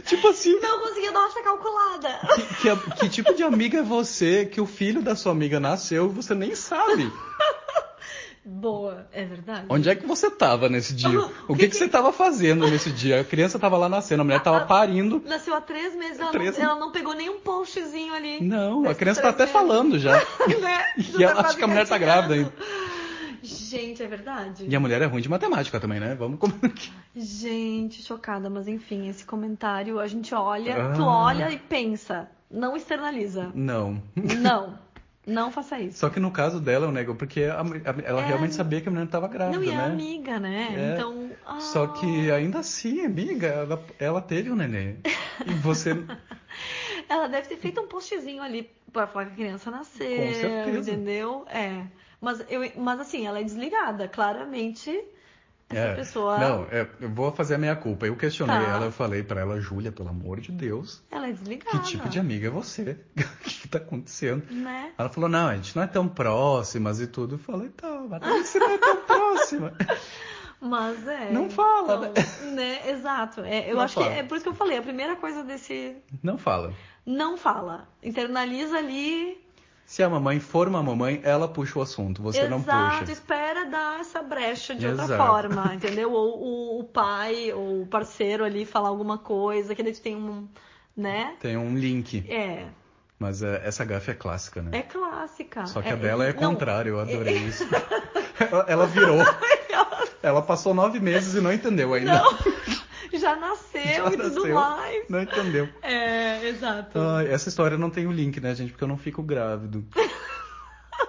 tipo 0.05 0.27
assim, 0.29 0.59
Não 0.59 0.79
conseguia 0.79 1.11
dar 1.11 1.19
uma 1.25 1.43
calculada. 1.43 2.19
que, 2.35 2.75
que- 2.75 2.91
que 2.99 3.09
tipo 3.09 3.33
de 3.33 3.43
amiga 3.43 3.79
é 3.79 3.83
você 3.83 4.45
que 4.45 4.61
o 4.61 4.65
filho 4.65 5.01
da 5.01 5.15
sua 5.15 5.31
amiga 5.31 5.59
nasceu 5.59 6.05
e 6.07 6.09
você 6.13 6.33
nem 6.35 6.55
sabe? 6.55 7.11
Boa, 8.49 9.05
é 9.11 9.25
verdade. 9.25 9.65
Onde 9.67 9.89
é 9.89 9.95
que 9.95 10.05
você 10.07 10.31
tava 10.31 10.69
nesse 10.69 10.93
dia? 10.93 11.09
O 11.49 11.55
que, 11.55 11.67
que 11.67 11.75
você 11.75 11.85
tava 11.89 12.13
fazendo 12.13 12.65
nesse 12.69 12.89
dia? 12.91 13.19
A 13.19 13.23
criança 13.25 13.59
tava 13.59 13.75
lá 13.77 13.89
nascendo, 13.89 14.21
a 14.21 14.23
mulher 14.23 14.41
tava 14.41 14.61
parindo. 14.65 15.21
Nasceu 15.25 15.53
há 15.53 15.59
três 15.59 15.93
meses, 15.93 16.17
ela, 16.19 16.31
Três- 16.31 16.57
Não, 16.57 16.63
ela 16.63 16.79
não 16.79 16.91
pegou 16.93 17.13
nenhum 17.13 17.39
postzinho 17.41 18.13
ali. 18.13 18.41
Não, 18.41 18.87
a 18.89 18.95
criança 18.95 19.21
tá 19.21 19.29
até 19.29 19.39
meses. 19.43 19.51
falando 19.53 19.99
já. 19.99 20.13
né? 20.13 20.85
E 21.17 21.21
ela 21.21 21.41
acha 21.41 21.57
que 21.57 21.63
a 21.63 21.67
mulher 21.67 21.85
tá 21.85 21.97
grávida 21.97 22.35
ainda. 22.35 22.53
Gente, 23.69 24.01
é 24.03 24.07
verdade. 24.07 24.65
E 24.67 24.75
a 24.75 24.79
mulher 24.79 25.01
é 25.01 25.05
ruim 25.05 25.21
de 25.21 25.29
matemática 25.29 25.79
também, 25.79 25.99
né? 25.99 26.15
Vamos 26.15 26.39
comer 26.39 26.55
aqui. 26.63 26.91
Gente, 27.15 28.01
chocada, 28.01 28.49
mas 28.49 28.67
enfim, 28.67 29.07
esse 29.09 29.25
comentário 29.25 29.99
a 29.99 30.07
gente 30.07 30.33
olha, 30.33 30.75
Ah. 30.89 30.93
tu 30.93 31.03
olha 31.03 31.51
e 31.51 31.57
pensa, 31.57 32.29
não 32.49 32.75
externaliza. 32.77 33.51
Não. 33.53 34.01
Não, 34.15 34.77
não 35.27 35.51
faça 35.51 35.79
isso. 35.79 35.99
Só 35.99 36.09
que 36.09 36.19
no 36.19 36.31
caso 36.31 36.59
dela, 36.59 36.85
eu 36.85 36.91
nego, 36.91 37.15
porque 37.15 37.43
a- 37.43 37.61
a- 37.61 38.01
ela 38.05 38.21
É. 38.21 38.25
realmente 38.25 38.53
sabia 38.55 38.79
que 38.81 38.87
a 38.87 38.91
menina 38.91 39.09
tava 39.09 39.27
grávida, 39.27 39.57
Não, 39.57 39.63
e 39.65 39.69
é 39.69 39.75
né? 39.75 39.85
amiga, 39.85 40.39
né? 40.39 40.67
É. 40.75 40.93
Então. 40.95 41.29
ah, 41.45 41.59
Só 41.59 41.87
que 41.87 42.31
ainda 42.31 42.59
assim, 42.59 43.03
amiga, 43.05 43.47
ela, 43.47 43.83
ela 43.99 44.21
teve 44.21 44.51
um 44.51 44.55
neném. 44.55 44.97
E 45.45 45.53
você. 45.55 45.91
Ela 47.09 47.27
deve 47.27 47.47
ter 47.47 47.57
feito 47.57 47.79
um 47.79 47.87
postzinho 47.87 48.41
ali 48.43 48.69
pra 48.91 49.07
falar 49.07 49.27
que 49.27 49.31
a 49.33 49.35
criança 49.35 49.71
nasceu, 49.71 50.07
Com 50.09 50.33
certeza. 50.33 50.91
entendeu? 50.91 51.45
É. 51.47 51.83
Mas, 52.19 52.43
eu, 52.49 52.71
mas 52.77 52.99
assim, 52.99 53.25
ela 53.27 53.39
é 53.39 53.43
desligada, 53.43 54.07
claramente. 54.07 54.89
Essa 55.69 55.79
É, 55.79 55.95
pessoa. 55.95 56.37
Não, 56.39 56.63
é, 56.71 56.87
eu 57.01 57.09
vou 57.09 57.29
fazer 57.31 57.55
a 57.55 57.57
minha 57.57 57.75
culpa. 57.75 58.05
Eu 58.07 58.15
questionei 58.15 58.55
Tá. 58.55 58.63
ela, 58.71 58.85
eu 58.85 58.91
falei 58.91 59.21
pra 59.21 59.41
ela, 59.41 59.59
Júlia, 59.59 59.91
pelo 59.91 60.07
amor 60.09 60.39
de 60.39 60.49
Deus, 60.51 61.03
Ela 61.11 61.27
é 61.27 61.31
desligada. 61.33 61.77
que 61.79 61.83
tipo 61.83 62.07
de 62.07 62.17
amiga 62.19 62.47
é 62.47 62.49
você? 62.49 62.97
O 63.17 63.43
que, 63.43 63.61
que 63.61 63.67
tá 63.67 63.77
acontecendo? 63.77 64.45
Né? 64.49 64.93
Ela 64.97 65.09
falou, 65.09 65.29
não, 65.29 65.47
a 65.49 65.55
gente 65.57 65.75
não 65.75 65.83
é 65.83 65.87
tão 65.87 66.07
próximas 66.07 67.01
e 67.01 67.07
tudo. 67.07 67.35
Eu 67.35 67.39
falei, 67.39 67.67
tá, 67.69 67.89
mas 68.09 68.19
por 68.21 68.29
que 68.31 68.43
você 68.45 68.59
não 68.59 68.69
é 68.71 68.77
tão 68.77 68.95
próxima? 69.05 69.73
Mas 70.59 71.05
é. 71.07 71.31
Não 71.31 71.49
fala, 71.49 72.11
então, 72.15 72.51
né? 72.53 72.79
Exato. 72.89 73.41
É, 73.41 73.69
eu 73.69 73.75
Não 73.75 73.81
acho 73.83 73.93
fala. 73.95 74.07
que 74.11 74.19
é 74.19 74.23
por 74.23 74.35
isso 74.35 74.43
que 74.43 74.49
eu 74.49 74.55
falei. 74.55 74.77
A 74.77 74.81
primeira 74.81 75.15
coisa 75.17 75.43
desse. 75.43 75.97
Não 76.23 76.37
fala. 76.37 76.73
Não 77.05 77.37
fala. 77.37 77.87
Internaliza 78.01 78.77
ali. 78.77 79.37
Se 79.87 80.03
a 80.03 80.09
mamãe 80.09 80.37
for 80.37 80.67
uma 80.67 80.83
mamãe, 80.83 81.21
ela 81.23 81.47
puxa 81.47 81.79
o 81.79 81.81
assunto, 81.81 82.21
você 82.21 82.45
não 82.49 82.57
Exato. 82.57 82.99
puxa. 82.99 83.11
Espera 83.13 83.65
dar 83.65 84.01
essa 84.01 84.21
brecha 84.21 84.75
de 84.75 84.85
outra 84.85 85.05
Exato. 85.05 85.23
forma, 85.25 85.71
entendeu? 85.73 86.11
Ou 86.11 86.37
o, 86.43 86.79
o 86.81 86.83
pai, 86.83 87.53
ou 87.53 87.83
o 87.83 87.87
parceiro 87.87 88.43
ali 88.43 88.65
falar 88.65 88.89
alguma 88.89 89.17
coisa, 89.17 89.73
que 89.73 89.81
daí 89.81 89.93
tu 89.93 90.01
tem 90.01 90.13
um. 90.17 90.45
Né? 90.95 91.35
Tem 91.39 91.55
um 91.55 91.77
link. 91.77 92.25
É. 92.29 92.65
Mas 93.17 93.41
é, 93.41 93.61
essa 93.65 93.85
gafe 93.85 94.11
é 94.11 94.13
clássica, 94.13 94.61
né? 94.61 94.77
É 94.77 94.81
clássica. 94.81 95.65
Só 95.65 95.81
que 95.81 95.87
É- 95.87 95.93
a 95.93 95.95
dela 95.95 96.25
é 96.25 96.33
não, 96.33 96.49
contrário, 96.53 96.95
eu 96.95 96.99
adorei 96.99 97.37
isso. 97.47 97.63
ela, 98.51 98.65
ela 98.67 98.85
virou. 98.87 99.19
Ela 100.21 100.41
passou 100.41 100.73
nove 100.73 100.99
meses 100.99 101.33
e 101.33 101.39
não 101.39 101.53
entendeu 101.53 101.93
ainda. 101.93 102.21
Não, 102.21 102.37
já 103.17 103.35
nasceu 103.35 103.81
Já 103.81 104.07
e 104.07 104.17
tudo 104.17 104.35
nasceu, 104.35 104.55
mais. 104.55 105.09
Não 105.09 105.21
entendeu. 105.21 105.69
É, 105.81 106.47
exato. 106.47 106.99
Ai, 106.99 107.27
essa 107.31 107.49
história 107.49 107.77
não 107.77 107.89
tem 107.89 108.07
o 108.07 108.11
link, 108.11 108.39
né, 108.39 108.53
gente? 108.55 108.71
Porque 108.71 108.83
eu 108.83 108.87
não 108.87 108.97
fico 108.97 109.21
grávido. 109.23 109.85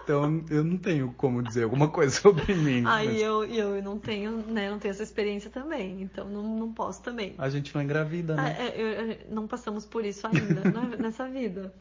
Então 0.04 0.42
eu 0.50 0.64
não 0.64 0.76
tenho 0.78 1.12
como 1.16 1.42
dizer 1.42 1.64
alguma 1.64 1.88
coisa 1.88 2.14
sobre 2.20 2.54
mim. 2.54 2.82
Aí 2.86 3.08
mas 3.08 3.20
eu, 3.20 3.44
eu 3.44 3.82
não 3.82 3.98
tenho, 3.98 4.38
né, 4.46 4.70
não 4.70 4.78
tenho 4.78 4.92
essa 4.92 5.02
experiência 5.02 5.50
também, 5.50 6.00
então 6.02 6.26
não, 6.26 6.42
não 6.42 6.72
posso 6.72 7.02
também. 7.02 7.34
A 7.36 7.48
gente 7.50 7.74
não 7.74 7.82
engravida, 7.82 8.34
Ah, 8.34 8.42
né? 8.42 8.56
é, 8.58 8.80
eu- 8.80 8.86
eu- 8.86 9.18
não 9.30 9.46
passamos 9.46 9.84
por 9.84 10.04
isso 10.04 10.26
ainda 10.26 10.62
né, 10.62 10.96
nessa 10.98 11.28
vida, 11.28 11.74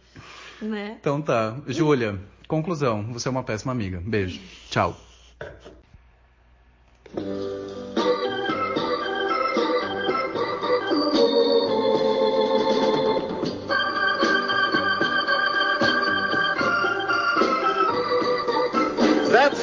né? 0.61 0.97
Então 0.99 1.21
tá. 1.21 1.57
Júlia, 1.67 2.19
conclusão. 2.47 3.03
Você 3.13 3.27
é 3.29 3.31
uma 3.31 3.43
péssima 3.43 3.71
amiga. 3.71 4.01
Beijo. 4.05 4.41
Tchau. 4.69 4.97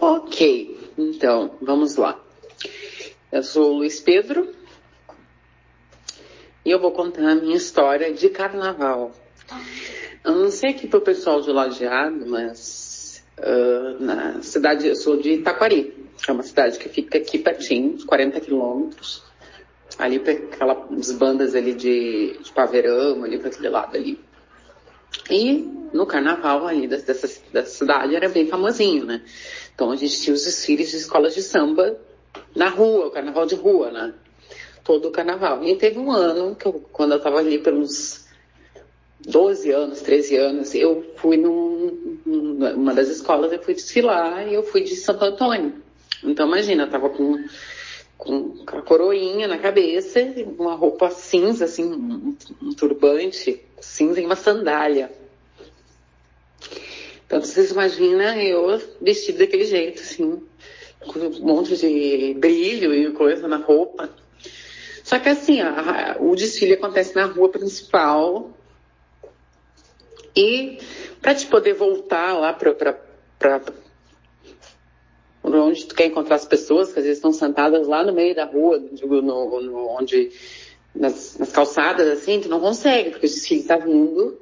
Ok, 0.00 0.92
então 0.96 1.56
vamos 1.60 1.96
lá. 1.96 2.18
Eu 3.30 3.42
sou 3.42 3.72
o 3.72 3.76
Luiz 3.78 4.00
Pedro 4.00 4.54
e 6.64 6.70
eu 6.70 6.80
vou 6.80 6.92
contar 6.92 7.28
a 7.28 7.34
minha 7.34 7.56
história 7.56 8.12
de 8.12 8.28
carnaval. 8.28 9.12
Eu 10.24 10.32
não 10.32 10.50
sei 10.50 10.70
aqui 10.70 10.86
pro 10.86 11.00
pessoal 11.00 11.40
de 11.40 11.50
Lajeado, 11.50 12.26
mas 12.26 12.86
ah, 13.38 13.96
na 14.00 14.42
cidade, 14.42 14.86
eu 14.86 14.96
sou 14.96 15.16
de 15.16 15.34
Itaquari, 15.34 15.94
que 16.22 16.30
é 16.30 16.34
uma 16.34 16.42
cidade 16.42 16.78
que 16.78 16.88
fica 16.88 17.18
aqui 17.18 17.38
pertinho, 17.38 17.94
uns 17.94 18.04
40 18.04 18.40
quilômetros, 18.40 19.22
ali 19.98 20.18
para 20.18 20.32
aquelas 20.32 21.12
bandas 21.12 21.54
ali 21.54 21.74
de, 21.74 22.38
de 22.42 22.52
Paverama, 22.52 23.26
ali 23.26 23.38
para 23.38 23.48
aquele 23.48 23.68
lado 23.68 23.96
ali. 23.96 24.18
E 25.30 25.75
no 25.92 26.06
carnaval 26.06 26.66
ali 26.66 26.86
dessa, 26.86 27.28
dessa, 27.52 27.66
cidade 27.66 28.14
era 28.14 28.28
bem 28.28 28.46
famosinho, 28.46 29.04
né? 29.04 29.22
Então 29.74 29.90
a 29.90 29.96
gente 29.96 30.20
tinha 30.20 30.34
os 30.34 30.44
desfiles 30.44 30.90
de 30.90 30.96
escolas 30.96 31.34
de 31.34 31.42
samba 31.42 31.98
na 32.54 32.68
rua, 32.68 33.06
o 33.06 33.10
carnaval 33.10 33.46
de 33.46 33.54
rua, 33.54 33.90
né? 33.90 34.14
Todo 34.84 35.08
o 35.08 35.10
carnaval. 35.10 35.62
E 35.64 35.76
teve 35.76 35.98
um 35.98 36.10
ano 36.10 36.54
que 36.54 36.66
eu, 36.66 36.72
quando 36.92 37.12
eu 37.12 37.20
tava 37.20 37.38
ali 37.38 37.58
pelos 37.58 38.26
12 39.20 39.70
anos, 39.72 40.00
13 40.00 40.36
anos, 40.36 40.74
eu 40.74 41.04
fui 41.16 41.36
num, 41.36 42.18
numa 42.24 42.94
das 42.94 43.08
escolas, 43.08 43.52
eu 43.52 43.62
fui 43.62 43.74
desfilar 43.74 44.46
e 44.46 44.54
eu 44.54 44.62
fui 44.62 44.82
de 44.82 44.94
Santo 44.94 45.24
Antônio. 45.24 45.74
Então 46.22 46.46
imagina, 46.46 46.84
eu 46.84 46.90
tava 46.90 47.10
com, 47.10 47.44
com 48.16 48.64
a 48.66 48.82
coroinha 48.82 49.48
na 49.48 49.58
cabeça, 49.58 50.20
uma 50.58 50.74
roupa 50.74 51.10
cinza, 51.10 51.64
assim, 51.64 51.84
um, 51.84 52.36
um 52.62 52.72
turbante 52.72 53.60
cinza 53.80 54.20
e 54.20 54.24
uma 54.24 54.36
sandália. 54.36 55.10
Então 57.26 57.40
vocês 57.40 57.72
imaginam 57.72 58.40
eu 58.40 58.80
vestida 59.00 59.40
daquele 59.40 59.64
jeito, 59.64 60.00
assim, 60.00 60.42
com 61.00 61.18
um 61.18 61.40
monte 61.40 61.76
de 61.76 62.34
brilho 62.34 62.94
e 62.94 63.12
coisa 63.12 63.48
na 63.48 63.56
roupa. 63.56 64.08
Só 65.02 65.18
que 65.18 65.28
assim, 65.28 65.60
a- 65.60 66.16
o 66.20 66.34
desfile 66.36 66.74
acontece 66.74 67.14
na 67.14 67.24
rua 67.26 67.48
principal. 67.48 68.50
E 70.34 70.78
para 71.20 71.34
te 71.34 71.46
poder 71.46 71.74
voltar 71.74 72.32
lá 72.38 72.52
para 72.52 73.62
onde 75.44 75.86
tu 75.86 75.94
quer 75.94 76.06
encontrar 76.06 76.36
as 76.36 76.44
pessoas, 76.44 76.92
que 76.92 76.98
às 76.98 77.04
vezes 77.04 77.18
estão 77.18 77.32
sentadas 77.32 77.86
lá 77.88 78.04
no 78.04 78.12
meio 78.12 78.34
da 78.34 78.44
rua, 78.44 78.78
digo, 78.92 79.22
no, 79.22 79.60
no- 79.62 79.88
onde, 79.88 80.30
nas, 80.94 81.38
nas 81.38 81.50
calçadas, 81.52 82.06
assim, 82.08 82.40
tu 82.40 82.48
não 82.48 82.60
consegue, 82.60 83.10
porque 83.10 83.26
o 83.26 83.30
desfile 83.30 83.62
tá 83.62 83.76
vindo 83.78 84.38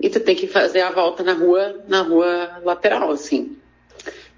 e 0.00 0.08
tu 0.08 0.20
tem 0.20 0.36
que 0.36 0.46
fazer 0.46 0.80
a 0.80 0.90
volta 0.90 1.22
na 1.22 1.32
rua, 1.32 1.84
na 1.88 2.02
rua 2.02 2.60
lateral, 2.62 3.10
assim. 3.10 3.56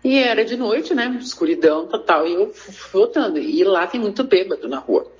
E 0.02 0.18
era 0.18 0.44
de 0.44 0.56
noite, 0.56 0.94
né? 0.94 1.18
Escuridão 1.20 1.86
total, 1.86 2.26
e 2.26 2.34
eu 2.34 2.52
fui 2.52 2.74
voltando. 2.92 3.38
E 3.38 3.62
lá 3.64 3.86
tem 3.86 4.00
muito 4.00 4.24
bêbado 4.24 4.68
na 4.68 4.78
rua. 4.78 5.10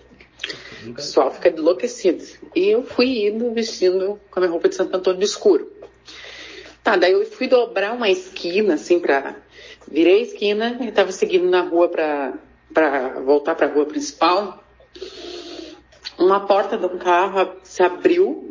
O 0.87 0.95
pessoal 0.95 1.31
fica 1.31 1.51
enlouquecido. 1.51 2.25
E 2.57 2.69
eu 2.69 2.83
fui 2.83 3.27
indo 3.27 3.53
vestindo 3.53 4.19
com 4.31 4.39
a 4.39 4.41
minha 4.41 4.51
roupa 4.51 4.69
de 4.69 4.75
Santo 4.75 4.97
Antônio 4.97 5.21
de 5.21 5.27
escuro. 5.27 5.71
Tá, 6.83 6.97
daí 6.97 7.13
eu 7.13 7.27
fui 7.27 7.47
dobrar 7.47 7.93
uma 7.93 8.09
esquina, 8.09 8.75
assim, 8.75 8.99
pra. 8.99 9.37
Virei 9.87 10.21
a 10.21 10.23
esquina 10.23 10.79
e 10.81 10.91
tava 10.91 11.13
seguindo 11.13 11.51
na 11.51 11.61
rua 11.61 11.89
pra, 11.89 12.35
pra 12.73 13.21
voltar 13.21 13.55
pra 13.55 13.67
rua 13.67 13.85
principal. 13.85 14.65
Uma 16.19 16.47
porta 16.47 16.79
de 16.79 16.87
um 16.87 16.97
carro 16.97 17.57
se 17.63 17.83
abriu 17.83 18.50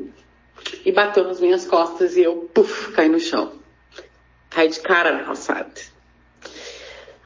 e 0.85 0.91
bateu 0.91 1.23
nas 1.23 1.39
minhas 1.39 1.65
costas 1.65 2.15
e 2.15 2.21
eu, 2.21 2.49
puf, 2.53 2.91
caí 2.93 3.09
no 3.09 3.19
chão. 3.19 3.53
Caí 4.49 4.69
de 4.69 4.79
cara 4.79 5.11
na 5.13 5.23
calçada. 5.23 5.71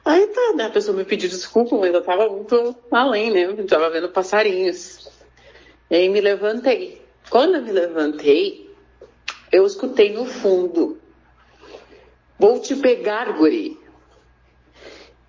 Aí 0.04 0.26
tá, 0.26 0.52
né, 0.54 0.66
a 0.66 0.70
pessoa 0.70 0.96
me 0.96 1.04
pediu 1.04 1.28
desculpa, 1.28 1.76
mas 1.76 1.94
eu 1.94 2.02
tava 2.02 2.28
muito 2.28 2.76
além, 2.90 3.30
né? 3.30 3.44
Eu 3.44 3.66
tava 3.66 3.88
vendo 3.88 4.10
passarinhos. 4.10 5.08
E 5.90 5.96
aí 5.96 6.08
me 6.08 6.20
levantei. 6.20 7.02
Quando 7.30 7.54
eu 7.54 7.62
me 7.62 7.72
levantei, 7.72 8.70
eu 9.50 9.64
escutei 9.64 10.12
no 10.12 10.26
fundo. 10.26 10.98
Vou 12.38 12.60
te 12.60 12.76
pegar, 12.76 13.32
guri. 13.32 13.78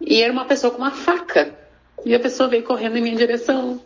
E 0.02 0.22
era 0.22 0.34
uma 0.34 0.46
pessoa 0.46 0.72
com 0.72 0.80
uma 0.80 0.92
faca. 0.92 1.58
E 2.06 2.14
a 2.14 2.20
pessoa 2.20 2.50
veio 2.50 2.64
correndo 2.64 2.98
em 2.98 3.02
minha 3.02 3.16
direção. 3.16 3.82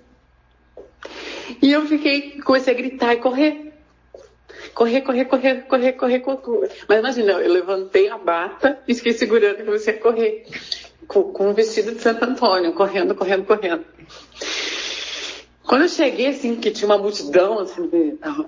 E 1.61 1.71
eu 1.71 1.85
fiquei, 1.85 2.41
comecei 2.41 2.73
a 2.73 2.77
gritar 2.77 3.13
e 3.13 3.17
correr. 3.17 3.68
Correr, 4.73 5.01
correr, 5.01 5.25
correr, 5.25 5.61
correr, 5.67 5.93
correr, 5.93 6.19
correr. 6.19 6.69
Mas 6.87 6.99
imagina, 6.99 7.33
eu 7.33 7.51
levantei 7.51 8.09
a 8.09 8.17
bata 8.17 8.79
e 8.87 8.93
fiquei 8.93 9.13
segurando 9.13 9.61
e 9.61 9.65
comecei 9.65 9.95
a 9.95 9.99
correr. 9.99 10.45
Com, 11.07 11.23
com 11.33 11.49
o 11.49 11.53
vestido 11.53 11.91
de 11.93 12.01
Santo 12.01 12.23
Antônio, 12.23 12.73
correndo, 12.73 13.15
correndo, 13.15 13.43
correndo. 13.45 13.83
Quando 15.69 15.83
eu 15.83 15.89
cheguei, 15.89 16.25
assim, 16.27 16.55
que 16.55 16.71
tinha 16.71 16.87
uma 16.87 16.97
multidão, 16.97 17.59
assim, 17.59 18.17
na, 18.19 18.45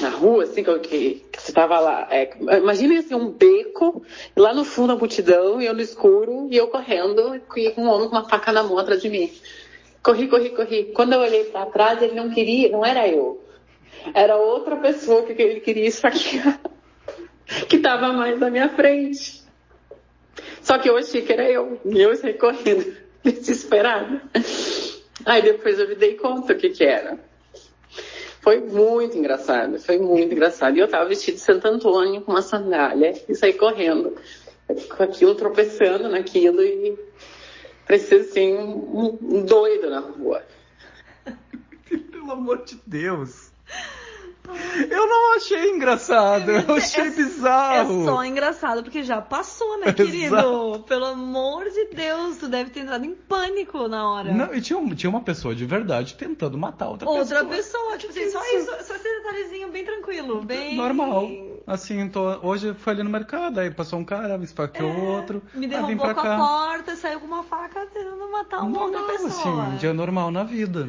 na 0.00 0.10
rua, 0.10 0.44
assim, 0.44 0.62
que, 0.62 0.78
que, 0.78 1.24
que 1.32 1.42
você 1.42 1.52
tava 1.52 1.80
lá. 1.80 2.06
É, 2.08 2.30
imagina, 2.58 2.98
assim, 3.00 3.16
um 3.16 3.30
beco, 3.30 4.04
lá 4.36 4.54
no 4.54 4.64
fundo 4.64 4.92
a 4.92 4.96
multidão, 4.96 5.60
e 5.60 5.66
eu 5.66 5.74
no 5.74 5.80
escuro, 5.80 6.46
e 6.48 6.56
eu 6.56 6.68
correndo, 6.68 7.34
e 7.56 7.74
um 7.76 7.88
homem 7.88 8.08
com 8.08 8.14
uma 8.14 8.28
faca 8.28 8.52
na 8.52 8.62
mão 8.62 8.78
atrás 8.78 9.02
de 9.02 9.08
mim. 9.08 9.28
Corri, 10.04 10.28
corri, 10.28 10.50
corri. 10.50 10.84
Quando 10.94 11.14
eu 11.14 11.18
olhei 11.18 11.44
pra 11.46 11.66
trás, 11.66 12.00
ele 12.00 12.14
não 12.14 12.30
queria, 12.30 12.70
não 12.70 12.86
era 12.86 13.08
eu. 13.08 13.44
Era 14.14 14.36
outra 14.36 14.76
pessoa 14.76 15.22
que 15.24 15.40
ele 15.40 15.60
queria 15.60 15.88
esfaquear, 15.88 16.60
que 17.68 17.78
tava 17.78 18.12
mais 18.12 18.38
na 18.38 18.50
minha 18.50 18.68
frente. 18.68 19.44
Só 20.62 20.78
que 20.78 20.88
eu 20.88 20.96
achei 20.96 21.22
que 21.22 21.32
era 21.32 21.50
eu, 21.50 21.80
e 21.84 22.00
eu 22.00 22.14
saí 22.16 22.34
correndo, 22.34 22.96
desesperada. 23.22 24.22
Aí 25.24 25.42
depois 25.42 25.78
eu 25.78 25.88
me 25.88 25.94
dei 25.94 26.14
conta 26.14 26.52
o 26.52 26.56
que 26.56 26.70
que 26.70 26.84
era. 26.84 27.18
Foi 28.40 28.60
muito 28.60 29.18
engraçado, 29.18 29.78
foi 29.80 29.98
muito 29.98 30.32
engraçado. 30.32 30.76
E 30.76 30.80
eu 30.80 30.86
tava 30.86 31.08
vestida 31.08 31.36
de 31.36 31.42
Santo 31.42 31.66
Antônio 31.66 32.20
com 32.20 32.30
uma 32.30 32.42
sandália 32.42 33.12
e 33.28 33.34
saí 33.34 33.52
correndo, 33.52 34.16
com 34.96 35.02
aquilo 35.02 35.34
tropeçando 35.34 36.08
naquilo 36.08 36.62
e 36.62 36.96
parecia 37.84 38.20
assim 38.20 38.56
um 38.56 39.44
doido 39.44 39.90
na 39.90 39.98
rua. 39.98 40.44
Pelo 42.12 42.30
amor 42.30 42.64
de 42.64 42.80
Deus. 42.86 43.45
Eu 44.90 45.06
não 45.06 45.34
achei 45.36 45.70
engraçado, 45.70 46.50
eu 46.50 46.74
achei 46.76 47.04
É 47.06 47.10
bizarro. 47.10 48.04
só 48.04 48.24
engraçado 48.24 48.82
porque 48.82 49.02
já 49.02 49.20
passou, 49.20 49.78
né, 49.78 49.86
Exato. 49.88 50.04
querido? 50.04 50.84
Pelo 50.86 51.06
amor 51.06 51.64
de 51.70 51.86
Deus, 51.94 52.36
tu 52.38 52.48
deve 52.48 52.70
ter 52.70 52.80
entrado 52.80 53.04
em 53.04 53.14
pânico 53.14 53.88
na 53.88 54.08
hora. 54.08 54.32
Não, 54.32 54.54
e 54.54 54.60
tinha, 54.60 54.78
tinha 54.94 55.10
uma 55.10 55.20
pessoa 55.22 55.54
de 55.54 55.64
verdade 55.66 56.14
tentando 56.14 56.56
matar 56.58 56.88
outra, 56.88 57.08
Outra 57.08 57.44
pessoa. 57.44 57.56
pessoa, 57.94 57.98
tipo 57.98 58.12
assim, 58.12 58.30
só 58.30 58.40
isso, 58.54 58.66
só 58.84 58.94
esse 58.94 59.02
detalhezinho 59.02 59.70
bem 59.70 59.84
tranquilo, 59.84 60.42
bem. 60.42 60.76
Normal. 60.76 61.28
Assim, 61.66 62.08
tô, 62.08 62.20
hoje 62.46 62.74
foi 62.78 62.92
ali 62.92 63.02
no 63.02 63.10
mercado, 63.10 63.58
aí 63.58 63.70
passou 63.70 63.98
um 63.98 64.04
cara, 64.04 64.38
me 64.38 64.44
esfaqueou 64.44 64.94
outro. 65.16 65.42
É, 65.54 65.58
Me 65.58 65.66
aí 65.66 65.70
vim 65.70 65.76
derrubou 65.96 66.06
pra 66.06 66.14
com 66.14 66.22
cá. 66.22 66.34
a 66.34 66.38
porta, 66.38 66.96
saiu 66.96 67.18
com 67.20 67.26
uma 67.26 67.42
faca 67.42 67.86
tentando 67.92 68.30
matar 68.30 68.60
uma 68.62 68.82
outra 68.84 69.00
Normal, 69.00 69.18
pessoa. 69.18 69.62
assim, 69.62 69.74
um 69.74 69.76
dia 69.76 69.92
normal 69.92 70.30
na 70.30 70.44
vida. 70.44 70.88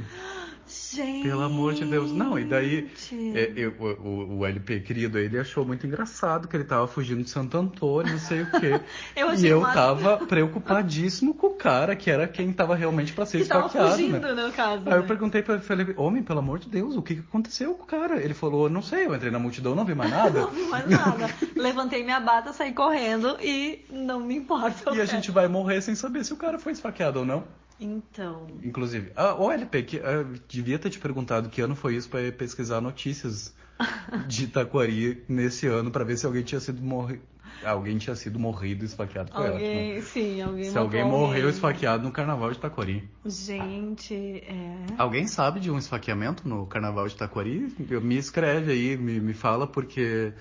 Gente. 0.68 1.24
Pelo 1.24 1.42
amor 1.44 1.74
de 1.74 1.86
Deus. 1.86 2.12
Não, 2.12 2.38
e 2.38 2.44
daí 2.46 2.90
é, 3.34 3.54
eu- 3.56 3.74
o, 3.80 4.38
o- 4.40 4.46
LP 4.46 4.80
querido, 4.82 5.18
ele 5.18 5.38
achou 5.40 5.66
muito 5.66 5.86
engraçado 5.88 6.48
que 6.48 6.56
ele 6.56 6.64
tava 6.64 6.88
fugindo 6.88 7.24
de 7.24 7.30
Santo 7.30 7.58
Antônio, 7.58 8.12
não 8.14 8.20
sei 8.20 8.42
o 8.42 8.52
quê. 8.52 8.80
Eu 9.16 9.34
e 9.34 9.48
eu 9.48 9.62
massa. 9.62 9.74
tava 9.74 10.18
preocupadíssimo 10.26 11.34
com 11.34 11.48
o 11.48 11.54
cara, 11.54 11.96
que 11.96 12.10
era 12.10 12.28
quem 12.28 12.52
tava 12.54 12.76
realmente 12.76 13.14
pra 13.14 13.26
ser 13.26 13.40
Que 13.42 13.46
tava 13.46 13.68
esfaqueado, 13.68 13.92
fugindo, 13.96 14.20
né? 14.20 14.34
né, 14.34 14.46
no 14.48 14.52
caso. 14.54 14.84
Aí 14.86 14.94
eu 14.94 15.02
né? 15.02 15.08
perguntei 15.08 15.42
pra 15.42 15.56
ele, 15.56 15.64
falei, 15.64 15.94
homem, 15.98 16.24
pelo 16.24 16.40
amor 16.40 16.60
de 16.60 16.70
Deus, 16.70 16.96
o 16.96 17.02
que, 17.02 17.16
que 17.16 17.22
aconteceu 17.22 17.74
com 17.74 17.84
o 17.84 17.88
cara? 17.88 18.22
Ele 18.22 18.34
falou, 18.34 18.70
não 18.70 18.82
sei, 18.82 19.06
eu 19.06 19.16
entrei 19.16 19.32
na 19.32 19.40
multidão, 19.40 19.76
não 19.76 19.86
vi 19.86 19.96
mais 19.96 20.10
nada. 20.12 20.42
Não 20.42 20.52
vi 20.52 20.64
mais 20.68 20.88
nada. 20.90 21.30
Levantei 21.56 22.04
minha 22.04 22.20
bata, 22.20 22.54
saí 22.54 22.74
correndo 22.74 23.38
e 23.42 23.86
não 23.92 24.20
me 24.22 24.36
importa. 24.36 24.94
e 24.96 25.02
a 25.02 25.06
gente 25.06 25.32
vai 25.32 25.48
morrer 25.48 25.82
sem 25.82 25.96
saber 25.96 26.24
se 26.24 26.34
o 26.34 26.38
cara 26.38 26.60
foi 26.60 26.72
esfaqueado 26.74 27.20
ou 27.20 27.26
não. 27.26 27.44
Então. 27.80 28.48
Inclusive, 28.64 29.12
ah, 29.16 29.36
ô 29.36 29.52
LP, 29.52 29.84
que, 29.84 29.98
ah, 30.00 30.26
devia 30.48 30.80
ter 30.80 30.90
te 30.90 31.00
perguntado 31.00 31.50
que 31.50 31.62
ano 31.62 31.76
foi 31.76 31.96
isso 31.96 32.10
pra 32.10 32.22
ir 32.22 32.34
pesquisar 32.36 32.82
notícias 32.82 33.54
de 34.28 34.46
Itaquari 34.46 35.24
nesse 35.28 35.68
ano 35.68 35.92
pra 35.92 36.04
ver 36.04 36.18
se 36.18 36.26
alguém 36.26 36.44
tinha 36.44 36.60
sido 36.60 36.82
morrido. 36.82 37.22
Alguém 37.64 37.98
tinha 37.98 38.16
sido 38.16 38.38
morrido 38.38 38.86
esfaqueado 38.86 39.32
por 39.32 39.44
ela. 39.44 39.56
Alguém, 39.56 40.00
sim, 40.02 40.42
alguém 40.42 40.64
Se 40.66 40.78
alguém 40.78 41.04
morreu 41.04 41.50
esfaqueado 41.50 42.04
no 42.04 42.12
carnaval 42.12 42.52
de 42.52 42.58
Itaquari. 42.58 43.10
Gente, 43.26 44.14
é. 44.14 44.76
Alguém 44.96 45.28
sabe 45.28 45.60
de 45.60 45.72
um 45.72 45.78
esfaqueamento 45.78 46.48
no 46.48 46.68
carnaval 46.68 47.08
de 47.08 47.16
Itaquari? 47.16 47.76
Eu- 47.90 48.00
Me 48.02 48.16
escreve 48.16 48.72
aí, 48.72 48.96
me, 48.96 49.20
me 49.20 49.34
fala, 49.34 49.66
porque 49.66 50.34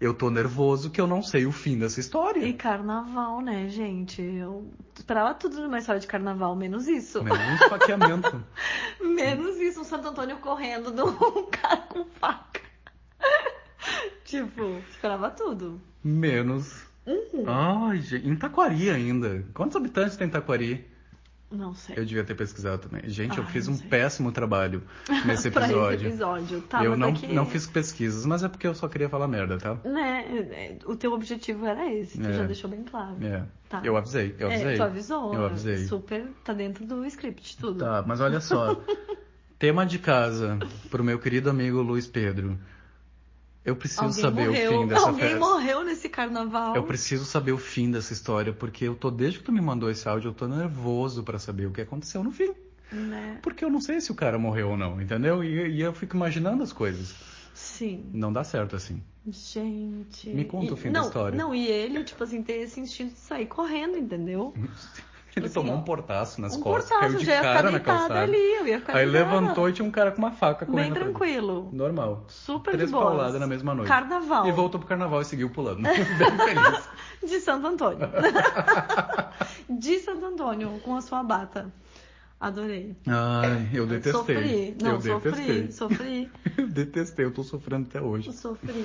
eu 0.00 0.12
tô 0.14 0.30
nervoso 0.30 0.90
que 0.90 1.00
eu 1.00 1.06
não 1.06 1.22
sei 1.22 1.46
o 1.46 1.52
fim 1.52 1.78
dessa 1.78 2.00
história. 2.00 2.44
E 2.44 2.52
carnaval, 2.52 3.40
né, 3.40 3.68
gente? 3.68 4.20
Eu 4.22 4.70
esperava 4.96 5.34
tudo 5.34 5.60
numa 5.60 5.78
história 5.78 6.00
de 6.00 6.06
carnaval, 6.06 6.54
menos 6.56 6.88
isso. 6.88 7.22
Menos 7.22 7.60
esfaqueamento. 7.60 8.44
Menos 9.00 9.56
isso, 9.58 9.80
um 9.80 9.84
Santo 9.84 10.08
Antônio 10.08 10.38
correndo 10.38 10.90
de 10.90 11.00
um 11.02 11.46
cara 11.46 11.82
com 11.88 12.04
faca. 12.04 12.60
tipo, 14.24 14.80
esperava 14.90 15.30
tudo. 15.30 15.80
Menos. 16.02 16.84
Uhum. 17.06 17.44
Ai, 17.46 18.00
gente, 18.00 18.26
em 18.26 18.32
Itaquari 18.32 18.90
ainda. 18.90 19.44
Quantos 19.54 19.76
habitantes 19.76 20.16
tem 20.16 20.26
Itaquari? 20.26 20.86
Não 21.50 21.74
sei. 21.74 21.96
Eu 21.96 22.04
devia 22.04 22.24
ter 22.24 22.34
pesquisado 22.34 22.88
também. 22.88 23.08
Gente, 23.08 23.38
eu 23.38 23.44
fiz 23.44 23.68
um 23.68 23.74
sei. 23.74 23.88
péssimo 23.88 24.32
trabalho 24.32 24.82
nesse 25.24 25.48
episódio. 25.48 25.94
esse 25.94 26.06
episódio. 26.06 26.60
Tá, 26.62 26.84
eu 26.84 26.96
não, 26.96 27.08
é 27.08 27.12
que, 27.12 27.32
não 27.32 27.46
fiz 27.46 27.66
pesquisas, 27.66 28.26
mas 28.26 28.42
é 28.42 28.48
porque 28.48 28.66
eu 28.66 28.74
só 28.74 28.88
queria 28.88 29.08
falar 29.08 29.28
merda, 29.28 29.56
tá? 29.58 29.76
Né, 29.84 30.24
é, 30.52 30.78
o 30.84 30.96
teu 30.96 31.12
objetivo 31.12 31.64
era 31.66 31.92
esse, 31.92 32.18
tu 32.18 32.26
É. 32.28 32.32
já 32.32 32.44
deixou 32.44 32.68
bem 32.68 32.82
claro. 32.82 33.16
É. 33.24 33.44
Tá. 33.68 33.80
Eu 33.84 33.96
avisei, 33.96 34.34
eu 34.38 34.48
avisei. 34.48 34.74
É, 34.74 34.76
tu 34.76 34.82
avisou. 34.82 35.34
Eu 35.34 35.46
avisei. 35.46 35.78
Super, 35.86 36.26
tá 36.42 36.52
dentro 36.52 36.84
do 36.84 37.04
script, 37.06 37.56
tudo. 37.56 37.78
Tá, 37.78 38.02
mas 38.06 38.20
olha 38.20 38.40
só. 38.40 38.80
Tema 39.58 39.86
de 39.86 39.98
casa 39.98 40.58
pro 40.90 41.04
meu 41.04 41.18
querido 41.18 41.48
amigo 41.48 41.80
Luiz 41.80 42.06
Pedro. 42.06 42.58
Eu 43.64 43.74
preciso 43.76 44.02
Alguém 44.02 44.20
saber 44.20 44.46
morreu. 44.46 44.70
o 44.78 44.82
fim 44.82 44.88
dessa 44.88 45.06
Alguém 45.08 45.20
festa. 45.30 45.38
morreu 45.38 45.84
nesse 45.84 46.08
carnaval. 46.08 46.76
Eu 46.76 46.82
preciso 46.82 47.24
saber 47.24 47.52
o 47.52 47.58
fim 47.58 47.90
dessa 47.90 48.12
história, 48.12 48.52
porque 48.52 48.84
eu 48.84 48.94
tô, 48.94 49.10
desde 49.10 49.38
que 49.38 49.44
tu 49.46 49.52
me 49.52 49.60
mandou 49.60 49.90
esse 49.90 50.06
áudio, 50.08 50.28
eu 50.28 50.34
tô 50.34 50.46
nervoso 50.46 51.22
pra 51.22 51.38
saber 51.38 51.66
o 51.66 51.70
que 51.70 51.80
aconteceu 51.80 52.22
no 52.22 52.30
fim. 52.30 52.52
Né? 52.92 53.38
Porque 53.42 53.64
eu 53.64 53.70
não 53.70 53.80
sei 53.80 54.00
se 54.00 54.12
o 54.12 54.14
cara 54.14 54.38
morreu 54.38 54.70
ou 54.70 54.76
não, 54.76 55.00
entendeu? 55.00 55.42
E, 55.42 55.76
e 55.76 55.80
eu 55.80 55.92
fico 55.94 56.14
imaginando 56.14 56.62
as 56.62 56.72
coisas. 56.72 57.14
Sim. 57.54 58.04
Não 58.12 58.32
dá 58.32 58.44
certo 58.44 58.76
assim. 58.76 59.02
Gente. 59.26 60.28
Me 60.28 60.44
conta 60.44 60.66
E- 60.66 60.72
o 60.72 60.76
fim 60.76 60.92
da 60.92 61.00
não, 61.00 61.06
história. 61.06 61.38
Não, 61.38 61.54
e 61.54 61.66
ele, 61.66 62.04
tipo 62.04 62.22
assim, 62.22 62.42
ter 62.42 62.60
esse 62.60 62.78
instinto 62.80 63.14
de 63.14 63.20
sair 63.20 63.46
correndo, 63.46 63.96
entendeu? 63.96 64.52
Ele 65.36 65.46
Assim, 65.46 65.54
tomou 65.54 65.74
um 65.74 65.82
portaço 65.82 66.40
nas 66.40 66.56
um 66.56 66.60
costas, 66.60 66.88
portaço, 66.90 67.00
caiu 67.12 67.18
de 67.18 67.24
já 67.26 67.34
ia 67.34 67.40
cara 67.42 67.70
na 67.70 67.80
calçada. 67.80 68.20
ali, 68.20 68.36
eu 68.36 68.66
ia 68.66 68.78
ficar 68.78 68.96
Aí 68.96 69.04
levantou 69.06 69.68
e 69.68 69.72
tinha 69.72 69.86
um 69.86 69.90
cara 69.90 70.12
com 70.12 70.18
uma 70.18 70.30
faca 70.30 70.64
correndo. 70.64 70.94
Bem 70.94 71.02
tranquilo. 71.02 71.68
Normal. 71.72 72.24
Super 72.28 72.72
Três 72.72 72.86
de 72.86 72.92
boas. 72.92 73.04
pauladas 73.06 73.40
na 73.40 73.46
mesma 73.46 73.74
noite. 73.74 73.88
Carnaval. 73.88 74.46
E 74.46 74.52
voltou 74.52 74.78
pro 74.78 74.88
carnaval 74.88 75.20
e 75.22 75.24
seguiu 75.24 75.50
pulando. 75.50 75.82
Bem 75.82 75.94
feliz. 75.94 76.88
De 77.28 77.40
Santo 77.40 77.66
Antônio. 77.66 78.06
de 79.68 79.98
Santo 80.00 80.24
Antônio, 80.26 80.78
com 80.84 80.94
a 80.94 81.00
sua 81.00 81.22
bata. 81.22 81.72
Adorei. 82.38 82.94
Ai, 83.06 83.70
eu 83.72 83.86
detestei. 83.86 84.12
Sofri. 84.12 84.76
Não, 84.82 84.90
eu 84.92 84.98
detestei. 84.98 85.72
sofri, 85.72 85.72
sofri, 85.72 86.30
Eu 86.58 86.66
detestei, 86.68 87.24
eu 87.24 87.30
tô 87.32 87.42
sofrendo 87.42 87.86
até 87.88 88.02
hoje. 88.02 88.30
sofri. 88.32 88.84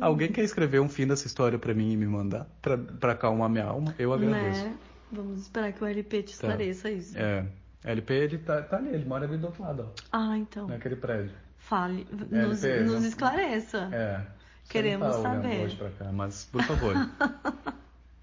Alguém 0.00 0.30
quer 0.30 0.44
escrever 0.44 0.80
um 0.80 0.88
fim 0.88 1.06
dessa 1.06 1.26
história 1.26 1.58
pra 1.58 1.74
mim 1.74 1.92
e 1.92 1.96
me 1.96 2.06
mandar? 2.06 2.46
Pra, 2.62 2.78
pra 2.78 3.12
acalmar 3.12 3.48
minha 3.50 3.64
alma? 3.64 3.94
Eu 3.98 4.12
agradeço. 4.12 4.62
Né? 4.62 4.74
Vamos 5.12 5.40
esperar 5.40 5.72
que 5.72 5.82
o 5.82 5.86
LP 5.86 6.22
te 6.22 6.32
esclareça 6.32 6.90
isso. 6.90 7.18
É. 7.18 7.44
LP, 7.84 8.14
ele 8.14 8.38
tá, 8.38 8.62
tá 8.62 8.76
ali, 8.76 8.90
ele 8.90 9.04
mora 9.04 9.26
ali 9.26 9.36
do 9.36 9.46
outro 9.46 9.62
lado, 9.62 9.88
ó. 9.88 10.02
Ah, 10.12 10.36
então. 10.36 10.68
Naquele 10.68 10.96
prédio. 10.96 11.32
Fale, 11.58 12.06
nos, 12.30 12.62
LP, 12.62 12.84
nos 12.84 13.04
esclareça. 13.04 13.88
É. 13.92 14.20
Queremos 14.68 15.16
tá 15.16 15.22
saber. 15.22 15.64
hoje 15.64 15.76
pra 15.76 15.90
cá, 15.90 16.12
mas 16.12 16.44
por 16.44 16.62
favor. 16.62 16.94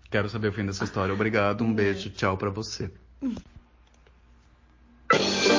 Quero 0.10 0.30
saber 0.30 0.48
o 0.48 0.54
fim 0.54 0.66
dessa 0.66 0.86
história. 0.86 1.14
Obrigado, 1.14 1.64
um 1.64 1.74
beijo, 1.74 2.10
tchau 2.12 2.38
pra 2.38 2.50
você. 2.50 2.90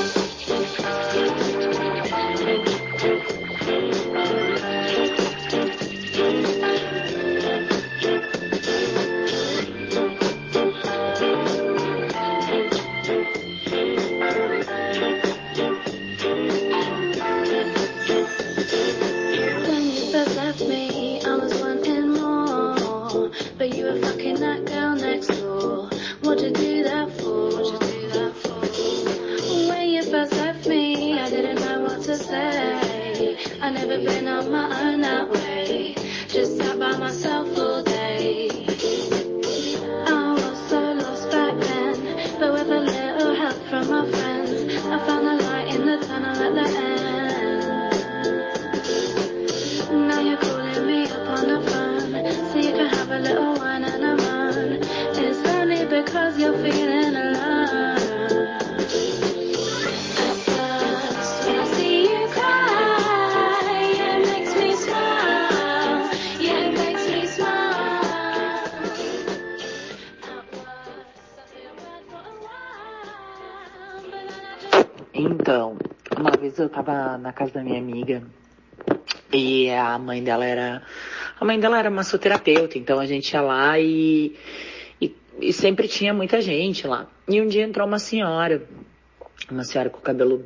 على 46.40 46.87
vez 76.58 76.60
eu 76.60 76.68
tava 76.68 77.16
na 77.16 77.32
casa 77.32 77.52
da 77.54 77.62
minha 77.62 77.78
amiga 77.78 78.22
e 79.32 79.70
a 79.70 79.98
mãe 79.98 80.22
dela 80.22 80.44
era. 80.44 80.82
A 81.38 81.44
mãe 81.44 81.58
dela 81.58 81.78
era 81.78 81.90
massoterapeuta, 81.90 82.76
então 82.76 82.98
a 82.98 83.06
gente 83.06 83.32
ia 83.32 83.40
lá 83.40 83.78
e, 83.78 84.34
e, 85.00 85.14
e 85.40 85.52
sempre 85.52 85.86
tinha 85.86 86.12
muita 86.12 86.40
gente 86.40 86.86
lá. 86.86 87.08
E 87.28 87.40
um 87.40 87.46
dia 87.46 87.62
entrou 87.62 87.86
uma 87.86 87.98
senhora, 87.98 88.62
uma 89.48 89.62
senhora 89.62 89.88
com 89.88 90.00
cabelo 90.00 90.44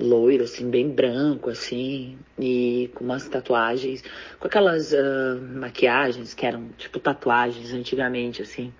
loiro, 0.00 0.44
assim, 0.44 0.70
bem 0.70 0.88
branco, 0.88 1.50
assim, 1.50 2.18
e 2.38 2.90
com 2.94 3.04
umas 3.04 3.28
tatuagens, 3.28 4.02
com 4.40 4.46
aquelas 4.46 4.94
ah, 4.94 5.38
maquiagens 5.54 6.32
que 6.32 6.46
eram 6.46 6.70
tipo 6.78 6.98
tatuagens 6.98 7.74
antigamente, 7.74 8.40
assim. 8.40 8.72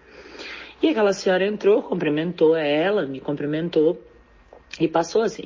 E 0.82 0.88
aquela 0.88 1.12
senhora 1.12 1.46
entrou, 1.46 1.82
cumprimentou 1.82 2.56
ela, 2.56 3.06
me 3.06 3.20
cumprimentou 3.20 4.02
e 4.80 4.88
passou 4.88 5.22
assim. 5.22 5.44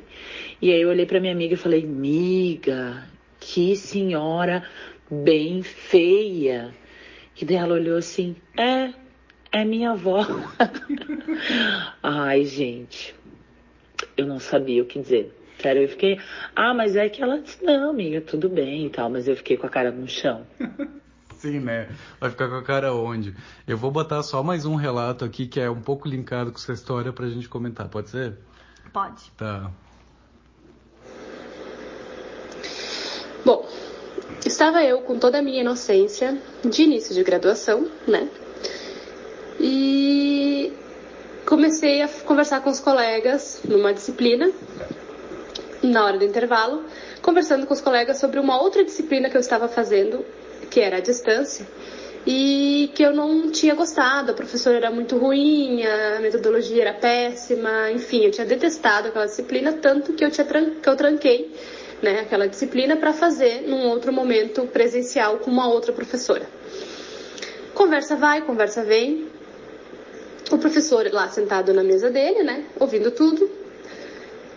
E 0.61 0.71
aí 0.71 0.81
eu 0.81 0.89
olhei 0.89 1.05
pra 1.05 1.19
minha 1.19 1.33
amiga 1.33 1.53
e 1.53 1.57
falei, 1.57 1.85
miga, 1.85 3.03
que 3.39 3.75
senhora 3.75 4.63
bem 5.09 5.61
feia. 5.63 6.73
E 7.39 7.45
daí 7.45 7.57
ela 7.57 7.75
olhou 7.75 7.97
assim, 7.97 8.35
é, 8.57 8.93
é 9.51 9.63
minha 9.63 9.91
avó. 9.91 10.25
Ai, 12.01 12.45
gente, 12.45 13.13
eu 14.15 14.25
não 14.25 14.39
sabia 14.39 14.81
o 14.81 14.85
que 14.85 14.99
dizer. 14.99 15.33
Sério, 15.59 15.83
eu 15.83 15.89
fiquei, 15.89 16.19
ah, 16.55 16.73
mas 16.73 16.95
é 16.95 17.09
que 17.09 17.21
ela 17.21 17.39
disse, 17.39 17.63
não, 17.63 17.89
amiga, 17.89 18.21
tudo 18.21 18.47
bem 18.47 18.85
e 18.85 18.89
tal, 18.89 19.09
mas 19.09 19.27
eu 19.27 19.35
fiquei 19.35 19.57
com 19.57 19.65
a 19.65 19.69
cara 19.69 19.91
no 19.91 20.07
chão. 20.07 20.45
Sim, 21.37 21.59
né? 21.59 21.87
Vai 22.19 22.31
ficar 22.31 22.47
com 22.47 22.55
a 22.55 22.63
cara 22.63 22.93
onde? 22.93 23.35
Eu 23.67 23.77
vou 23.77 23.91
botar 23.91 24.23
só 24.23 24.41
mais 24.41 24.65
um 24.65 24.75
relato 24.75 25.23
aqui 25.23 25.45
que 25.45 25.59
é 25.59 25.69
um 25.69 25.81
pouco 25.81 26.07
linkado 26.07 26.51
com 26.51 26.57
essa 26.57 26.73
história 26.73 27.13
pra 27.13 27.29
gente 27.29 27.47
comentar, 27.47 27.87
pode 27.89 28.09
ser? 28.09 28.37
Pode. 28.91 29.31
Tá. 29.37 29.71
Bom, 33.45 33.65
estava 34.45 34.83
eu 34.83 35.01
com 35.01 35.19
toda 35.19 35.39
a 35.39 35.41
minha 35.41 35.61
inocência 35.61 36.37
de 36.63 36.83
início 36.83 37.13
de 37.13 37.23
graduação, 37.23 37.89
né? 38.07 38.29
E 39.59 40.73
comecei 41.45 42.01
a 42.01 42.07
conversar 42.07 42.61
com 42.61 42.69
os 42.69 42.79
colegas 42.79 43.61
numa 43.63 43.93
disciplina, 43.93 44.51
na 45.81 46.05
hora 46.05 46.17
do 46.17 46.25
intervalo, 46.25 46.83
conversando 47.21 47.65
com 47.65 47.73
os 47.73 47.81
colegas 47.81 48.19
sobre 48.19 48.39
uma 48.39 48.61
outra 48.61 48.83
disciplina 48.83 49.29
que 49.29 49.37
eu 49.37 49.41
estava 49.41 49.67
fazendo, 49.67 50.25
que 50.69 50.79
era 50.79 50.97
a 50.97 51.01
distância, 51.01 51.65
e 52.29 52.91
que 52.93 53.01
eu 53.01 53.13
não 53.13 53.49
tinha 53.49 53.73
gostado, 53.73 54.31
a 54.31 54.33
professora 54.33 54.75
era 54.75 54.91
muito 54.91 55.17
ruim, 55.17 55.81
a 55.85 56.19
metodologia 56.19 56.81
era 56.81 56.93
péssima, 56.93 57.89
enfim, 57.89 58.25
eu 58.25 58.31
tinha 58.31 58.45
detestado 58.45 59.07
aquela 59.07 59.27
disciplina, 59.27 59.71
tanto 59.71 60.11
que 60.11 60.25
eu, 60.25 60.29
tinha 60.29 60.45
que 60.45 60.89
eu 60.89 60.95
tranquei 60.97 61.49
né, 62.01 62.19
aquela 62.19 62.45
disciplina 62.45 62.97
para 62.97 63.13
fazer 63.13 63.61
num 63.61 63.87
outro 63.87 64.11
momento 64.11 64.63
presencial 64.67 65.37
com 65.37 65.49
uma 65.49 65.69
outra 65.69 65.93
professora. 65.93 66.45
Conversa 67.73 68.17
vai, 68.17 68.41
conversa 68.41 68.83
vem. 68.83 69.29
O 70.51 70.57
professor 70.57 71.09
lá 71.13 71.29
sentado 71.29 71.73
na 71.73 71.83
mesa 71.83 72.09
dele, 72.09 72.43
né, 72.43 72.65
ouvindo 72.77 73.09
tudo. 73.09 73.49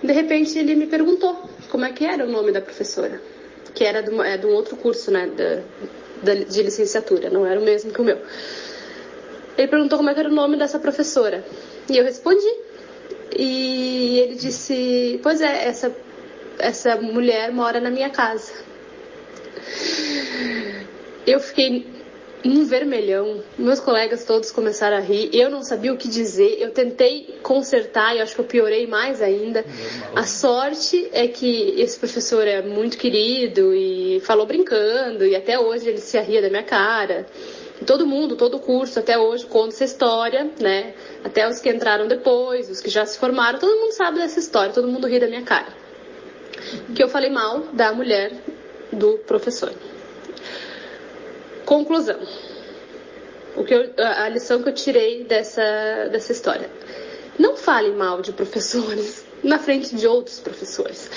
De 0.03 0.13
repente 0.13 0.59
ele 0.59 0.75
me 0.75 0.89
perguntou 0.89 1.49
como 1.69 1.85
é 1.85 1.93
que 1.93 2.05
era 2.05 2.25
o 2.25 2.29
nome 2.29 2.51
da 2.51 2.61
professora, 2.61 3.23
que 3.75 3.85
era 3.85 4.03
de, 4.03 4.11
uma- 4.11 4.27
é, 4.27 4.37
de 4.37 4.47
um 4.47 4.51
outro 4.53 4.77
curso, 4.77 5.11
né, 5.11 5.27
da, 5.29 5.63
da- 6.35 6.45
de 6.45 6.63
licenciatura, 6.63 7.31
não 7.31 7.47
era 7.47 7.59
o 7.61 7.65
mesmo 7.65 7.93
que 7.93 8.01
o 8.01 8.05
meu. 8.05 8.19
Ele 9.57 9.69
perguntou 9.69 9.99
como 9.99 10.11
é 10.11 10.15
era 10.19 10.29
o 10.29 10.33
nome 10.33 10.57
dessa 10.57 10.79
professora. 10.79 11.45
E 11.89 11.97
eu 11.97 12.05
respondi. 12.05 12.47
E 13.37 14.19
ele 14.21 14.35
disse: 14.37 15.21
Pois 15.23 15.41
é, 15.41 15.67
essa, 15.69 15.95
essa 16.59 16.97
mulher 16.97 17.53
mora 17.53 17.81
na 17.81 17.91
minha 17.91 18.11
casa. 18.11 18.53
Eu 21.27 21.39
fiquei 21.41 21.87
num 22.45 22.65
vermelhão. 22.65 23.43
Meus 23.59 23.81
colegas 23.81 24.25
todos 24.25 24.51
começaram 24.51 24.97
a 24.97 25.01
rir. 25.01 25.31
Eu 25.33 25.51
não 25.51 25.63
sabia 25.63 25.93
o 25.93 25.97
que 25.97 26.09
dizer. 26.09 26.59
Eu 26.61 26.71
tentei 26.71 27.39
consertar 27.43 28.17
e 28.17 28.21
acho 28.21 28.35
que 28.35 28.41
eu 28.41 28.45
piorei 28.45 28.87
mais 28.87 29.21
ainda. 29.21 29.65
A 30.15 30.25
sorte 30.25 31.09
é 31.13 31.29
que 31.29 31.75
esse 31.81 31.99
professor 31.99 32.47
é 32.47 32.63
muito 32.63 32.97
querido 32.97 33.75
e 33.75 34.21
falou 34.21 34.47
brincando 34.47 35.27
e 35.27 35.37
até 35.37 35.59
hoje 35.59 35.89
ele 35.89 35.99
se 35.99 36.19
ria 36.21 36.41
da 36.43 36.49
minha 36.49 36.63
cara. 36.63 37.27
Todo 37.87 38.07
mundo, 38.07 38.37
todo 38.37 38.59
o 38.59 38.61
curso 38.61 38.99
até 38.99 39.19
hoje 39.19 39.47
conta 39.47 39.75
essa 39.75 39.85
história, 39.85 40.51
né? 40.61 40.95
Até 41.25 41.49
os 41.49 41.61
que 41.61 41.71
entraram 41.71 42.07
depois, 42.07 42.69
os 42.69 42.81
que 42.81 42.91
já 42.91 43.07
se 43.07 43.19
formaram, 43.19 43.59
todo 43.59 43.75
mundo 43.75 43.93
sabe 43.93 44.19
dessa 44.19 44.39
história, 44.39 44.73
todo 44.73 44.87
mundo 44.87 45.07
ri 45.07 45.19
da 45.19 45.27
minha 45.27 45.43
cara. 45.43 45.69
Que 46.95 47.03
eu 47.03 47.09
falei 47.09 47.31
mal 47.31 47.61
da 47.73 47.91
mulher 47.91 48.33
do 48.93 49.17
professor. 49.19 49.73
Conclusão. 51.71 52.19
O 53.55 53.63
que 53.63 53.73
eu- 53.73 53.93
a 53.97 54.29
lição 54.29 54.61
que 54.61 54.69
eu 54.71 54.75
tirei 54.75 55.23
dessa, 55.23 56.09
dessa 56.11 56.33
história. 56.33 56.69
Não 57.39 57.57
fale 57.57 57.93
mal 57.93 58.21
de 58.21 58.33
professores 58.33 59.25
na 59.41 59.57
frente 59.57 59.95
de 59.95 60.05
outros 60.05 60.41
professores. 60.41 61.09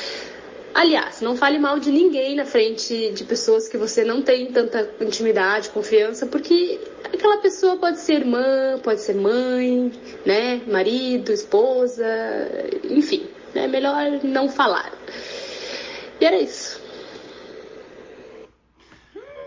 Aliás, 0.71 1.21
não 1.21 1.35
fale 1.35 1.57
mal 1.57 1.79
de 1.79 1.89
ninguém 1.89 2.35
na 2.35 2.45
frente 2.45 3.09
de 3.13 3.23
pessoas 3.23 3.67
que 3.67 3.77
você 3.77 4.03
não 4.03 4.21
tem 4.21 4.45
tanta 4.51 4.87
intimidade, 5.01 5.69
confiança, 5.69 6.27
porque 6.27 6.79
aquela 7.03 7.37
pessoa 7.37 7.77
pode 7.77 7.99
ser 7.99 8.13
irmã, 8.13 8.79
pode 8.83 9.01
ser 9.01 9.15
mãe, 9.15 9.91
né, 10.23 10.61
marido, 10.67 11.33
esposa, 11.33 12.05
enfim, 12.83 13.25
é 13.55 13.67
melhor 13.67 14.23
não 14.23 14.47
falar. 14.47 14.93
E 16.21 16.25
era 16.25 16.37
isso. 16.37 16.82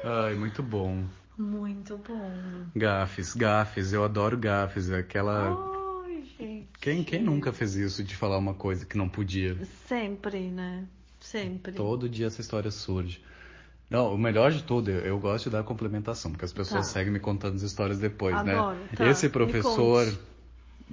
Ai, 0.09 0.35
muito 0.35 0.63
bom. 0.63 1.05
Muito 1.37 1.99
bom. 1.99 2.65
Gafes, 2.75 3.35
gafes, 3.35 3.93
eu 3.93 4.05
adoro 4.05 4.39
gafes. 4.39 4.89
é 4.91 4.99
Aquela. 4.99 6.03
Ai, 6.07 6.23
gente. 6.39 6.69
Quem, 6.81 7.03
quem 7.03 7.23
nunca 7.23 7.53
fez 7.53 7.75
isso 7.75 8.05
de 8.05 8.15
falar 8.15 8.39
uma 8.39 8.55
coisa 8.55 8.87
que 8.87 8.97
não 8.97 9.09
podia? 9.09 9.57
Sempre, 9.89 10.49
né? 10.51 10.87
Sempre. 11.21 11.73
Todo 11.73 12.09
dia 12.09 12.27
essa 12.29 12.41
história 12.41 12.71
surge. 12.71 13.21
Não, 13.91 14.15
o 14.15 14.19
melhor 14.19 14.51
de 14.53 14.63
tudo, 14.63 14.91
eu, 14.91 15.01
eu 15.01 15.19
gosto 15.19 15.45
de 15.45 15.51
dar 15.51 15.63
complementação, 15.65 16.31
porque 16.33 16.45
as 16.45 16.53
pessoas 16.53 16.87
Tá. 16.87 16.93
seguem 16.93 17.13
me 17.13 17.21
contando 17.21 17.57
as 17.57 17.63
histórias 17.63 17.99
depois, 17.99 18.35
Adoro, 18.37 18.77
né? 18.81 18.89
tá, 18.97 19.07
Esse 19.09 19.29
professor, 19.29 20.07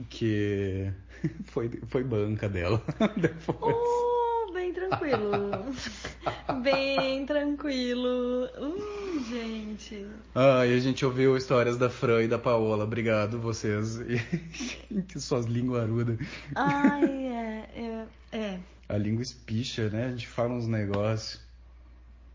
que 0.10 0.92
foi, 1.46 1.70
foi 1.88 2.04
banca 2.04 2.48
dela 2.50 2.82
depois. 3.18 3.76
Oh, 3.76 4.13
bem 4.54 4.72
tranquilo. 4.74 5.32
bem 6.62 7.26
tranquilo. 7.26 8.48
Hum, 8.60 9.24
gente. 9.30 10.08
Ah, 10.36 10.66
e 10.66 10.74
a 10.76 10.80
gente 10.80 11.06
ouviu 11.06 11.36
histórias 11.36 11.78
da 11.78 11.90
Fran 11.90 12.24
e 12.24 12.28
da 12.28 12.38
Paola. 12.40 12.84
Obrigado, 12.84 13.40
vocês. 13.40 14.00
que 15.08 15.20
suas 15.20 15.46
linguarudas. 15.46 16.18
Ai, 16.56 17.04
é, 17.28 17.70
é, 17.76 18.38
é. 18.38 18.60
A 18.88 18.98
língua 18.98 19.24
espicha, 19.24 19.90
né? 19.90 20.06
A 20.06 20.10
gente 20.12 20.28
fala 20.28 20.54
uns 20.54 20.68
negócios. 20.68 21.42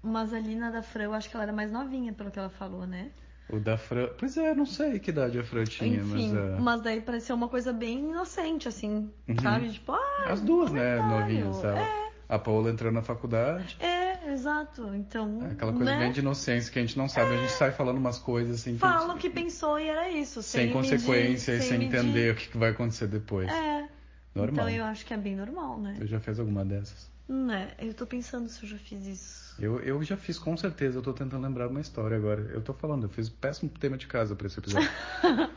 Mas 0.02 0.32
a 0.32 0.38
Lina 0.38 0.70
da 0.70 0.82
Fran, 0.82 1.04
eu 1.04 1.14
acho 1.14 1.28
que 1.28 1.36
ela 1.36 1.44
era 1.44 1.52
mais 1.52 1.70
novinha, 1.72 2.12
pelo 2.12 2.30
que 2.30 2.38
ela 2.38 2.48
falou, 2.50 2.86
né? 2.86 3.10
O 3.50 3.58
da 3.58 3.76
Fran. 3.78 4.08
Pois 4.18 4.36
é, 4.36 4.54
não 4.54 4.66
sei 4.66 4.98
que 4.98 5.10
idade 5.10 5.38
a 5.38 5.42
Fran 5.42 5.64
tinha, 5.64 6.00
Enfim, 6.00 6.32
mas. 6.32 6.36
ah, 6.36 6.58
mas 6.60 6.82
daí 6.82 7.00
pareceu 7.00 7.34
uma 7.34 7.48
coisa 7.48 7.72
bem 7.72 8.10
inocente, 8.10 8.68
assim, 8.68 9.10
Uhum. 9.26 9.38
sabe? 9.42 9.70
Tipo, 9.72 9.92
ah, 9.92 10.26
As 10.28 10.40
duas, 10.42 10.70
né, 10.70 10.96
novinhas, 11.00 11.56
sabe? 11.56 11.80
É, 11.80 12.07
A 12.28 12.38
Paola 12.38 12.70
entrou 12.70 12.92
na 12.92 13.00
faculdade. 13.02 13.76
é, 13.80 14.32
exato. 14.32 14.94
Então, 14.94 15.40
É 15.48 15.52
Aquela 15.52 15.72
coisa 15.72 15.92
né? 15.92 15.98
bem 16.00 16.12
de 16.12 16.20
inocência 16.20 16.70
que 16.70 16.78
a 16.78 16.82
gente 16.82 16.98
não 16.98 17.08
sabe. 17.08 17.34
A 17.34 17.38
gente 17.38 17.52
sai 17.52 17.72
falando 17.72 17.96
umas 17.96 18.18
coisas 18.18 18.60
assim. 18.60 18.74
que- 18.74 18.78
Fala 18.80 19.14
o 19.14 19.18
que 19.18 19.30
pensou 19.30 19.78
e 19.80 19.88
era 19.88 20.10
isso. 20.10 20.42
sem, 20.42 20.64
Sem, 20.64 20.72
consequência 20.72 21.54
medir, 21.54 21.64
e 21.64 21.68
sem 21.68 21.78
medir. 21.78 21.96
entender 21.98 22.32
o 22.32 22.36
que 22.36 22.48
que 22.48 22.58
vai 22.58 22.70
acontecer 22.70 23.06
depois. 23.06 23.48
É. 23.50 23.88
Normal. 24.34 24.68
Então 24.68 24.68
eu 24.68 24.84
acho 24.84 25.06
que 25.06 25.14
é 25.14 25.16
bem 25.16 25.34
normal, 25.34 25.80
né? 25.80 25.96
Eu 25.98 26.06
já 26.06 26.20
fiz 26.20 26.38
alguma 26.38 26.64
dessas. 26.64 27.10
Né? 27.26 27.72
Eu 27.78 27.92
tô 27.94 28.06
pensando 28.06 28.48
se 28.48 28.62
eu 28.62 28.68
já 28.68 28.76
fiz 28.78 29.04
isso. 29.06 29.54
Eu, 29.60 29.80
eu 29.80 30.02
já 30.02 30.16
fiz 30.16 30.38
com 30.38 30.56
certeza, 30.56 30.98
eu 30.98 31.02
tô 31.02 31.12
tentando 31.12 31.42
lembrar 31.42 31.68
uma 31.68 31.80
história 31.80 32.16
agora. 32.16 32.40
Eu 32.54 32.60
tô 32.60 32.72
falando, 32.72 33.04
eu 33.04 33.08
fiz 33.08 33.28
péssimo 33.28 33.68
tema 33.70 33.96
de 33.98 34.06
casa 34.06 34.34
pra 34.36 34.46
esse 34.46 34.58
episódio. 34.58 34.88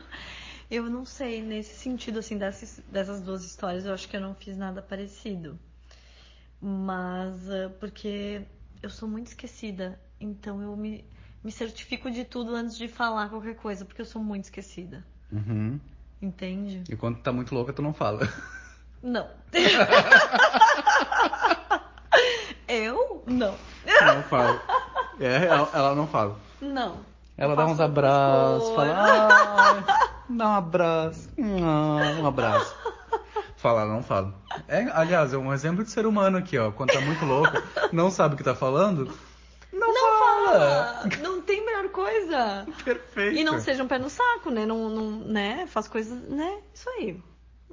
Eu 0.69 0.84
não 0.89 1.03
sei, 1.05 1.41
nesse 1.41 1.76
sentido, 1.78 2.19
assim, 2.19 2.38
dessas, 2.38 2.82
dessas 2.89 3.19
duas 3.22 3.43
histórias, 3.43 3.86
eu 3.86 3.93
acho 3.93 4.07
que 4.07 4.15
eu 4.15 4.22
não 4.22 4.34
fiz 4.34 4.55
nada 4.55 4.82
parecido. 4.82 5.59
Mas, 6.62 7.49
ah, 7.49 7.72
porque 7.80 8.43
eu 8.84 8.89
sou 8.89 9.09
muito 9.09 9.28
esquecida, 9.28 9.99
então 10.20 10.62
eu 10.62 10.76
me, 10.78 11.03
me 11.43 11.51
certifico 11.51 12.12
de 12.12 12.24
tudo 12.24 12.55
antes 12.55 12.78
de 12.78 12.88
falar 12.88 13.30
qualquer 13.30 13.55
coisa, 13.55 13.84
porque 13.84 14.01
eu 14.01 14.05
sou 14.05 14.24
muito 14.24 14.43
esquecida. 14.45 15.03
Uhum. 15.32 15.80
Entende? 16.22 16.84
E 16.88 16.95
quando 16.95 17.18
tá 17.20 17.32
muito 17.32 17.55
louca, 17.55 17.74
tu 17.74 17.82
não 17.82 17.93
fala. 17.93 18.30
Não. 19.01 19.28
eu? 22.68 23.24
Não. 23.26 23.55
Não 23.86 24.24
fala. 24.24 24.62
É, 25.20 25.45
ela, 25.45 25.70
ela 25.74 25.95
não 25.95 26.05
fala. 26.05 26.38
Não. 26.62 26.99
Ela 27.36 27.55
dá 27.55 27.66
uns 27.66 27.80
abraços, 27.80 28.70
fala, 28.76 28.93
ai, 28.95 29.84
dá 30.30 30.49
um 30.49 30.53
abraço, 30.53 31.28
ah, 31.39 32.22
um 32.22 32.28
abraço. 32.28 32.76
Fala, 33.55 33.82
ela 33.82 33.95
não 33.95 34.03
fala. 34.03 34.41
É, 34.72 34.89
aliás, 34.93 35.34
é 35.34 35.38
um 35.38 35.51
exemplo 35.53 35.84
de 35.84 35.91
ser 35.91 36.05
humano 36.05 36.38
aqui, 36.38 36.57
ó. 36.57 36.72
Quando 36.72 36.93
tá 36.93 37.01
muito 37.01 37.26
louca, 37.26 37.61
não 37.91 38.09
sabe 38.09 38.36
o 38.36 38.38
que 38.38 38.43
tá 38.43 38.55
falando, 38.55 39.11
não, 39.74 39.93
fala. 39.93 41.01
Ah, 41.03 41.09
Não 41.22 41.41
tem 41.41 41.65
melhor 41.65 41.89
coisa. 41.89 42.65
Perfeito. 42.86 43.36
E 43.38 43.43
não 43.43 43.59
seja 43.59 43.84
um 43.84 43.88
pé 43.88 43.99
no 43.99 44.09
saco, 44.09 44.49
né? 44.49 44.65
Não, 44.65 44.89
não, 44.89 45.11
né? 45.28 45.67
Faz 45.67 45.89
coisas, 45.89 46.17
né? 46.30 46.59
Isso 46.74 46.89
aí. 46.89 47.22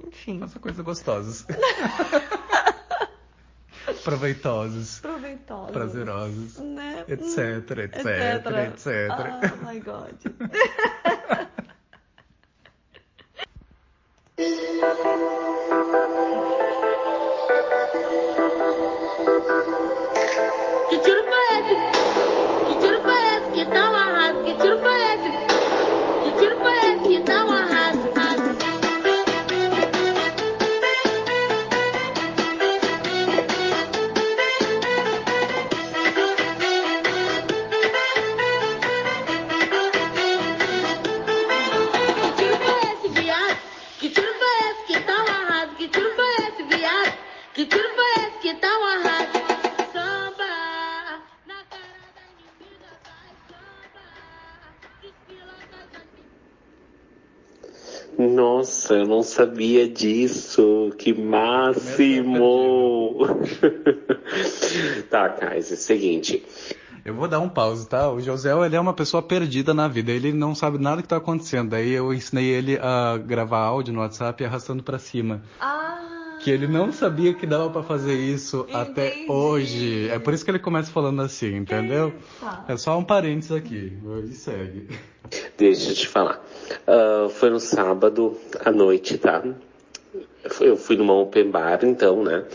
Enfim. 0.05 0.39
Faça 0.41 0.59
coisas 0.59 0.83
gostosas. 0.83 1.45
Proveitosas. 4.03 4.99
Proveitosa. 4.99 5.71
Prazerosas. 5.71 6.57
Né? 6.57 7.05
Etc, 7.07 7.37
Hum, 7.37 7.79
etc, 7.79 8.05
etc. 8.67 8.87
Oh 9.53 9.65
my 9.65 9.79
god. 9.79 10.15
sabia 59.29 59.87
disso. 59.87 60.91
Que 60.97 61.13
máximo! 61.13 63.19
tá, 65.09 65.29
Kais, 65.29 65.71
é 65.71 65.75
o 65.75 65.77
seguinte. 65.77 66.43
Eu 67.05 67.15
vou 67.15 67.27
dar 67.27 67.39
um 67.39 67.49
pause, 67.49 67.87
tá? 67.87 68.11
O 68.11 68.19
José, 68.19 68.51
ele 68.65 68.75
é 68.75 68.79
uma 68.79 68.93
pessoa 68.93 69.23
perdida 69.23 69.73
na 69.73 69.87
vida. 69.87 70.11
Ele 70.11 70.33
não 70.33 70.53
sabe 70.53 70.77
nada 70.77 71.01
que 71.01 71.07
tá 71.07 71.17
acontecendo. 71.17 71.69
Daí 71.69 71.91
eu 71.91 72.13
ensinei 72.13 72.45
ele 72.45 72.77
a 72.77 73.17
gravar 73.17 73.59
áudio 73.59 73.93
no 73.93 74.01
WhatsApp 74.01 74.43
arrastando 74.43 74.83
pra 74.83 74.99
cima. 74.99 75.41
Ah, 75.59 75.88
Que 76.39 76.51
ele 76.51 76.67
não 76.67 76.91
sabia 76.91 77.33
que 77.33 77.45
dava 77.45 77.69
pra 77.69 77.83
fazer 77.83 78.13
isso 78.13 78.65
até 78.73 79.09
Entendi. 79.09 79.31
hoje. 79.31 80.09
É 80.09 80.17
por 80.19 80.33
isso 80.33 80.45
que 80.45 80.51
ele 80.51 80.59
começa 80.59 80.91
falando 80.91 81.21
assim, 81.21 81.55
entendeu? 81.55 82.13
Tá. 82.39 82.65
É 82.67 82.77
só 82.77 82.97
um 82.97 83.03
parênteses 83.03 83.51
aqui. 83.51 83.97
E 84.23 84.33
segue. 84.33 84.87
Deixa 85.57 85.91
eu 85.91 85.95
te 85.95 86.07
falar. 86.07 86.41
Ah, 86.87 87.27
foi 87.29 87.49
no 87.49 87.59
sábado 87.59 88.37
à 88.63 88.71
noite, 88.71 89.17
tá? 89.17 89.43
Eu 90.61 90.77
fui 90.77 90.95
numa 90.95 91.13
open 91.13 91.51
bar, 91.51 91.79
então, 91.83 92.23
né? 92.23 92.45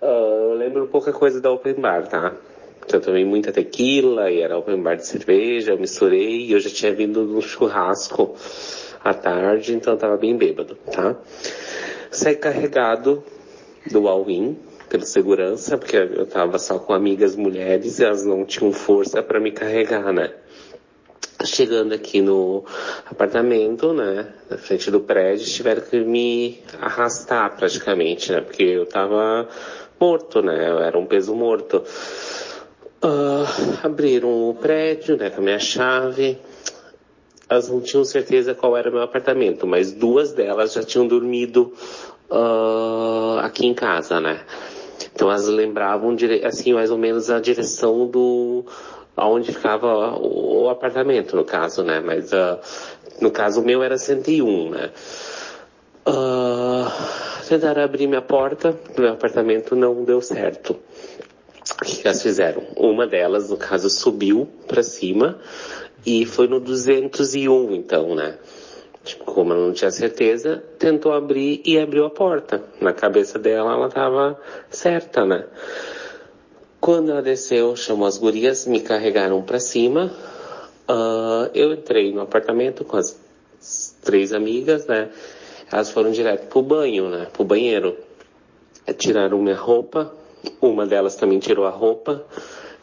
Ah, 0.00 0.06
eu 0.06 0.54
lembro 0.54 0.86
pouca 0.86 1.12
coisa 1.12 1.40
da 1.40 1.50
open 1.50 1.74
bar, 1.74 2.08
tá? 2.08 2.34
Eu 2.90 3.00
tomei 3.00 3.24
muita 3.24 3.52
tequila 3.52 4.30
e 4.30 4.40
era 4.40 4.56
open 4.56 4.82
bar 4.82 4.96
de 4.96 5.06
cerveja, 5.06 5.72
eu 5.72 5.78
misturei 5.78 6.46
e 6.46 6.52
eu 6.52 6.60
já 6.60 6.70
tinha 6.70 6.94
vindo 6.94 7.22
num 7.24 7.42
churrasco 7.42 8.34
à 9.04 9.12
tarde, 9.12 9.74
então 9.74 9.92
eu 9.92 9.98
tava 9.98 10.16
bem 10.16 10.36
bêbado, 10.36 10.74
tá? 10.90 11.14
Saí 12.18 12.34
carregado 12.34 13.22
do 13.92 14.08
all-in 14.08 14.58
pelo 14.88 15.04
segurança, 15.04 15.78
porque 15.78 15.96
eu 15.96 16.26
tava 16.26 16.58
só 16.58 16.76
com 16.76 16.92
amigas 16.92 17.36
mulheres 17.36 18.00
e 18.00 18.04
elas 18.04 18.24
não 18.24 18.44
tinham 18.44 18.72
força 18.72 19.22
pra 19.22 19.38
me 19.38 19.52
carregar, 19.52 20.12
né? 20.12 20.32
Chegando 21.44 21.94
aqui 21.94 22.20
no 22.20 22.64
apartamento, 23.08 23.92
né, 23.92 24.32
na 24.50 24.58
frente 24.58 24.90
do 24.90 24.98
prédio, 24.98 25.46
tiveram 25.46 25.80
que 25.80 26.00
me 26.00 26.60
arrastar 26.80 27.56
praticamente, 27.56 28.32
né, 28.32 28.40
porque 28.40 28.64
eu 28.64 28.84
tava 28.84 29.48
morto, 30.00 30.42
né, 30.42 30.70
eu 30.70 30.80
era 30.80 30.98
um 30.98 31.06
peso 31.06 31.36
morto. 31.36 31.84
Ah, 33.00 33.44
abriram 33.84 34.50
o 34.50 34.54
prédio, 34.54 35.16
né, 35.16 35.30
com 35.30 35.40
a 35.40 35.44
minha 35.44 35.60
chave. 35.60 36.36
Elas 37.48 37.68
não 37.68 37.80
tinham 37.80 38.04
certeza 38.04 38.54
qual 38.54 38.76
era 38.76 38.90
o 38.90 38.92
meu 38.92 39.02
apartamento, 39.02 39.66
mas 39.66 39.92
duas 39.92 40.32
delas 40.32 40.72
já 40.72 40.82
tinham 40.82 41.06
dormido 41.06 41.72
ah, 42.30 43.40
aqui 43.42 43.66
em 43.66 43.74
casa, 43.74 44.20
né. 44.20 44.40
Então 45.14 45.28
elas 45.28 45.46
lembravam, 45.46 46.14
assim, 46.44 46.74
mais 46.74 46.90
ou 46.90 46.98
menos 46.98 47.30
a 47.30 47.40
direção 47.40 48.06
do, 48.06 48.64
aonde 49.16 49.52
ficava 49.52 50.16
o, 50.16 50.68
apartamento, 50.68 51.34
no 51.34 51.44
caso, 51.44 51.82
né? 51.82 52.00
Mas, 52.00 52.32
ah, 52.32 52.60
no 53.20 53.30
caso, 53.30 53.60
o 53.60 53.64
meu 53.64 53.82
era 53.82 53.98
101, 53.98 54.70
né? 54.70 54.90
Ah, 56.06 56.92
tentaram 57.48 57.82
abrir 57.82 58.06
minha 58.06 58.22
porta 58.22 58.78
do 58.94 59.02
meu 59.02 59.12
apartamento, 59.12 59.74
não 59.74 60.04
deu 60.04 60.20
certo. 60.20 60.78
O 61.80 61.84
que, 61.84 62.06
elas 62.06 62.22
fizeram? 62.22 62.62
Uma 62.76 63.06
delas, 63.06 63.50
no 63.50 63.56
caso, 63.56 63.90
subiu 63.90 64.48
pra 64.66 64.82
cima 64.82 65.38
e 66.08 66.24
foi 66.24 66.48
no 66.48 66.58
201, 66.58 67.74
então, 67.74 68.14
né? 68.14 68.38
Tipo, 69.04 69.26
como 69.26 69.52
ela 69.52 69.66
não 69.66 69.74
tinha 69.74 69.90
certeza, 69.90 70.64
tentou 70.78 71.12
abrir 71.12 71.60
e 71.66 71.78
abriu 71.78 72.06
a 72.06 72.10
porta. 72.10 72.64
Na 72.80 72.94
cabeça 72.94 73.38
dela, 73.38 73.74
ela 73.74 73.90
tava 73.90 74.40
certa, 74.70 75.26
né? 75.26 75.44
Quando 76.80 77.10
ela 77.10 77.20
desceu, 77.20 77.76
chamou 77.76 78.08
as 78.08 78.16
gurias, 78.16 78.66
me 78.66 78.80
carregaram 78.80 79.42
pra 79.42 79.60
cima. 79.60 80.10
Ah, 80.88 81.50
eu 81.54 81.74
entrei 81.74 82.10
no 82.10 82.22
apartamento 82.22 82.86
com 82.86 82.96
as 82.96 83.20
três 84.02 84.32
amigas, 84.32 84.86
né? 84.86 85.10
Elas 85.70 85.90
foram 85.90 86.10
direto 86.10 86.48
pro 86.48 86.62
banho, 86.62 87.10
né? 87.10 87.26
Pro 87.30 87.44
banheiro. 87.44 87.98
Tiraram 88.96 89.42
minha 89.42 89.56
roupa. 89.56 90.10
Uma 90.62 90.86
delas 90.86 91.16
também 91.16 91.38
tirou 91.38 91.66
a 91.66 91.70
roupa. 91.70 92.24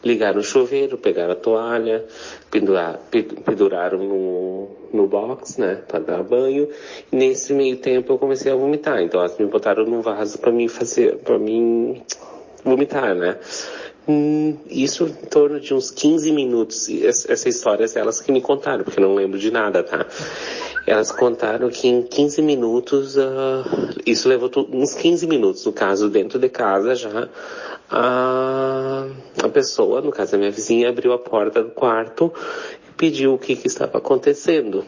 Ligaram 0.04 0.40
o 0.40 0.44
chuveiro, 0.44 0.96
pegaram 0.98 1.32
a 1.32 1.36
toalha, 1.36 2.04
pendurar, 2.50 2.98
pe- 3.10 3.22
penduraram 3.22 3.98
no, 3.98 4.68
no 4.92 5.06
box, 5.06 5.60
né, 5.60 5.82
para 5.88 5.98
dar 6.00 6.22
banho. 6.22 6.68
E 7.12 7.16
nesse 7.16 7.52
meio 7.52 7.76
tempo 7.76 8.12
eu 8.12 8.18
comecei 8.18 8.52
a 8.52 8.56
vomitar. 8.56 9.02
Então 9.02 9.20
elas 9.20 9.36
me 9.38 9.46
botaram 9.46 9.84
num 9.84 10.00
vaso 10.00 10.38
para 10.38 10.52
mim 10.52 10.68
fazer, 10.68 11.16
para 11.18 11.38
mim 11.38 12.02
vomitar, 12.64 13.14
né. 13.14 13.38
Hum, 14.08 14.56
isso 14.70 15.04
em 15.04 15.26
torno 15.26 15.58
de 15.58 15.74
uns 15.74 15.90
15 15.90 16.30
minutos. 16.30 16.88
Essa 16.88 17.48
história 17.48 17.84
é 17.84 17.98
elas 17.98 18.20
que 18.20 18.30
me 18.30 18.40
contaram, 18.40 18.84
porque 18.84 19.00
eu 19.00 19.08
não 19.08 19.16
lembro 19.16 19.36
de 19.36 19.50
nada, 19.50 19.82
tá? 19.82 20.06
Elas 20.86 21.10
contaram 21.10 21.68
que 21.68 21.88
em 21.88 22.02
15 22.02 22.40
minutos, 22.40 23.18
ah, 23.18 23.64
isso 24.06 24.28
levou 24.28 24.48
uns 24.72 24.94
15 24.94 25.26
minutos, 25.26 25.66
no 25.66 25.72
caso, 25.72 26.08
dentro 26.08 26.38
de 26.38 26.48
casa 26.48 26.94
já, 26.94 27.28
a, 27.90 29.06
a 29.42 29.48
pessoa, 29.48 30.00
no 30.00 30.10
caso 30.10 30.34
a 30.34 30.38
minha 30.38 30.50
vizinha, 30.50 30.88
abriu 30.88 31.12
a 31.12 31.18
porta 31.18 31.62
do 31.62 31.70
quarto 31.70 32.32
e 32.88 32.92
pediu 32.92 33.34
o 33.34 33.38
que, 33.38 33.54
que 33.54 33.66
estava 33.66 33.98
acontecendo. 33.98 34.84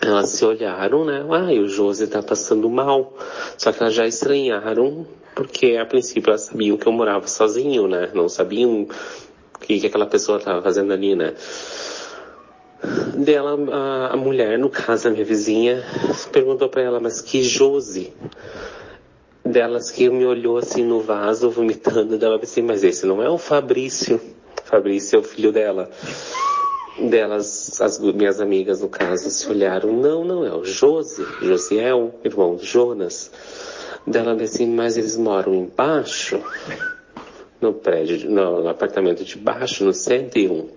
Elas 0.00 0.30
se 0.30 0.44
olharam, 0.44 1.04
né? 1.04 1.24
Ah, 1.30 1.52
e 1.52 1.60
o 1.60 1.68
Josi 1.68 2.06
tá 2.08 2.22
passando 2.22 2.68
mal. 2.68 3.14
Só 3.56 3.70
que 3.72 3.82
elas 3.82 3.94
já 3.94 4.06
estranharam, 4.06 5.06
porque 5.34 5.76
a 5.76 5.86
princípio 5.86 6.30
elas 6.30 6.42
sabiam 6.42 6.76
que 6.76 6.86
eu 6.86 6.92
morava 6.92 7.26
sozinho, 7.28 7.86
né? 7.86 8.10
Não 8.12 8.28
sabiam 8.28 8.82
o 8.82 9.58
que, 9.60 9.78
que 9.78 9.86
aquela 9.86 10.06
pessoa 10.06 10.38
estava 10.38 10.60
fazendo 10.60 10.92
ali, 10.92 11.14
né? 11.14 11.34
Dela, 13.16 13.56
a, 13.70 14.14
a 14.14 14.16
mulher, 14.16 14.58
no 14.58 14.68
caso 14.68 15.06
a 15.06 15.10
minha 15.12 15.24
vizinha, 15.24 15.84
perguntou 16.32 16.68
pra 16.68 16.82
ela, 16.82 16.98
mas 16.98 17.20
que 17.20 17.44
Josi? 17.44 18.12
Delas 19.44 19.90
que 19.90 20.08
me 20.08 20.24
olhou 20.24 20.56
assim 20.56 20.84
no 20.84 21.00
vaso, 21.00 21.50
vomitando, 21.50 22.16
dela 22.16 22.38
disse, 22.38 22.62
mas 22.62 22.84
esse 22.84 23.04
não 23.04 23.20
é 23.20 23.28
o 23.28 23.36
Fabrício. 23.36 24.20
Fabrício 24.64 25.16
é 25.16 25.18
o 25.18 25.22
filho 25.22 25.50
dela. 25.50 25.90
Delas, 27.10 27.80
as 27.80 27.98
minhas 27.98 28.40
amigas 28.40 28.80
no 28.80 28.88
caso, 28.88 29.28
se 29.30 29.48
olharam, 29.50 29.92
não, 29.92 30.24
não, 30.24 30.46
é 30.46 30.54
o 30.54 30.64
Josi, 30.64 31.26
Josiel, 31.40 32.14
irmão 32.22 32.54
de 32.54 32.66
Jonas. 32.66 33.32
Dela 34.06 34.36
disse, 34.36 34.64
mas 34.64 34.96
eles 34.96 35.16
moram 35.16 35.54
embaixo? 35.54 36.40
No 37.60 37.72
prédio, 37.72 38.30
no, 38.30 38.62
no 38.62 38.68
apartamento 38.68 39.24
de 39.24 39.36
baixo, 39.36 39.84
no 39.84 39.92
101. 39.92 40.68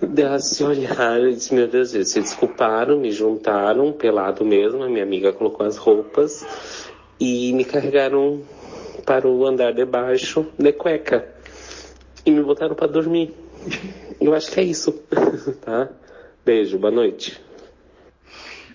Delas 0.00 0.46
se 0.46 0.64
olharam 0.64 1.28
e 1.28 1.34
disse, 1.34 1.54
meu 1.54 1.68
Deus, 1.68 1.94
eles 1.94 2.08
se 2.08 2.20
desculparam, 2.20 2.98
me 2.98 3.12
juntaram, 3.12 3.92
pelado 3.92 4.42
mesmo, 4.42 4.82
a 4.82 4.88
minha 4.88 5.02
amiga 5.02 5.32
colocou 5.32 5.66
as 5.66 5.76
roupas 5.76 6.44
e 7.20 7.52
me 7.52 7.64
carregaram 7.64 8.42
para 9.04 9.28
o 9.28 9.46
andar 9.46 9.74
de 9.74 9.84
baixo 9.84 10.46
de 10.58 10.72
cueca 10.72 11.28
e 12.24 12.30
me 12.30 12.42
botaram 12.42 12.74
para 12.74 12.86
dormir. 12.86 13.34
Eu 14.18 14.34
acho 14.34 14.50
que 14.50 14.60
é 14.60 14.62
isso, 14.62 14.92
tá? 15.60 15.90
Beijo, 16.44 16.78
boa 16.78 16.90
noite. 16.90 17.38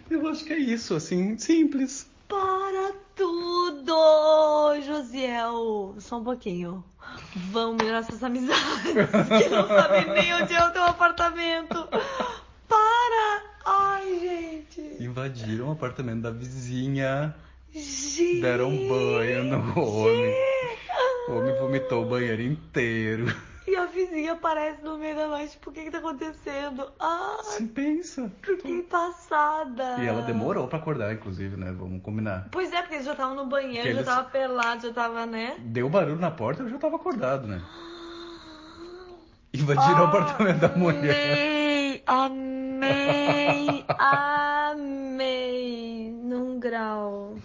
Eu 0.10 0.28
acho 0.28 0.46
que 0.46 0.54
é 0.54 0.60
isso, 0.60 0.93
assim, 0.93 1.38
simples. 1.38 2.08
Para 2.28 2.93
tudo, 3.16 3.96
Josiel. 4.86 5.96
Só 6.00 6.20
um 6.20 6.24
pouquinho. 6.24 6.84
Vamos 7.52 7.78
melhorar 7.78 8.00
essas 8.00 8.24
amizades. 8.24 8.93
Que 8.93 9.50
não 9.50 9.68
sabem 9.68 10.08
nem 10.12 10.34
onde 10.36 10.54
é 10.54 10.64
o 10.64 10.72
teu 10.72 10.84
apartamento. 10.84 11.88
Para! 12.68 13.43
Ai, 13.66 14.20
gente. 14.20 15.04
Invadiram 15.04 15.70
o 15.70 15.72
apartamento 15.72 16.22
da 16.22 16.32
vizinha, 16.32 17.36
Gente. 17.80 18.40
deram 18.42 18.70
banho 18.88 19.44
no 19.44 19.80
homem. 19.80 20.34
O 21.28 21.34
homem 21.34 21.54
vomitou 21.60 22.04
o 22.04 22.10
banheiro 22.10 22.42
inteiro. 22.42 23.26
E 23.68 23.76
a 23.76 23.86
vizinha 23.88 24.34
aparece 24.34 24.82
no 24.84 24.98
meio 24.98 25.16
da 25.16 25.28
noite. 25.28 25.54
Tipo, 25.54 25.72
o 25.72 25.74
que 25.74 25.84
que 25.86 25.92
tá 25.92 25.98
acontecendo? 25.98 26.88
Ai, 27.00 27.38
Você 27.44 27.64
pensa. 27.66 28.32
fiquei 28.42 28.84
passada. 28.84 29.98
E 30.00 30.06
ela 30.08 30.22
demorou 30.22 30.68
pra 30.68 30.78
acordar, 30.78 31.12
inclusive, 31.14 31.58
né? 31.58 31.74
Vamos 31.78 32.02
combinar. 32.04 32.48
Pois 32.52 32.72
é, 32.72 32.80
porque 32.82 32.96
eles 32.96 33.06
já 33.08 33.14
estavam 33.14 33.36
no 33.36 33.48
banheiro, 33.48 33.82
Que 33.82 33.94
já 33.94 34.00
eles- 34.00 34.06
tava 34.06 34.30
pelado, 34.30 34.88
já 34.88 34.94
tava, 34.94 35.26
né? 35.26 35.56
Deu 35.60 35.90
barulho 35.90 36.20
na 36.20 36.30
porta, 36.32 36.62
eu 36.64 36.70
já 36.70 36.78
tava 36.78 36.96
acordado, 36.98 37.48
né? 37.48 37.60
Invadiram 39.54 40.02
o 40.02 40.04
apartamento 40.06 40.60
da 40.60 40.70
mulher. 40.70 42.04
Amei, 42.06 42.06
amei, 42.06 43.86
amei. 44.70 46.12
Num 46.24 46.60
grau. 46.60 47.36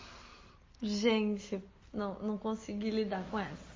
Gente, 0.82 1.62
não, 1.92 2.18
não 2.20 2.38
consegui 2.38 2.90
lidar 2.90 3.22
com 3.30 3.38
essa. 3.38 3.70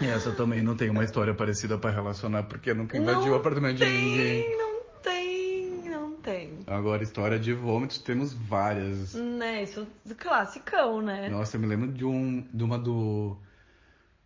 E 0.00 0.06
essa 0.06 0.30
eu 0.30 0.36
também 0.36 0.62
não 0.62 0.74
tem 0.74 0.90
uma 0.90 1.04
história 1.04 1.34
parecida 1.34 1.78
pra 1.78 1.90
relacionar, 1.90 2.44
porque 2.44 2.74
nunca 2.74 2.96
invadiu 2.96 3.26
Não 3.26 3.32
o 3.32 3.34
apartamento 3.36 3.76
de 3.76 3.84
ninguém. 3.84 4.42
Tem, 4.42 4.58
não 4.58 4.80
tem, 5.02 5.90
não 5.90 6.16
tem. 6.16 6.58
Agora, 6.66 7.02
história 7.02 7.38
de 7.38 7.52
vômitos, 7.52 7.98
temos 7.98 8.32
várias. 8.32 9.14
Né, 9.14 9.62
isso 9.62 9.86
é 10.10 10.14
classicão, 10.14 11.00
né? 11.00 11.28
Nossa, 11.28 11.56
eu 11.56 11.60
me 11.60 11.66
lembro 11.66 11.92
de, 11.92 12.04
um, 12.04 12.44
de 12.52 12.64
uma 12.64 12.78
do. 12.78 13.36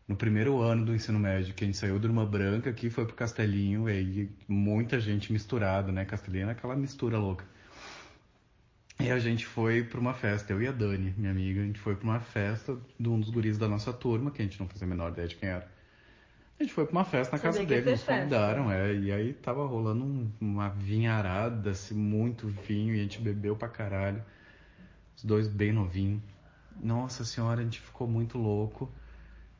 No 0.09 0.14
primeiro 0.14 0.61
ano 0.61 0.87
do 0.87 0.95
ensino 0.95 1.19
médio, 1.19 1.53
que 1.53 1.64
a 1.64 1.67
gente 1.67 1.77
saiu 1.77 1.99
de 1.99 2.07
uma 2.07 2.25
branca 2.25 2.71
aqui, 2.71 2.89
foi 2.89 3.05
pro 3.05 3.17
Castelinho, 3.17 3.91
e 3.91 3.93
aí 3.93 4.31
muita 4.47 5.01
gente 5.01 5.33
misturada, 5.33 5.91
né? 5.91 6.05
Castelinho 6.05 6.49
é 6.49 6.53
aquela 6.53 6.77
mistura 6.77 7.19
louca. 7.19 7.45
E 8.99 9.11
a 9.11 9.18
gente 9.18 9.44
foi 9.47 9.84
pra 9.84 10.01
uma 10.01 10.14
festa, 10.14 10.53
eu 10.53 10.62
e 10.62 10.66
a 10.66 10.72
Dani, 10.72 11.14
minha 11.18 11.30
amiga, 11.30 11.61
a 11.61 11.64
gente 11.64 11.78
foi 11.78 11.94
pra 11.94 12.05
uma 12.09 12.20
festa 12.20 12.78
de 12.99 13.09
um 13.09 13.20
dos 13.20 13.28
guris 13.30 13.59
da 13.59 13.68
nossa 13.68 13.92
turma, 13.92 14.30
que 14.30 14.40
a 14.40 14.44
gente 14.44 14.59
não 14.59 14.66
fazia 14.66 14.86
a 14.86 14.88
menor 14.88 15.12
ideia 15.12 15.28
de 15.28 15.36
quem 15.36 15.49
era. 15.51 15.68
A 16.59 16.62
gente 16.62 16.72
foi 16.72 16.86
pra 16.86 16.92
uma 16.92 17.05
festa 17.05 17.36
na 17.36 17.42
casa 17.42 17.59
dele, 17.66 17.82
ter 17.82 17.90
nos 17.90 18.03
convidaram, 18.03 18.72
é, 18.72 18.94
e 18.94 19.12
aí 19.12 19.34
tava 19.34 19.66
rolando 19.66 20.03
um- 20.03 20.30
uma 20.40 20.70
vinharada, 20.70 21.70
assim, 21.70 21.94
muito 21.94 22.49
vinho, 22.49 22.94
e 22.94 22.99
a 22.99 23.03
gente 23.03 23.20
bebeu 23.20 23.55
pra 23.55 23.68
caralho. 23.68 24.22
Os 25.14 25.22
dois 25.22 25.47
bem 25.47 25.72
novinhos. 25.72 26.22
Nossa 26.82 27.24
senhora, 27.24 27.61
a 27.61 27.64
gente 27.64 27.80
ficou 27.80 28.09
muito 28.09 28.38
louco. 28.38 28.90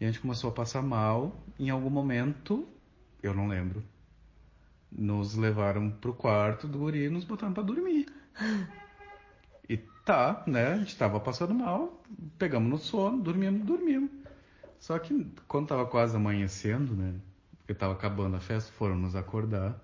E 0.01 0.05
a 0.05 0.09
gente 0.09 0.20
começou 0.20 0.49
a 0.49 0.53
passar 0.53 0.82
mal. 0.82 1.45
Em 1.59 1.68
algum 1.70 1.91
momento, 1.91 2.66
eu 3.22 3.34
não 3.34 3.49
lembro, 3.49 3.82
nos 4.91 5.34
levaram 5.34 5.91
pro 5.91 6.12
quarto 6.14 6.66
do 6.66 6.78
guri 6.78 7.05
e 7.05 7.09
nos 7.11 7.24
botaram 7.24 7.53
pra 7.53 7.62
dormir. 7.62 8.07
Tá, 10.07 10.45
né? 10.47 10.75
A 10.75 10.77
gente 10.77 10.97
tava 10.97 11.19
passando 11.19 11.53
mal, 11.53 12.01
pegamos 12.39 12.71
no 12.71 12.79
sono, 12.79 13.21
dormimos, 13.21 13.67
dormimos. 13.67 14.09
Só 14.79 14.97
que 15.01 15.27
quando 15.49 15.67
tava 15.67 15.85
quase 15.85 16.15
amanhecendo, 16.15 16.95
né? 16.95 17.13
Porque 17.59 17.75
tava 17.75 17.95
acabando 17.95 18.37
a 18.37 18.41
festa, 18.41 18.71
foram 18.71 18.95
nos 18.95 19.17
acordar. 19.17 19.77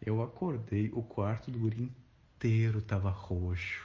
Eu 0.00 0.22
acordei, 0.22 0.92
o 0.94 1.02
quarto 1.02 1.50
do 1.50 1.58
guri 1.58 1.90
inteiro 2.36 2.80
tava 2.80 3.10
roxo. 3.10 3.84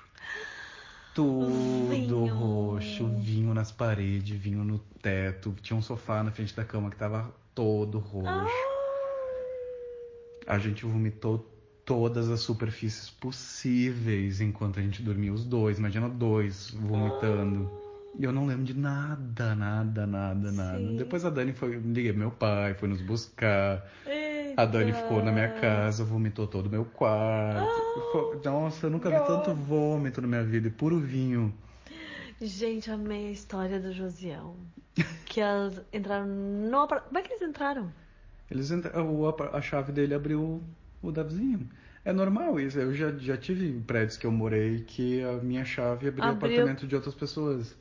Tudo 1.16 1.50
Vinho. 1.90 2.36
roxo, 2.36 3.08
vinho 3.08 3.52
nas 3.56 3.72
paredes, 3.72 4.40
vinho 4.40 4.64
no 4.64 4.78
teto. 5.02 5.56
Tinha 5.60 5.76
um 5.76 5.82
sofá 5.82 6.22
na 6.22 6.30
frente 6.30 6.56
da 6.56 6.64
cama 6.64 6.92
que 6.92 6.98
tava 6.98 7.34
todo 7.56 7.98
roxo. 7.98 8.54
A 10.46 10.60
gente 10.60 10.86
vomitou 10.86 11.59
todas 11.90 12.30
as 12.30 12.42
superfícies 12.42 13.10
possíveis 13.10 14.40
enquanto 14.42 14.78
a 14.80 14.82
gente 14.84 15.02
dormia, 15.02 15.34
os 15.34 15.44
dois. 15.44 15.80
Imagina 15.80 16.08
dois 16.08 16.70
vomitando. 16.70 17.68
E 18.20 18.24
eu 18.24 18.32
não 18.32 18.46
lembro 18.46 18.64
de 18.64 18.76
nada, 18.78 19.56
nada, 19.56 20.06
nada, 20.06 20.52
nada. 20.52 20.78
Sim. 20.78 20.98
Depois 20.98 21.26
a 21.26 21.32
Dani 21.32 21.52
foi, 21.52 21.78
liguei 21.78 22.12
pro 22.12 22.20
meu 22.20 22.30
pai, 22.32 22.76
foi 22.76 22.88
nos 22.90 23.02
buscar. 23.02 23.84
A 24.56 24.66
Dani 24.66 24.92
Eita. 24.92 25.02
ficou 25.02 25.24
na 25.24 25.32
minha 25.32 25.50
casa, 25.60 26.04
vomitou 26.04 26.46
todo 26.46 26.68
o 26.68 26.70
meu 26.70 26.86
quarto. 26.86 27.66
Ficou- 28.06 28.40
Nossa, 28.46 28.86
eu 28.86 28.92
nunca 28.92 29.10
vi 29.10 29.26
tanto 29.26 29.52
vômito 29.56 30.22
na 30.22 30.28
minha 30.28 30.44
vida, 30.44 30.68
e 30.68 30.72
puro 30.72 31.00
vinho. 31.00 31.52
Gente, 32.40 32.92
amei 32.92 33.30
a 33.30 33.32
história 33.32 33.80
do 33.80 33.92
Josiel. 33.92 34.56
Que 35.26 35.42
elas 35.42 35.82
entraram 35.92 36.28
no 36.28 36.82
apart- 36.82 37.06
Como 37.06 37.18
é 37.18 37.22
que 37.24 37.34
eles 37.34 37.42
entraram? 37.42 37.92
Eles 38.52 38.70
entra... 38.70 39.02
o- 39.04 39.28
a, 39.28 39.58
a 39.58 39.62
chave 39.62 39.92
dele 39.92 40.14
abriu 40.14 40.62
o 41.02 41.12
da 41.12 41.24
vizinha. 41.24 41.60
É 42.06 42.14
normal 42.14 42.60
isso. 42.60 42.80
Eu 42.80 42.93
já, 42.93 43.12
já 43.12 43.36
tive 43.38 43.72
prédios 43.82 44.18
que 44.18 44.26
eu 44.26 44.32
morei 44.32 44.82
que 44.88 45.22
a 45.24 45.34
minha 45.43 45.66
chave 45.66 46.08
abriu 46.08 46.24
o 46.24 46.28
Abriu. 46.28 46.47
apartamento 46.50 46.88
de 46.88 46.95
outras 46.95 47.14
pessoas. 47.14 47.78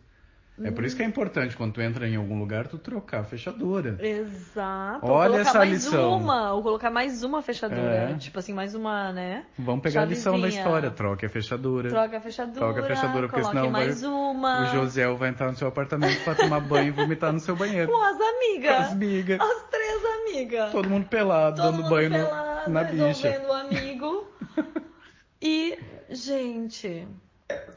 É 0.60 0.72
por 0.72 0.84
isso 0.84 0.96
que 0.96 1.02
é 1.04 1.06
importante 1.06 1.56
quando 1.56 1.74
tu 1.74 1.80
entra 1.80 2.08
em 2.08 2.16
algum 2.16 2.36
lugar 2.36 2.66
tu 2.66 2.76
trocar 2.78 3.20
a 3.20 3.24
fechadura. 3.24 3.96
Exato. 4.04 5.06
Olha 5.06 5.30
colocar 5.30 5.40
essa 5.50 5.58
mais 5.58 5.70
lição. 5.70 6.16
uma, 6.16 6.52
ou 6.52 6.64
colocar 6.64 6.90
mais 6.90 7.22
uma 7.22 7.40
fechadura. 7.42 7.80
É. 7.80 8.14
Tipo 8.14 8.40
assim, 8.40 8.52
mais 8.52 8.74
uma, 8.74 9.12
né? 9.12 9.44
Vamos 9.56 9.82
pegar 9.84 10.02
a 10.02 10.04
lição 10.04 10.32
da 10.32 10.38
Chavezinha. 10.40 10.62
história. 10.64 10.90
Troque 10.90 11.24
a 11.24 11.28
fechadura. 11.28 11.88
Troca 11.88 12.16
a 12.16 12.20
fechadura. 12.20 12.58
Troca 12.58 12.80
a 12.80 12.84
fechadura, 12.88 13.28
porque 13.28 13.44
senão 13.44 13.62
vai- 13.70 13.84
mais 13.84 14.02
uma. 14.02 14.62
O 14.62 14.66
Josiel 14.74 15.16
vai 15.16 15.28
entrar 15.28 15.48
no 15.52 15.56
seu 15.56 15.68
apartamento 15.68 16.24
pra 16.24 16.34
tomar 16.34 16.58
banho 16.58 16.88
e 16.88 16.90
vomitar 16.90 17.32
no 17.32 17.38
seu 17.38 17.54
banheiro. 17.54 17.86
Com 17.92 18.02
as 18.02 18.20
amigas. 18.20 18.76
Com 18.76 18.82
as 18.82 18.94
migas. 18.96 19.40
As 19.40 19.62
três 19.70 20.02
amigas. 20.04 20.72
Todo 20.72 20.90
mundo 20.90 21.06
pelado, 21.06 21.54
Todo 21.62 21.70
dando 21.70 21.82
mundo 21.82 21.90
banho 21.90 22.10
no- 22.10 22.16
pelado, 22.64 22.70
na 22.70 22.84
bicha. 22.84 23.28
resolvendo 23.28 23.48
o 23.48 23.52
amigo. 23.52 24.26
e, 25.42 25.78
gente, 26.10 27.06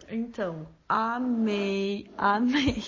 então, 0.10 0.68
amei, 0.88 2.10
amei. 2.18 2.84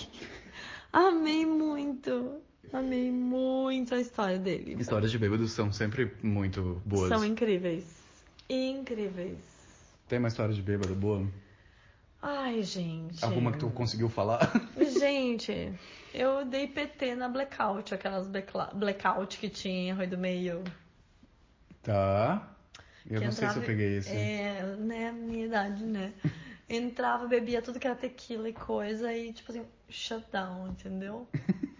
Amei 0.92 1.44
muito. 1.44 2.40
Amei 2.72 3.10
muito. 3.10 3.94
a 3.94 4.00
história 4.00 4.38
dele. 4.38 4.76
Histórias 4.78 5.10
de 5.10 5.18
bêbados 5.18 5.52
são 5.52 5.72
sempre 5.72 6.12
muito 6.22 6.80
boas. 6.84 7.08
São 7.08 7.24
incríveis. 7.24 8.02
Incríveis. 8.48 9.38
Tem 10.08 10.18
uma 10.18 10.28
história 10.28 10.54
de 10.54 10.60
bêbado 10.60 10.94
boa? 10.94 11.26
Ai, 12.20 12.62
gente. 12.62 13.24
Alguma 13.24 13.52
que 13.52 13.58
tu 13.58 13.68
conseguiu 13.70 14.08
falar? 14.08 14.50
Gente, 14.98 15.72
eu 16.14 16.42
dei 16.46 16.66
PT 16.66 17.14
na 17.16 17.28
blackout, 17.28 17.92
aquelas 17.92 18.26
blackout 18.26 19.38
que 19.38 19.50
tinha 19.50 19.74
em 19.74 19.90
Arroio 19.90 20.08
do 20.08 20.16
Meio. 20.16 20.64
Tá. 21.84 22.50
Eu 23.08 23.20
não 23.20 23.30
sei 23.30 23.32
se 23.32 23.42
eu 23.44 23.48
entrava- 23.62 23.66
peguei 23.66 23.96
esse. 23.98 24.10
É, 24.10 24.62
né, 24.78 25.12
minha 25.12 25.46
idade, 25.46 25.84
né? 25.84 26.12
Entrava, 26.68 27.26
bebia 27.28 27.60
tudo 27.60 27.78
que 27.78 27.86
era 27.86 27.94
tequila 27.94 28.48
e 28.48 28.52
coisa 28.54 29.12
e, 29.12 29.32
tipo 29.32 29.52
assim, 29.52 29.64
shutdown, 29.88 30.68
entendeu? 30.68 31.28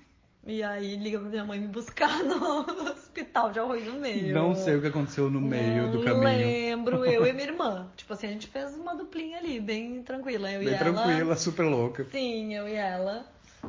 E 0.47 0.63
aí 0.63 0.97
liga 0.97 1.19
pra 1.19 1.31
minha 1.31 1.43
mãe 1.43 1.59
me 1.59 1.69
buscar 1.69 2.19
no 2.23 2.91
hospital 2.91 3.51
de 3.51 3.59
Arroio 3.59 3.93
do 3.93 3.99
Meio. 3.99 4.35
Não 4.35 4.55
sei 4.55 4.77
o 4.77 4.81
que 4.83 4.89
aconteceu 4.89 5.31
no 5.31 5.41
meio 5.41 5.91
do 5.91 5.97
Não 6.01 6.05
caminho. 6.05 6.23
lembro, 6.23 7.07
eu 7.07 7.27
e 7.27 7.33
minha 7.33 7.47
irmã. 7.47 7.89
Tipo 7.97 8.13
assim, 8.13 8.27
a 8.27 8.31
gente 8.31 8.49
fez 8.49 8.75
uma 8.75 8.95
duplinha 8.95 9.39
ali, 9.39 9.59
bem 9.59 10.03
tranquila. 10.03 10.53
Eu 10.53 10.61
e 10.63 10.67
Bem 10.67 10.75
ela. 10.75 10.85
tranquila, 10.93 11.35
super 11.37 11.63
louca. 11.63 12.05
Sim, 12.13 12.53
eu 12.55 12.69
e 12.69 12.75
ela, 12.75 13.25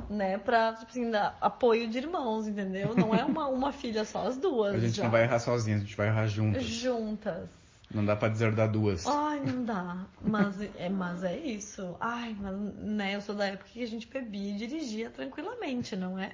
né, 0.10 0.38
pra, 0.38 0.74
tipo 0.74 0.92
assim, 0.92 1.10
dar 1.12 1.38
apoio 1.42 1.88
de 1.88 1.98
irmãos, 1.98 2.48
entendeu? 2.48 2.96
Não 2.96 3.14
é 3.14 3.24
uma, 3.24 3.48
uma 3.48 3.72
filha 3.72 4.06
só, 4.06 4.28
as 4.28 4.38
duas. 4.38 4.76
A 4.76 4.80
gente 4.80 4.96
já. 4.98 5.04
não 5.04 5.12
vai 5.12 5.24
errar 5.24 5.40
sozinha, 5.40 5.78
a 5.78 5.80
gente 5.80 5.96
vai 5.96 6.08
errar 6.08 6.28
juntas. 6.28 6.64
Juntas. 6.64 7.50
Não 7.94 8.04
dá 8.04 8.16
pra 8.16 8.28
deserdar 8.28 8.70
duas. 8.70 9.06
Ai, 9.06 9.40
não 9.42 9.64
dá. 9.64 10.06
Mas 10.22 10.60
é, 10.76 10.90
mas 10.90 11.24
é 11.24 11.38
isso. 11.38 11.96
Ai, 12.00 12.36
mas, 12.40 12.56
né, 12.78 13.16
eu 13.16 13.22
sou 13.22 13.36
da 13.36 13.46
época 13.46 13.70
que 13.72 13.84
a 13.84 13.88
gente 13.88 14.08
bebia 14.08 14.52
e 14.54 14.58
dirigia 14.58 15.10
tranquilamente, 15.10 15.96
não 15.96 16.18
é? 16.20 16.32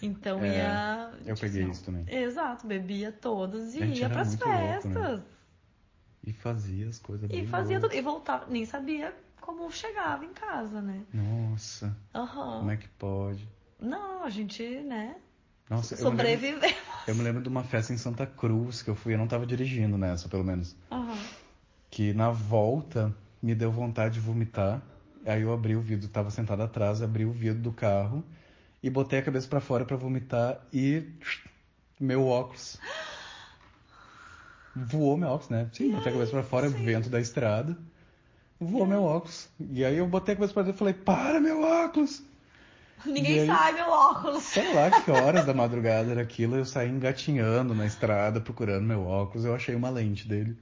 Então 0.00 0.42
É, 0.44 0.48
ia. 0.56 1.10
eu 1.26 1.34
tipo 1.34 1.40
peguei 1.40 1.62
assim, 1.62 1.70
isso 1.72 1.84
também. 1.84 2.04
Exato, 2.08 2.66
bebia 2.66 3.12
todas 3.12 3.74
e 3.74 3.80
ia 3.84 4.08
pras 4.08 4.28
muito 4.28 4.44
louco, 4.46 4.58
festas. 4.58 5.18
né? 5.18 5.22
E 6.26 6.32
fazia 6.32 6.88
as 6.88 6.98
coisas 6.98 7.28
E 7.32 7.46
fazia 7.46 7.80
tudo. 7.80 7.94
E 7.94 8.00
voltava, 8.00 8.46
nem 8.48 8.64
sabia 8.64 9.14
como 9.40 9.70
chegava 9.70 10.24
em 10.24 10.32
casa, 10.32 10.80
né? 10.80 11.04
Nossa, 11.12 11.96
Aham. 12.14 12.58
como 12.58 12.70
é 12.70 12.76
que 12.76 12.88
pode? 12.88 13.48
Não, 13.78 14.24
a 14.24 14.30
gente, 14.30 14.62
né? 14.80 15.16
Nossa, 15.70 15.94
eu 15.96 16.10
me, 16.10 16.22
lembro, 16.22 16.46
eu 17.06 17.14
me 17.14 17.22
lembro 17.22 17.42
de 17.42 17.48
uma 17.48 17.62
festa 17.62 17.92
em 17.92 17.98
Santa 17.98 18.26
Cruz 18.26 18.82
que 18.82 18.88
eu 18.88 18.94
fui, 18.94 19.14
eu 19.14 19.18
não 19.18 19.28
tava 19.28 19.46
dirigindo 19.46 19.98
nessa, 19.98 20.28
pelo 20.28 20.44
menos. 20.44 20.74
Aham. 20.90 21.18
Que 21.90 22.12
na 22.12 22.30
volta 22.30 23.14
me 23.42 23.54
deu 23.54 23.70
vontade 23.70 24.14
de 24.14 24.20
vomitar. 24.20 24.80
Aí 25.26 25.42
eu 25.42 25.52
abri 25.52 25.76
o 25.76 25.80
vidro, 25.80 26.08
tava 26.08 26.30
sentado 26.30 26.62
atrás, 26.62 27.02
abri 27.02 27.24
o 27.24 27.32
vidro 27.32 27.60
do 27.62 27.72
carro 27.72 28.24
e 28.82 28.88
botei 28.88 29.18
a 29.18 29.22
cabeça 29.22 29.46
pra 29.46 29.60
fora 29.60 29.84
pra 29.84 29.96
vomitar 29.96 30.58
e 30.72 31.02
meu 32.00 32.26
óculos 32.26 32.78
voou 34.74 35.16
meu 35.16 35.28
óculos, 35.28 35.50
né? 35.50 35.68
Sim, 35.72 35.90
botei 35.90 36.10
a 36.10 36.14
cabeça 36.14 36.32
pra 36.32 36.42
fora, 36.42 36.68
vento 36.68 37.10
da 37.10 37.20
estrada. 37.20 37.76
Voou 38.60 38.86
meu 38.86 39.02
óculos. 39.02 39.48
E 39.70 39.84
aí 39.84 39.96
eu 39.96 40.06
botei 40.06 40.34
a 40.34 40.36
cabeça 40.36 40.52
pra 40.54 40.62
dentro 40.62 40.76
e 40.76 40.78
falei: 40.78 40.94
"Para 40.94 41.40
meu 41.40 41.62
óculos!" 41.62 42.22
Ninguém 43.06 43.40
aí- 43.40 43.46
sai 43.46 43.72
meu 43.74 43.88
óculos. 43.88 44.42
Sei 44.42 44.74
lá 44.74 44.90
que 44.90 45.10
horas 45.10 45.46
da 45.46 45.54
madrugada 45.54 46.10
era 46.10 46.20
aquilo, 46.22 46.56
eu 46.56 46.64
saí 46.64 46.88
engatinhando 46.88 47.74
na 47.74 47.86
estrada 47.86 48.40
procurando 48.40 48.84
meu 48.84 49.06
óculos, 49.06 49.44
eu 49.44 49.54
achei 49.54 49.74
uma 49.74 49.88
lente 49.90 50.26
dele. 50.26 50.56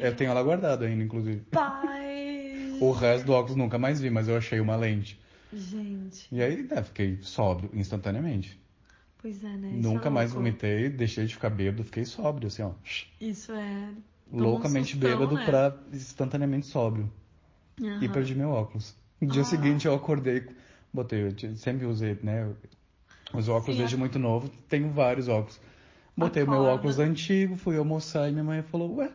Eu 0.00 0.14
tenho 0.16 0.30
ela 0.30 0.42
guardada 0.42 0.84
ainda, 0.86 1.02
inclusive. 1.04 1.40
Pai. 1.50 1.98
O 2.80 2.92
resto 2.92 3.24
do 3.26 3.32
óculos 3.32 3.56
nunca 3.56 3.76
mais 3.76 4.00
vi, 4.00 4.08
mas 4.08 4.28
eu 4.28 4.36
achei 4.36 4.60
uma 4.60 4.76
lente. 4.76 5.18
Gente, 5.52 6.28
E 6.30 6.40
aí, 6.40 6.62
né, 6.62 6.80
fiquei 6.82 7.18
sóbrio 7.22 7.70
instantaneamente. 7.74 8.56
pois 9.20 9.42
é, 9.42 9.48
né? 9.48 9.70
Isso 9.72 9.88
Nunca 9.88 10.06
é 10.08 10.10
mais 10.10 10.32
vomitei, 10.32 10.88
deixei 10.88 11.26
de 11.26 11.34
ficar 11.34 11.50
bêbado, 11.50 11.82
fiquei 11.82 12.04
sóbrio, 12.04 12.46
assim, 12.46 12.62
ó. 12.62 12.70
Isso 13.20 13.50
é. 13.52 13.88
Loucamente 14.32 14.92
sustão, 14.92 15.10
bêbado 15.10 15.34
né? 15.36 15.44
pra 15.44 15.76
instantaneamente 15.92 16.66
sóbrio. 16.66 17.10
Aham. 17.82 17.98
E 18.02 18.08
perdi 18.08 18.34
meu 18.34 18.50
óculos. 18.50 18.94
No 19.20 19.28
dia 19.28 19.42
Ah. 19.42 19.44
seguinte 19.44 19.86
eu 19.86 19.94
acordei, 19.94 20.46
botei, 20.92 21.22
eu 21.26 21.56
sempre 21.56 21.86
usei, 21.86 22.18
né? 22.22 22.52
Os 23.32 23.48
óculos 23.48 23.74
Sim, 23.76 23.78
desde 23.80 23.94
a- 23.96 23.98
muito 23.98 24.18
novo, 24.18 24.48
tenho 24.68 24.90
vários 24.90 25.28
óculos. 25.28 25.60
Botei 26.16 26.42
o 26.42 26.48
meu 26.48 26.62
óculos 26.62 26.98
antigo, 26.98 27.56
fui 27.56 27.76
almoçar 27.76 28.28
e 28.28 28.32
minha 28.32 28.42
mãe 28.44 28.62
falou, 28.62 28.96
ué, 28.96 29.10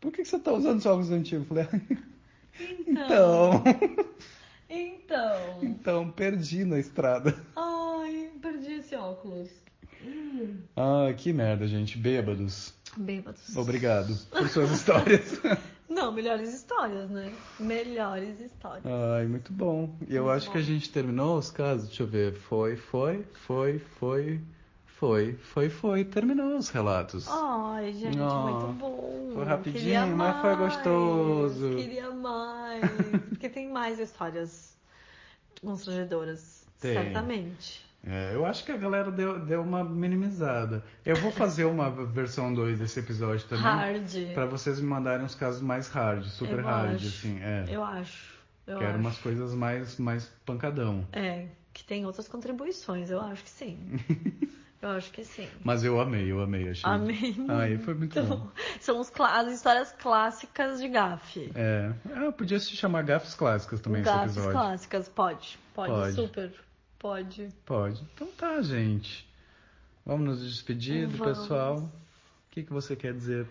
por 0.00 0.10
que, 0.10 0.22
que 0.22 0.28
você 0.28 0.38
tá 0.38 0.52
usando 0.52 0.78
os 0.78 0.86
óculos 0.86 1.10
antigos? 1.10 1.46
Eu 1.50 1.64
falei, 1.64 1.82
então, 2.86 3.62
Então. 4.68 5.60
então, 5.62 6.10
perdi 6.10 6.64
na 6.64 6.78
estrada. 6.78 7.34
Ai, 7.54 8.30
perdi 8.40 8.72
esse 8.74 8.94
óculos. 8.96 9.50
Ah, 10.76 11.12
que 11.16 11.32
merda, 11.32 11.66
gente, 11.66 11.98
bêbados. 11.98 12.74
Bêbados. 12.96 13.56
Obrigado 13.56 14.14
por 14.30 14.48
suas 14.48 14.70
histórias. 14.70 15.40
Não, 15.88 16.10
melhores 16.12 16.52
histórias, 16.54 17.08
né? 17.10 17.32
Melhores 17.60 18.40
histórias. 18.40 18.84
Ai, 18.86 19.26
muito 19.26 19.52
bom. 19.52 19.94
E 20.08 20.14
eu 20.14 20.24
Muito 20.24 20.36
acho 20.36 20.46
bom. 20.46 20.52
que 20.52 20.58
a 20.58 20.62
gente 20.62 20.90
terminou 20.90 21.38
os 21.38 21.50
casos. 21.50 21.88
Deixa 21.88 22.02
eu 22.02 22.06
ver. 22.06 22.32
Foi, 22.34 22.76
foi, 22.76 23.24
foi, 23.46 23.78
foi, 23.98 24.40
foi, 24.86 25.34
foi, 25.34 25.68
foi. 25.68 26.04
Terminou 26.04 26.56
os 26.56 26.68
relatos. 26.70 27.26
Ai, 27.28 27.92
gente, 27.92 28.18
Ah, 28.20 28.40
muito 28.40 28.72
bom. 28.78 29.32
foi 29.34 29.44
rapidinho, 29.44 29.84
Queria 29.84 30.06
mas 30.06 30.40
foi 30.40 30.56
mais, 30.56 30.58
gostoso. 30.76 31.76
Queria 31.76 32.10
mais. 32.10 32.90
Porque 33.28 33.48
tem 33.48 33.68
mais 33.70 33.98
histórias 33.98 34.76
constrangedoras. 35.60 36.66
Tem. 36.80 36.94
Certamente. 36.94 37.84
É, 38.04 38.34
eu 38.34 38.44
acho 38.44 38.64
que 38.64 38.72
a 38.72 38.76
galera 38.76 39.10
deu, 39.12 39.38
deu 39.38 39.62
uma 39.62 39.84
minimizada. 39.84 40.82
Eu 41.04 41.14
vou 41.16 41.30
fazer 41.30 41.64
uma 41.66 41.88
versão 41.90 42.52
2 42.52 42.80
desse 42.80 42.98
episódio 42.98 43.46
também. 43.46 43.62
Hard. 43.64 44.34
Pra 44.34 44.44
vocês 44.46 44.80
me 44.80 44.86
mandarem 44.88 45.24
uns 45.24 45.34
casos 45.36 45.62
mais 45.62 45.88
hard, 45.88 46.24
super 46.24 46.58
Eu 46.58 46.64
hard, 46.64 46.94
acho. 46.96 47.06
assim. 47.06 47.38
É. 47.40 47.64
Eu 47.68 47.84
acho. 47.84 48.32
Eu 48.66 48.78
Quero 48.78 48.90
acho. 48.90 48.98
umas 48.98 49.18
coisas 49.18 49.54
mais, 49.54 49.98
mais 49.98 50.26
pancadão. 50.44 51.06
É, 51.12 51.46
que 51.72 51.84
tem 51.84 52.04
outras 52.04 52.26
contribuições, 52.28 53.10
eu 53.10 53.20
acho 53.20 53.44
que 53.44 53.50
sim. 53.50 53.78
eu 54.82 54.88
acho 54.90 55.12
que 55.12 55.24
sim. 55.24 55.48
Mas 55.62 55.84
eu 55.84 56.00
amei, 56.00 56.30
eu 56.30 56.40
amei. 56.40 56.70
Achei. 56.70 56.90
Amei. 56.90 57.36
Aí 57.48 57.78
foi 57.78 57.94
muito 57.94 58.18
Então, 58.18 58.36
bom. 58.36 58.48
São 58.80 58.98
os 59.00 59.12
as 59.20 59.52
histórias 59.52 59.92
clássicas 59.92 60.80
de 60.80 60.88
gafe. 60.88 61.52
É. 61.54 61.92
Ah, 62.16 62.32
podia 62.32 62.58
se 62.58 62.74
chamar 62.74 63.02
gafes 63.04 63.34
clássicas 63.34 63.80
também 63.80 64.02
esse 64.02 64.10
Gafes 64.10 64.32
episódio. 64.32 64.52
clássicas, 64.52 65.08
pode. 65.08 65.58
Pode, 65.72 65.90
Pode. 65.92 66.14
super. 66.14 66.52
Pode. 67.02 67.48
Pode. 67.66 68.02
Então 68.14 68.28
tá, 68.38 68.62
gente. 68.62 69.28
Vamos 70.06 70.24
nos 70.26 70.48
despedir 70.48 71.06
do 71.08 71.18
Vamos. 71.18 71.38
pessoal. 71.38 71.76
O 71.78 71.90
que, 72.52 72.62
que 72.62 72.72
você 72.72 72.94
quer 72.96 73.12
dizer 73.12 73.44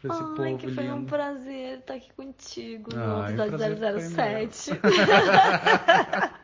pra 0.00 0.12
esse 0.14 0.22
Ai, 0.22 0.34
povo 0.36 0.58
que 0.58 0.70
foi 0.72 0.90
um 0.90 0.96
lindo? 0.98 1.06
prazer 1.08 1.78
estar 1.78 1.94
aqui 1.94 2.12
contigo 2.16 2.94
no 2.94 3.22
Ai, 3.22 3.36
o 3.36 3.42
episódio 3.42 3.76
prazer 3.78 4.10
foi 4.10 4.48
007. 4.50 4.80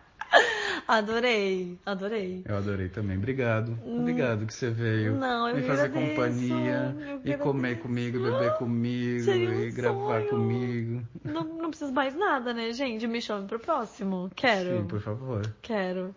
adorei, 0.89 1.79
adorei. 1.87 2.43
Eu 2.47 2.57
adorei 2.57 2.89
também. 2.89 3.17
Obrigado. 3.17 3.79
Obrigado 3.85 4.47
que 4.47 4.55
você 4.55 4.71
veio 4.71 5.15
Hum. 5.15 5.19
Não, 5.19 5.49
eu 5.49 5.57
me 5.57 5.63
fazer 5.63 5.83
agradeço. 5.83 6.11
companhia 6.15 6.97
e 7.25 7.37
comer 7.37 7.79
comigo, 7.79 8.21
beber 8.23 8.55
comigo 8.57 9.31
um 9.31 9.35
e 9.63 9.71
gravar 9.71 10.19
sonho. 10.21 10.31
comigo. 10.31 11.03
Não, 11.25 11.45
não 11.45 11.71
preciso 11.71 11.93
mais 11.93 12.15
nada, 12.15 12.53
né, 12.53 12.73
gente? 12.73 13.07
Me 13.07 13.21
chame 13.21 13.47
pro 13.47 13.59
próximo. 13.59 14.31
Quero. 14.35 14.79
Sim, 14.79 14.87
por 14.87 15.01
favor. 15.01 15.55
Quero. 15.63 16.15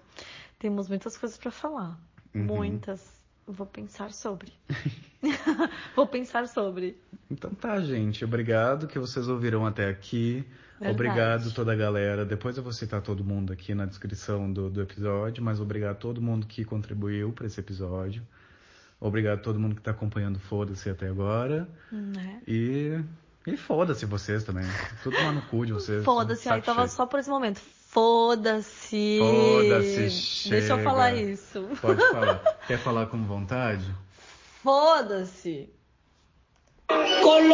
Temos 0.65 0.89
muitas 0.89 1.15
coisas 1.15 1.37
pra 1.37 1.51
falar. 1.51 1.95
Uhum. 2.33 2.43
Muitas. 2.43 3.21
Vou 3.45 3.67
pensar 3.67 4.11
sobre. 4.11 4.51
Vou 5.95 6.07
pensar 6.07 6.47
sobre. 6.47 6.99
Então 7.29 7.51
tá, 7.53 7.79
gente. 7.81 8.25
Obrigado 8.25 8.87
que 8.87 8.97
vocês 8.97 9.27
ouviram 9.27 9.63
até 9.63 9.87
aqui. 9.87 10.43
Verdade. 10.79 10.91
Obrigado 10.91 11.53
toda 11.53 11.71
a 11.71 11.75
galera. 11.75 12.25
Depois 12.25 12.57
eu 12.57 12.63
vou 12.63 12.73
citar 12.73 12.99
todo 13.03 13.23
mundo 13.23 13.53
aqui 13.53 13.75
na 13.75 13.85
descrição 13.85 14.51
do, 14.51 14.67
do 14.67 14.81
episódio, 14.81 15.43
mas 15.43 15.61
obrigado 15.61 15.91
a 15.91 15.99
todo 15.99 16.19
mundo 16.19 16.47
que 16.47 16.65
contribuiu 16.65 17.31
para 17.31 17.45
esse 17.45 17.59
episódio. 17.59 18.25
Obrigado 18.99 19.37
a 19.37 19.43
todo 19.43 19.59
mundo 19.59 19.75
que 19.75 19.83
tá 19.83 19.91
acompanhando 19.91 20.39
Foda-se 20.39 20.89
até 20.89 21.07
agora. 21.07 21.69
Né? 21.91 22.41
E, 22.47 22.99
e 23.45 23.55
foda-se 23.55 24.07
vocês 24.07 24.43
também. 24.43 24.65
Tudo 25.03 25.15
lá 25.15 25.31
no 25.31 25.43
cu 25.43 25.63
de 25.63 25.73
vocês. 25.73 26.03
Foda-se, 26.03 26.49
aí 26.49 26.63
tava 26.63 26.87
só 26.87 27.05
por 27.05 27.19
esse 27.19 27.29
momento. 27.29 27.61
Foda-se. 27.95 29.19
Foda-se, 29.21 30.09
chega. 30.11 30.55
Deixa 30.57 30.73
eu 30.73 30.83
falar 30.83 31.13
isso. 31.13 31.65
Pode 31.81 32.01
falar. 32.11 32.41
Quer 32.67 32.77
falar 32.77 33.05
com 33.05 33.23
vontade? 33.23 33.85
Foda-se. 34.61 35.69
Con 37.23 37.47